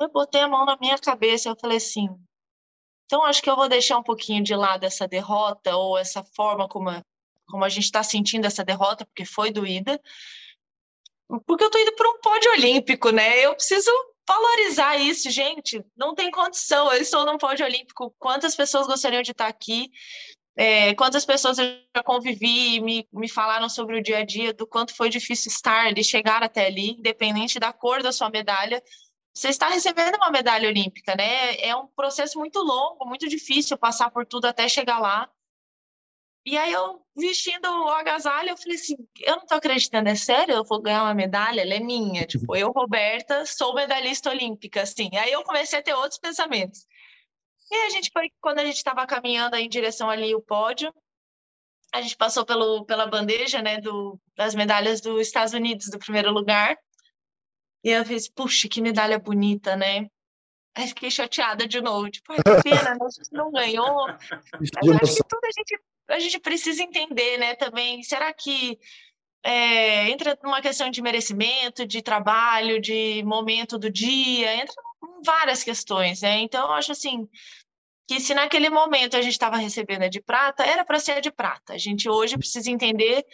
Eu 0.01 0.09
botei 0.11 0.41
a 0.41 0.49
mão 0.49 0.65
na 0.65 0.77
minha 0.81 0.97
cabeça, 0.99 1.49
eu 1.49 1.57
falei 1.61 1.79
assim: 1.79 2.09
então 3.09 3.25
acho 3.25 3.43
que 3.43 3.49
eu 3.49 3.57
vou 3.57 3.71
deixar 3.71 3.97
um 3.97 4.03
pouquinho 4.03 4.45
de 4.45 4.55
lado 4.55 4.85
essa 4.85 5.09
derrota 5.09 5.75
ou 5.75 5.97
essa 5.97 6.23
forma 6.37 6.69
como, 6.69 6.91
como 7.47 7.65
a 7.65 7.69
gente 7.71 7.85
está 7.85 8.03
sentindo 8.03 8.47
essa 8.47 8.63
derrota, 8.63 9.07
porque 9.07 9.25
foi 9.25 9.51
doída, 9.51 9.99
porque 11.47 11.65
eu 11.65 11.71
tô 11.71 11.79
indo 11.79 11.97
para 11.97 12.11
um 12.11 12.21
pódio 12.21 12.53
olímpico, 12.53 13.09
né? 13.11 13.39
Eu 13.41 13.55
preciso 13.55 13.91
valorizar 14.29 14.97
isso, 14.97 15.31
gente. 15.31 15.83
Não 15.97 16.15
tem 16.15 16.31
condição. 16.31 16.93
Eu 16.93 17.01
estou 17.01 17.25
num 17.25 17.39
pódio 17.39 17.65
olímpico. 17.65 18.15
Quantas 18.19 18.55
pessoas 18.55 18.87
gostariam 18.87 19.23
de 19.23 19.31
estar 19.31 19.47
aqui? 19.47 19.91
É, 20.55 20.95
quantas 20.97 21.25
pessoas 21.25 21.59
eu 21.59 21.65
já 21.97 22.03
convivi 22.03 22.75
e 22.75 22.81
me, 22.81 23.09
me 23.11 23.29
falaram 23.29 23.71
sobre 23.71 23.99
o 23.99 24.03
dia 24.03 24.19
a 24.19 24.25
dia, 24.25 24.53
do 24.53 24.67
quanto 24.67 24.95
foi 24.95 25.09
difícil 25.09 25.51
estar 25.51 25.87
ali, 25.87 26.05
chegar 26.05 26.43
até 26.43 26.67
ali, 26.67 26.91
independente 26.99 27.59
da 27.59 27.73
cor 27.73 28.03
da 28.03 28.13
sua 28.13 28.29
medalha. 28.29 28.83
Você 29.39 29.51
está 29.51 29.69
recebendo 29.69 30.17
uma 30.17 30.33
medalha 30.33 30.69
olímpica, 30.69 31.15
né? 31.15 31.55
É 31.61 31.75
um 31.77 31.87
processo 31.87 32.37
muito 32.41 32.59
longo, 32.59 33.07
muito 33.07 33.29
difícil 33.29 33.79
passar 33.79 34.11
por 34.11 34.27
tudo 34.27 34.47
até 34.47 34.69
chegar 34.69 34.99
lá. 34.99 35.31
E 36.45 36.59
aí 36.59 36.73
eu 36.73 37.01
vestindo 37.17 37.69
o 37.69 37.89
agasalho, 37.89 38.49
eu 38.49 38.57
falei 38.57 38.75
assim, 38.75 38.97
eu 39.21 39.37
não 39.37 39.47
tô 39.47 39.55
acreditando, 39.55 40.09
é 40.09 40.17
sério? 40.17 40.57
Eu 40.57 40.65
vou 40.65 40.83
ganhar 40.83 41.05
uma 41.05 41.15
medalha? 41.15 41.61
Ela 41.61 41.75
é 41.75 41.79
minha. 41.79 42.27
Tipo, 42.27 42.57
eu, 42.57 42.73
Roberta, 42.73 43.47
sou 43.47 43.77
medalhista 43.77 44.29
olímpica, 44.29 44.83
assim. 44.83 45.09
Aí 45.17 45.31
eu 45.31 45.45
comecei 45.45 45.79
a 45.79 45.83
ter 45.83 45.95
outros 45.95 46.19
pensamentos. 46.19 46.85
E 47.71 47.77
a 47.87 47.91
gente 47.91 48.11
foi, 48.13 48.33
quando 48.41 48.59
a 48.59 48.65
gente 48.65 48.79
estava 48.79 49.07
caminhando 49.07 49.55
em 49.55 49.69
direção 49.69 50.11
ali 50.11 50.35
o 50.35 50.43
pódio, 50.43 50.93
a 51.95 52.03
gente 52.03 52.17
passou 52.17 52.45
pelo, 52.45 52.85
pela 52.87 53.07
bandeja, 53.07 53.63
né, 53.63 53.81
do, 53.81 54.21
das 54.37 54.57
medalhas 54.57 55.01
dos 55.01 55.21
Estados 55.21 55.55
Unidos, 55.55 55.89
do 55.91 55.99
primeiro 56.01 56.33
lugar. 56.33 56.77
E 57.85 57.91
eu 57.91 58.05
fiz, 58.05 58.29
puxa, 58.29 58.69
que 58.69 58.81
medalha 58.81 59.19
bonita, 59.19 59.77
né? 59.77 60.11
Aí 60.75 60.87
fiquei 60.89 61.11
chateada 61.11 61.67
de 61.67 61.81
novo, 61.81 62.11
tipo, 62.11 62.33
ai, 62.33 62.39
que 62.39 62.63
pena, 62.63 62.95
né? 62.95 62.99
a 63.01 63.11
gente 63.11 63.33
não 63.33 63.51
ganhou. 63.51 64.07
Mas 64.61 65.03
acho 65.03 65.17
que 65.17 65.29
tudo 65.29 65.45
a 65.45 65.51
gente 65.51 65.81
a 66.09 66.19
gente 66.19 66.39
precisa 66.41 66.83
entender, 66.83 67.37
né, 67.37 67.55
também, 67.55 68.03
será 68.03 68.33
que 68.33 68.79
é, 69.43 70.09
entra 70.11 70.39
numa 70.43 70.61
questão 70.61 70.91
de 70.91 71.03
merecimento, 71.03 71.87
de 71.87 72.03
trabalho, 72.03 72.81
de 72.81 73.23
momento 73.25 73.79
do 73.79 73.91
dia, 73.91 74.55
entra 74.55 74.75
em 75.05 75.23
várias 75.23 75.63
questões, 75.63 76.23
né? 76.23 76.41
Então, 76.41 76.67
eu 76.67 76.73
acho 76.73 76.93
assim 76.93 77.29
que 78.07 78.21
se 78.21 78.35
naquele 78.35 78.71
momento 78.71 79.17
a 79.17 79.23
gente 79.23 79.33
estava 79.33 79.59
recebendo 79.59 80.03
a 80.03 80.09
de 80.09 80.21
prata, 80.21 80.65
era 80.65 80.83
para 80.83 80.99
ser 80.99 81.13
a 81.13 81.21
de 81.21 81.31
prata. 81.31 81.75
A 81.75 81.79
gente 81.79 82.09
hoje 82.09 82.39
precisa 82.39 82.71
entender 82.71 83.25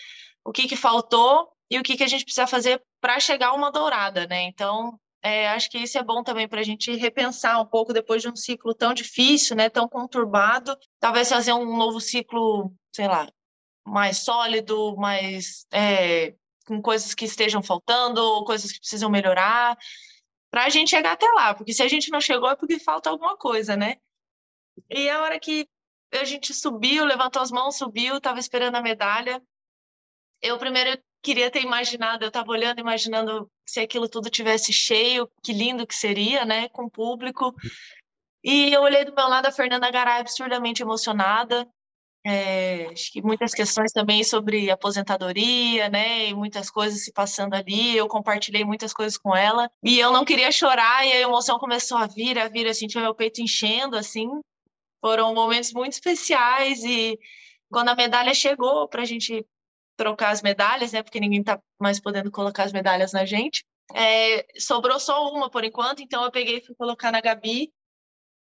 o 0.44 0.50
que, 0.50 0.66
que 0.66 0.76
faltou 0.76 1.48
e 1.70 1.78
o 1.78 1.82
que, 1.82 1.96
que 1.96 2.02
a 2.02 2.08
gente 2.08 2.24
precisa 2.24 2.46
fazer 2.46 2.82
para 3.04 3.20
chegar 3.20 3.52
uma 3.52 3.70
dourada, 3.70 4.26
né? 4.26 4.44
Então, 4.44 4.98
é, 5.22 5.46
acho 5.48 5.68
que 5.68 5.76
isso 5.76 5.98
é 5.98 6.02
bom 6.02 6.22
também 6.22 6.48
para 6.48 6.60
a 6.60 6.64
gente 6.64 6.90
repensar 6.96 7.60
um 7.60 7.66
pouco 7.66 7.92
depois 7.92 8.22
de 8.22 8.30
um 8.30 8.34
ciclo 8.34 8.74
tão 8.74 8.94
difícil, 8.94 9.54
né, 9.54 9.68
tão 9.68 9.86
conturbado, 9.86 10.74
talvez 10.98 11.28
fazer 11.28 11.52
um 11.52 11.76
novo 11.76 12.00
ciclo, 12.00 12.72
sei 12.90 13.06
lá, 13.06 13.30
mais 13.86 14.24
sólido, 14.24 14.96
mais 14.96 15.66
é, 15.70 16.34
com 16.66 16.80
coisas 16.80 17.12
que 17.12 17.26
estejam 17.26 17.62
faltando, 17.62 18.42
coisas 18.46 18.72
que 18.72 18.80
precisam 18.80 19.10
melhorar, 19.10 19.76
para 20.50 20.64
a 20.64 20.70
gente 20.70 20.88
chegar 20.88 21.12
até 21.12 21.26
lá, 21.32 21.52
porque 21.52 21.74
se 21.74 21.82
a 21.82 21.88
gente 21.88 22.10
não 22.10 22.22
chegou 22.22 22.48
é 22.48 22.56
porque 22.56 22.78
falta 22.78 23.10
alguma 23.10 23.36
coisa, 23.36 23.76
né? 23.76 23.96
E 24.88 25.10
a 25.10 25.20
hora 25.20 25.38
que 25.38 25.68
a 26.10 26.24
gente 26.24 26.54
subiu, 26.54 27.04
levantou 27.04 27.42
as 27.42 27.50
mãos, 27.50 27.76
subiu, 27.76 28.16
estava 28.16 28.40
esperando 28.40 28.76
a 28.76 28.82
medalha. 28.82 29.42
Eu 30.40 30.56
primeiro 30.56 30.98
queria 31.24 31.50
ter 31.50 31.62
imaginado, 31.62 32.22
eu 32.24 32.28
estava 32.28 32.50
olhando, 32.52 32.78
imaginando 32.78 33.50
se 33.66 33.80
aquilo 33.80 34.08
tudo 34.08 34.28
tivesse 34.28 34.72
cheio, 34.72 35.28
que 35.42 35.52
lindo 35.52 35.86
que 35.86 35.94
seria, 35.94 36.44
né, 36.44 36.68
com 36.68 36.84
o 36.84 36.90
público. 36.90 37.54
E 38.44 38.72
eu 38.72 38.82
olhei 38.82 39.04
do 39.04 39.14
meu 39.14 39.26
lado 39.26 39.46
a 39.46 39.52
Fernanda 39.52 39.90
Garay 39.90 40.20
absurdamente 40.20 40.82
emocionada. 40.82 41.66
É, 42.26 42.86
acho 42.92 43.12
que 43.12 43.20
muitas 43.22 43.52
questões 43.52 43.92
também 43.92 44.24
sobre 44.24 44.70
aposentadoria, 44.70 45.88
né, 45.88 46.28
e 46.28 46.34
muitas 46.34 46.70
coisas 46.70 47.02
se 47.04 47.12
passando 47.12 47.54
ali. 47.54 47.96
Eu 47.96 48.06
compartilhei 48.06 48.64
muitas 48.64 48.92
coisas 48.92 49.16
com 49.16 49.34
ela 49.34 49.70
e 49.82 49.98
eu 49.98 50.12
não 50.12 50.24
queria 50.24 50.52
chorar 50.52 51.06
e 51.06 51.12
a 51.12 51.20
emoção 51.20 51.58
começou 51.58 51.96
a 51.96 52.06
vir, 52.06 52.38
a 52.38 52.48
vir, 52.48 52.66
assim, 52.66 52.86
tinha 52.86 53.02
meu 53.02 53.14
peito 53.14 53.40
enchendo, 53.40 53.96
assim. 53.96 54.28
Foram 55.00 55.34
momentos 55.34 55.72
muito 55.72 55.92
especiais 55.94 56.84
e 56.84 57.18
quando 57.70 57.88
a 57.88 57.96
medalha 57.96 58.34
chegou 58.34 58.88
para 58.88 59.02
a 59.02 59.06
gente 59.06 59.44
trocar 59.96 60.30
as 60.30 60.42
medalhas, 60.42 60.92
né? 60.92 61.02
Porque 61.02 61.20
ninguém 61.20 61.42
tá 61.42 61.60
mais 61.78 62.00
podendo 62.00 62.30
colocar 62.30 62.64
as 62.64 62.72
medalhas 62.72 63.12
na 63.12 63.24
gente. 63.24 63.64
É, 63.94 64.46
sobrou 64.58 64.98
só 64.98 65.30
uma 65.30 65.50
por 65.50 65.64
enquanto, 65.64 66.02
então 66.02 66.24
eu 66.24 66.30
peguei 66.30 66.58
e 66.58 66.64
fui 66.64 66.74
colocar 66.74 67.12
na 67.12 67.20
Gabi. 67.20 67.72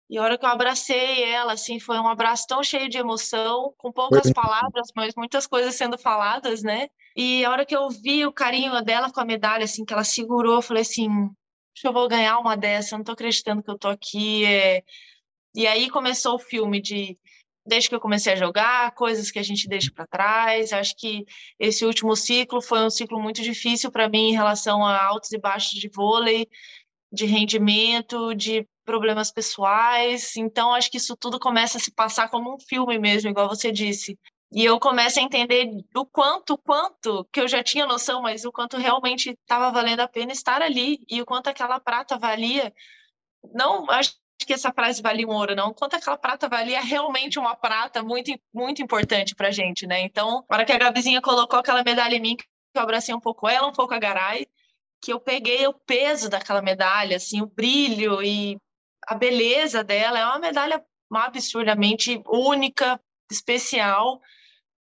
E 0.09 0.17
a 0.17 0.21
hora 0.21 0.37
que 0.37 0.45
eu 0.45 0.49
abracei 0.49 1.23
ela, 1.23 1.53
assim, 1.53 1.79
foi 1.79 1.97
um 1.97 2.07
abraço 2.07 2.45
tão 2.47 2.63
cheio 2.63 2.87
de 2.87 2.97
emoção, 2.97 3.73
com 3.77 3.91
poucas 3.91 4.31
palavras, 4.31 4.89
mas 4.95 5.15
muitas 5.15 5.47
coisas 5.47 5.75
sendo 5.75 5.97
faladas, 5.97 6.61
né? 6.61 6.87
E 7.15 7.43
a 7.43 7.49
hora 7.49 7.65
que 7.65 7.75
eu 7.75 7.89
vi 7.89 8.25
o 8.25 8.33
carinho 8.33 8.79
dela 8.83 9.11
com 9.11 9.19
a 9.19 9.25
medalha, 9.25 9.63
assim, 9.63 9.85
que 9.85 9.93
ela 9.93 10.03
segurou, 10.03 10.55
eu 10.55 10.61
falei 10.61 10.81
assim, 10.81 11.09
eu 11.83 11.93
vou 11.93 12.07
ganhar 12.07 12.37
uma 12.37 12.55
dessa, 12.55 12.93
eu 12.93 12.97
não 12.97 13.05
tô 13.05 13.13
acreditando 13.13 13.63
que 13.63 13.71
eu 13.71 13.77
tô 13.77 13.87
aqui. 13.87 14.45
É... 14.45 14.83
E 15.55 15.65
aí 15.67 15.89
começou 15.89 16.35
o 16.35 16.39
filme 16.39 16.81
de 16.81 17.17
desde 17.65 17.89
que 17.89 17.95
eu 17.95 17.99
comecei 17.99 18.33
a 18.33 18.35
jogar, 18.35 18.93
coisas 18.93 19.31
que 19.31 19.39
a 19.39 19.43
gente 19.43 19.67
deixa 19.67 19.91
para 19.93 20.07
trás. 20.07 20.73
Acho 20.73 20.95
que 20.97 21.25
esse 21.59 21.85
último 21.85 22.15
ciclo 22.15 22.61
foi 22.61 22.85
um 22.85 22.89
ciclo 22.89 23.19
muito 23.21 23.41
difícil 23.41 23.91
para 23.91 24.09
mim 24.09 24.29
em 24.29 24.33
relação 24.33 24.85
a 24.85 25.03
altos 25.03 25.31
e 25.31 25.37
baixos 25.37 25.79
de 25.79 25.89
vôlei, 25.89 26.47
de 27.11 27.25
rendimento, 27.25 28.33
de 28.33 28.67
problemas 28.85 29.31
pessoais. 29.31 30.35
Então, 30.35 30.73
acho 30.73 30.91
que 30.91 30.97
isso 30.97 31.15
tudo 31.15 31.39
começa 31.39 31.77
a 31.77 31.81
se 31.81 31.91
passar 31.91 32.29
como 32.29 32.53
um 32.55 32.59
filme 32.59 32.99
mesmo, 32.99 33.29
igual 33.29 33.47
você 33.47 33.71
disse. 33.71 34.17
E 34.51 34.63
eu 34.63 34.79
começo 34.79 35.19
a 35.19 35.23
entender 35.23 35.67
o 35.95 36.05
quanto, 36.05 36.57
quanto, 36.57 37.25
que 37.31 37.41
eu 37.41 37.47
já 37.47 37.63
tinha 37.63 37.87
noção, 37.87 38.21
mas 38.21 38.45
o 38.45 38.51
quanto 38.51 38.77
realmente 38.77 39.31
estava 39.31 39.71
valendo 39.71 40.01
a 40.01 40.07
pena 40.07 40.31
estar 40.31 40.61
ali 40.61 40.99
e 41.09 41.21
o 41.21 41.25
quanto 41.25 41.47
aquela 41.47 41.79
prata 41.79 42.19
valia. 42.19 42.71
Não, 43.51 43.89
acho 43.89 44.13
que 44.45 44.53
essa 44.53 44.71
frase 44.71 45.01
valia 45.01 45.27
um 45.27 45.31
ouro, 45.31 45.55
não. 45.55 45.73
Quanto 45.73 45.95
aquela 45.95 46.17
prata 46.17 46.47
valia 46.49 46.81
realmente 46.81 47.39
uma 47.39 47.55
prata 47.55 48.03
muito, 48.03 48.31
muito 48.53 48.81
importante 48.81 49.35
pra 49.35 49.51
gente, 49.51 49.87
né? 49.87 50.01
Então, 50.01 50.45
na 50.49 50.55
hora 50.57 50.65
que 50.65 50.71
a 50.71 50.77
Gabizinha 50.77 51.21
colocou 51.21 51.59
aquela 51.59 51.83
medalha 51.83 52.15
em 52.15 52.19
mim, 52.19 52.35
que 52.35 52.45
eu 52.75 52.81
abracei 52.81 53.13
um 53.13 53.19
pouco 53.19 53.47
ela, 53.47 53.67
um 53.67 53.71
pouco 53.71 53.93
a 53.93 53.99
Garay, 53.99 54.47
que 55.01 55.11
eu 55.11 55.19
peguei 55.19 55.67
o 55.67 55.73
peso 55.73 56.29
daquela 56.29 56.61
medalha, 56.61 57.17
assim, 57.17 57.41
o 57.41 57.45
brilho 57.45 58.23
e 58.23 58.57
a 59.07 59.15
beleza 59.15 59.83
dela. 59.83 60.19
É 60.19 60.25
uma 60.25 60.39
medalha 60.39 60.83
absurdamente 61.11 62.21
única, 62.25 62.99
especial. 63.31 64.21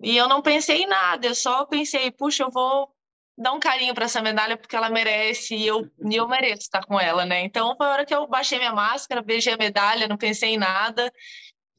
E 0.00 0.16
eu 0.16 0.28
não 0.28 0.40
pensei 0.42 0.82
em 0.82 0.86
nada, 0.86 1.26
eu 1.26 1.34
só 1.34 1.66
pensei, 1.66 2.10
puxa, 2.10 2.44
eu 2.44 2.50
vou 2.50 2.90
dar 3.38 3.52
um 3.52 3.60
carinho 3.60 3.94
para 3.94 4.06
essa 4.06 4.20
medalha 4.20 4.56
porque 4.56 4.74
ela 4.74 4.90
merece 4.90 5.54
e 5.54 5.66
eu, 5.66 5.88
e 6.04 6.16
eu 6.16 6.26
mereço 6.26 6.62
estar 6.62 6.84
com 6.84 6.98
ela, 6.98 7.24
né? 7.24 7.42
Então 7.44 7.76
foi 7.76 7.86
a 7.86 7.90
hora 7.90 8.04
que 8.04 8.14
eu 8.14 8.26
baixei 8.26 8.58
minha 8.58 8.72
máscara, 8.72 9.22
beijei 9.22 9.52
a 9.52 9.56
medalha, 9.56 10.08
não 10.08 10.16
pensei 10.16 10.54
em 10.54 10.58
nada. 10.58 11.12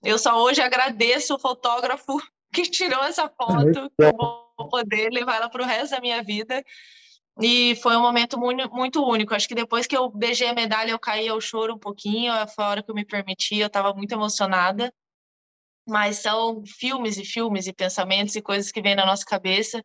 Eu 0.01 0.18
só 0.18 0.41
hoje 0.41 0.62
agradeço 0.62 1.36
o 1.36 1.39
fotógrafo 1.39 2.18
que 2.53 2.64
tirou 2.64 3.03
essa 3.03 3.28
foto, 3.30 3.91
que 3.97 4.05
eu 4.05 4.16
vou 4.18 4.70
poder 4.70 5.10
levar 5.12 5.36
ela 5.36 5.49
para 5.49 5.62
o 5.62 5.66
resto 5.66 5.91
da 5.91 6.01
minha 6.01 6.24
vida. 6.24 6.64
E 7.41 7.76
foi 7.78 7.95
um 7.95 8.01
momento 8.01 8.39
muito 8.39 9.05
único. 9.05 9.36
Acho 9.36 9.47
que 9.47 9.55
depois 9.55 9.86
que 9.86 9.95
eu 9.95 10.10
beijei 10.10 10.47
a 10.47 10.53
medalha, 10.53 10.91
eu 10.91 10.99
caí 10.99 11.28
ao 11.28 11.39
choro 11.39 11.76
um 11.76 11.80
pouquinho. 11.80 12.34
Foi 12.55 12.64
a 12.64 12.70
hora 12.70 12.84
que 12.84 12.89
eu 12.89 12.95
me 12.95 13.05
permiti, 13.05 13.60
eu 13.60 13.68
estava 13.68 13.93
muito 13.93 14.12
emocionada. 14.14 14.93
Mas 15.88 16.18
são 16.18 16.64
filmes 16.66 17.18
e 17.18 17.26
filmes 17.26 17.68
e 17.68 17.74
pensamentos 17.74 18.36
e 18.36 18.41
coisas 18.41 18.72
que 18.72 18.82
vêm 18.82 18.95
na 18.95 19.05
nossa 19.05 19.26
cabeça 19.26 19.82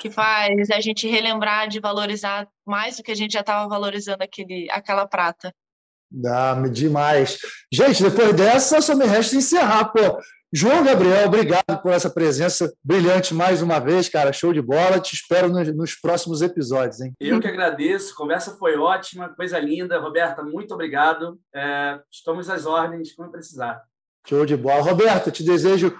que 0.00 0.10
faz 0.10 0.70
a 0.70 0.80
gente 0.80 1.08
relembrar 1.08 1.68
de 1.68 1.80
valorizar 1.80 2.48
mais 2.66 2.96
do 2.96 3.02
que 3.02 3.12
a 3.12 3.16
gente 3.16 3.32
já 3.32 3.40
estava 3.40 3.68
valorizando 3.68 4.22
aquele, 4.22 4.68
aquela 4.70 5.06
prata. 5.06 5.54
Ah, 6.26 6.54
demais. 6.70 7.38
Gente, 7.72 8.02
depois 8.02 8.34
dessa, 8.34 8.80
só 8.80 8.94
me 8.94 9.06
resta 9.06 9.36
encerrar. 9.36 9.86
Pô, 9.86 10.18
João 10.52 10.84
Gabriel, 10.84 11.26
obrigado 11.26 11.80
por 11.82 11.92
essa 11.92 12.10
presença 12.10 12.70
brilhante 12.84 13.32
mais 13.32 13.62
uma 13.62 13.78
vez, 13.78 14.10
cara. 14.10 14.32
Show 14.34 14.52
de 14.52 14.60
bola. 14.60 15.00
Te 15.00 15.14
espero 15.14 15.48
nos, 15.48 15.74
nos 15.74 15.94
próximos 15.94 16.42
episódios, 16.42 17.00
hein? 17.00 17.14
Eu 17.18 17.40
que 17.40 17.48
agradeço. 17.48 18.12
A 18.12 18.16
conversa 18.16 18.56
foi 18.58 18.76
ótima, 18.76 19.30
coisa 19.30 19.58
linda. 19.58 19.98
Roberta, 19.98 20.42
muito 20.42 20.74
obrigado. 20.74 21.40
É, 21.54 21.98
estamos 22.10 22.50
às 22.50 22.66
ordens 22.66 23.14
quando 23.14 23.30
precisar. 23.30 23.82
Show 24.28 24.44
de 24.44 24.54
bola. 24.54 24.82
Roberta, 24.82 25.30
te 25.30 25.42
desejo 25.42 25.96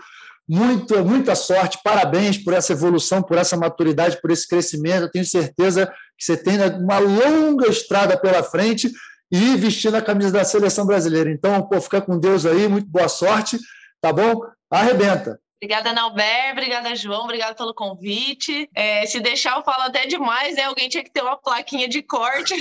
muito, 0.48 1.04
muita 1.04 1.34
sorte, 1.34 1.78
parabéns 1.82 2.36
por 2.38 2.52
essa 2.52 2.72
evolução, 2.72 3.22
por 3.22 3.38
essa 3.38 3.56
maturidade, 3.56 4.20
por 4.20 4.30
esse 4.30 4.46
crescimento. 4.46 5.02
Eu 5.02 5.10
tenho 5.10 5.24
certeza 5.24 5.86
que 6.18 6.24
você 6.24 6.36
tem 6.36 6.58
uma 6.78 6.98
longa 6.98 7.68
estrada 7.68 8.16
pela 8.16 8.42
frente 8.42 8.90
e 9.30 9.56
vestindo 9.56 9.96
a 9.96 10.02
camisa 10.02 10.32
da 10.32 10.44
seleção 10.44 10.84
brasileira. 10.84 11.30
Então, 11.30 11.62
pô, 11.62 11.80
fica 11.80 12.00
com 12.00 12.18
Deus 12.18 12.44
aí, 12.44 12.68
muito 12.68 12.88
boa 12.88 13.08
sorte, 13.08 13.58
tá 14.00 14.12
bom? 14.12 14.40
Arrebenta. 14.70 15.38
Obrigada, 15.62 15.92
Nauber. 15.92 16.50
Obrigada, 16.50 16.96
João. 16.96 17.22
Obrigada 17.22 17.54
pelo 17.54 17.72
convite. 17.72 18.68
É, 18.74 19.06
se 19.06 19.20
deixar, 19.20 19.56
eu 19.56 19.62
falo 19.62 19.84
até 19.84 20.06
demais, 20.06 20.56
né? 20.56 20.64
Alguém 20.64 20.88
tinha 20.88 21.04
que 21.04 21.10
ter 21.12 21.22
uma 21.22 21.36
plaquinha 21.36 21.88
de 21.88 22.02
corte. 22.02 22.52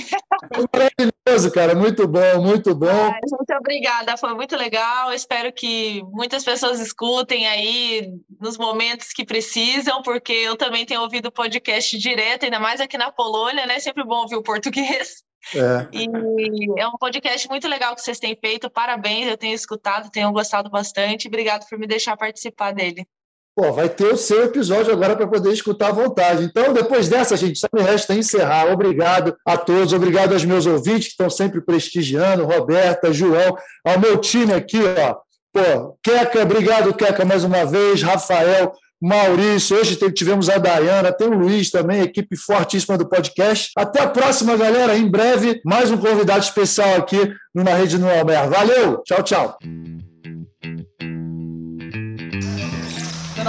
Maravilhoso, 0.71 1.51
cara. 1.51 1.73
Muito 1.73 2.07
bom, 2.07 2.43
muito 2.43 2.75
bom. 2.75 3.11
Muito 3.27 3.53
obrigada. 3.57 4.15
Foi 4.17 4.35
muito 4.35 4.55
legal. 4.55 5.11
Espero 5.11 5.51
que 5.51 6.03
muitas 6.11 6.43
pessoas 6.43 6.79
escutem 6.79 7.47
aí 7.47 8.07
nos 8.39 8.55
momentos 8.55 9.07
que 9.07 9.25
precisam, 9.25 10.03
porque 10.03 10.33
eu 10.33 10.55
também 10.55 10.85
tenho 10.85 11.01
ouvido 11.01 11.31
podcast 11.31 11.97
direto, 11.97 12.43
ainda 12.43 12.59
mais 12.59 12.79
aqui 12.79 12.99
na 12.99 13.11
Polônia, 13.11 13.65
né? 13.65 13.79
Sempre 13.79 14.03
bom 14.03 14.21
ouvir 14.21 14.35
o 14.35 14.43
português. 14.43 15.23
É. 15.55 15.87
E 15.91 16.79
é 16.79 16.87
um 16.87 16.97
podcast 16.97 17.47
muito 17.49 17.67
legal 17.67 17.95
que 17.95 18.01
vocês 18.01 18.19
têm 18.19 18.35
feito. 18.35 18.69
Parabéns, 18.69 19.27
eu 19.27 19.37
tenho 19.37 19.55
escutado, 19.55 20.11
tenho 20.11 20.31
gostado 20.31 20.69
bastante. 20.69 21.27
Obrigado 21.27 21.67
por 21.67 21.77
me 21.77 21.87
deixar 21.87 22.15
participar 22.15 22.71
dele. 22.71 23.05
Pô, 23.53 23.73
vai 23.73 23.89
ter 23.89 24.05
o 24.05 24.17
seu 24.17 24.45
episódio 24.45 24.93
agora 24.93 25.15
para 25.15 25.27
poder 25.27 25.51
escutar 25.51 25.89
à 25.89 25.91
vontade. 25.91 26.45
Então, 26.45 26.71
depois 26.71 27.09
dessa, 27.09 27.35
gente, 27.35 27.59
só 27.59 27.67
me 27.73 27.81
resta 27.81 28.13
encerrar. 28.13 28.71
Obrigado 28.71 29.35
a 29.45 29.57
todos, 29.57 29.91
obrigado 29.91 30.31
aos 30.31 30.45
meus 30.45 30.65
ouvintes 30.65 31.07
que 31.07 31.11
estão 31.11 31.29
sempre 31.29 31.59
prestigiando, 31.59 32.45
Roberta, 32.45 33.11
João, 33.11 33.57
ao 33.85 33.99
meu 33.99 34.17
time 34.17 34.53
aqui, 34.53 34.79
ó. 34.97 35.15
Pô, 35.51 35.97
Queca, 36.01 36.43
obrigado, 36.43 36.93
Queca, 36.93 37.25
mais 37.25 37.43
uma 37.43 37.65
vez, 37.65 38.01
Rafael, 38.01 38.71
Maurício, 39.01 39.77
hoje 39.77 39.95
tivemos 40.11 40.47
a 40.49 40.57
Dayana, 40.57 41.11
tem 41.11 41.27
o 41.27 41.37
Luiz 41.37 41.71
também, 41.71 42.01
equipe 42.01 42.37
fortíssima 42.37 42.97
do 42.97 43.09
podcast. 43.09 43.71
Até 43.75 44.03
a 44.03 44.07
próxima, 44.07 44.55
galera. 44.55 44.95
Em 44.95 45.09
breve, 45.09 45.59
mais 45.65 45.89
um 45.89 45.97
convidado 45.97 46.39
especial 46.39 46.97
aqui 46.97 47.33
no 47.53 47.63
Na 47.63 47.73
Rede 47.73 47.97
no 47.97 48.09
Almer. 48.09 48.47
Valeu, 48.49 49.01
tchau, 49.03 49.23
tchau. 49.23 49.57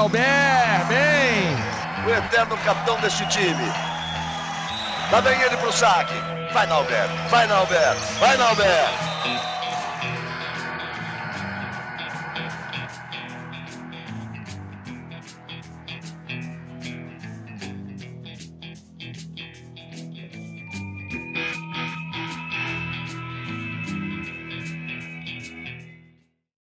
Albert, 0.02 0.88
bem! 0.88 1.54
O 2.04 2.10
eterno 2.10 2.56
capitão 2.64 3.00
deste 3.00 3.24
time. 3.28 3.72
Lá 5.12 5.20
vem 5.20 5.40
ele 5.40 5.56
pro 5.58 5.72
saque. 5.72 6.14
Vai, 6.52 6.66
Nalber, 6.66 7.06
vai, 7.30 7.46
Nalber, 7.46 7.94
vai, 8.18 8.36
Nalber. 8.36 9.51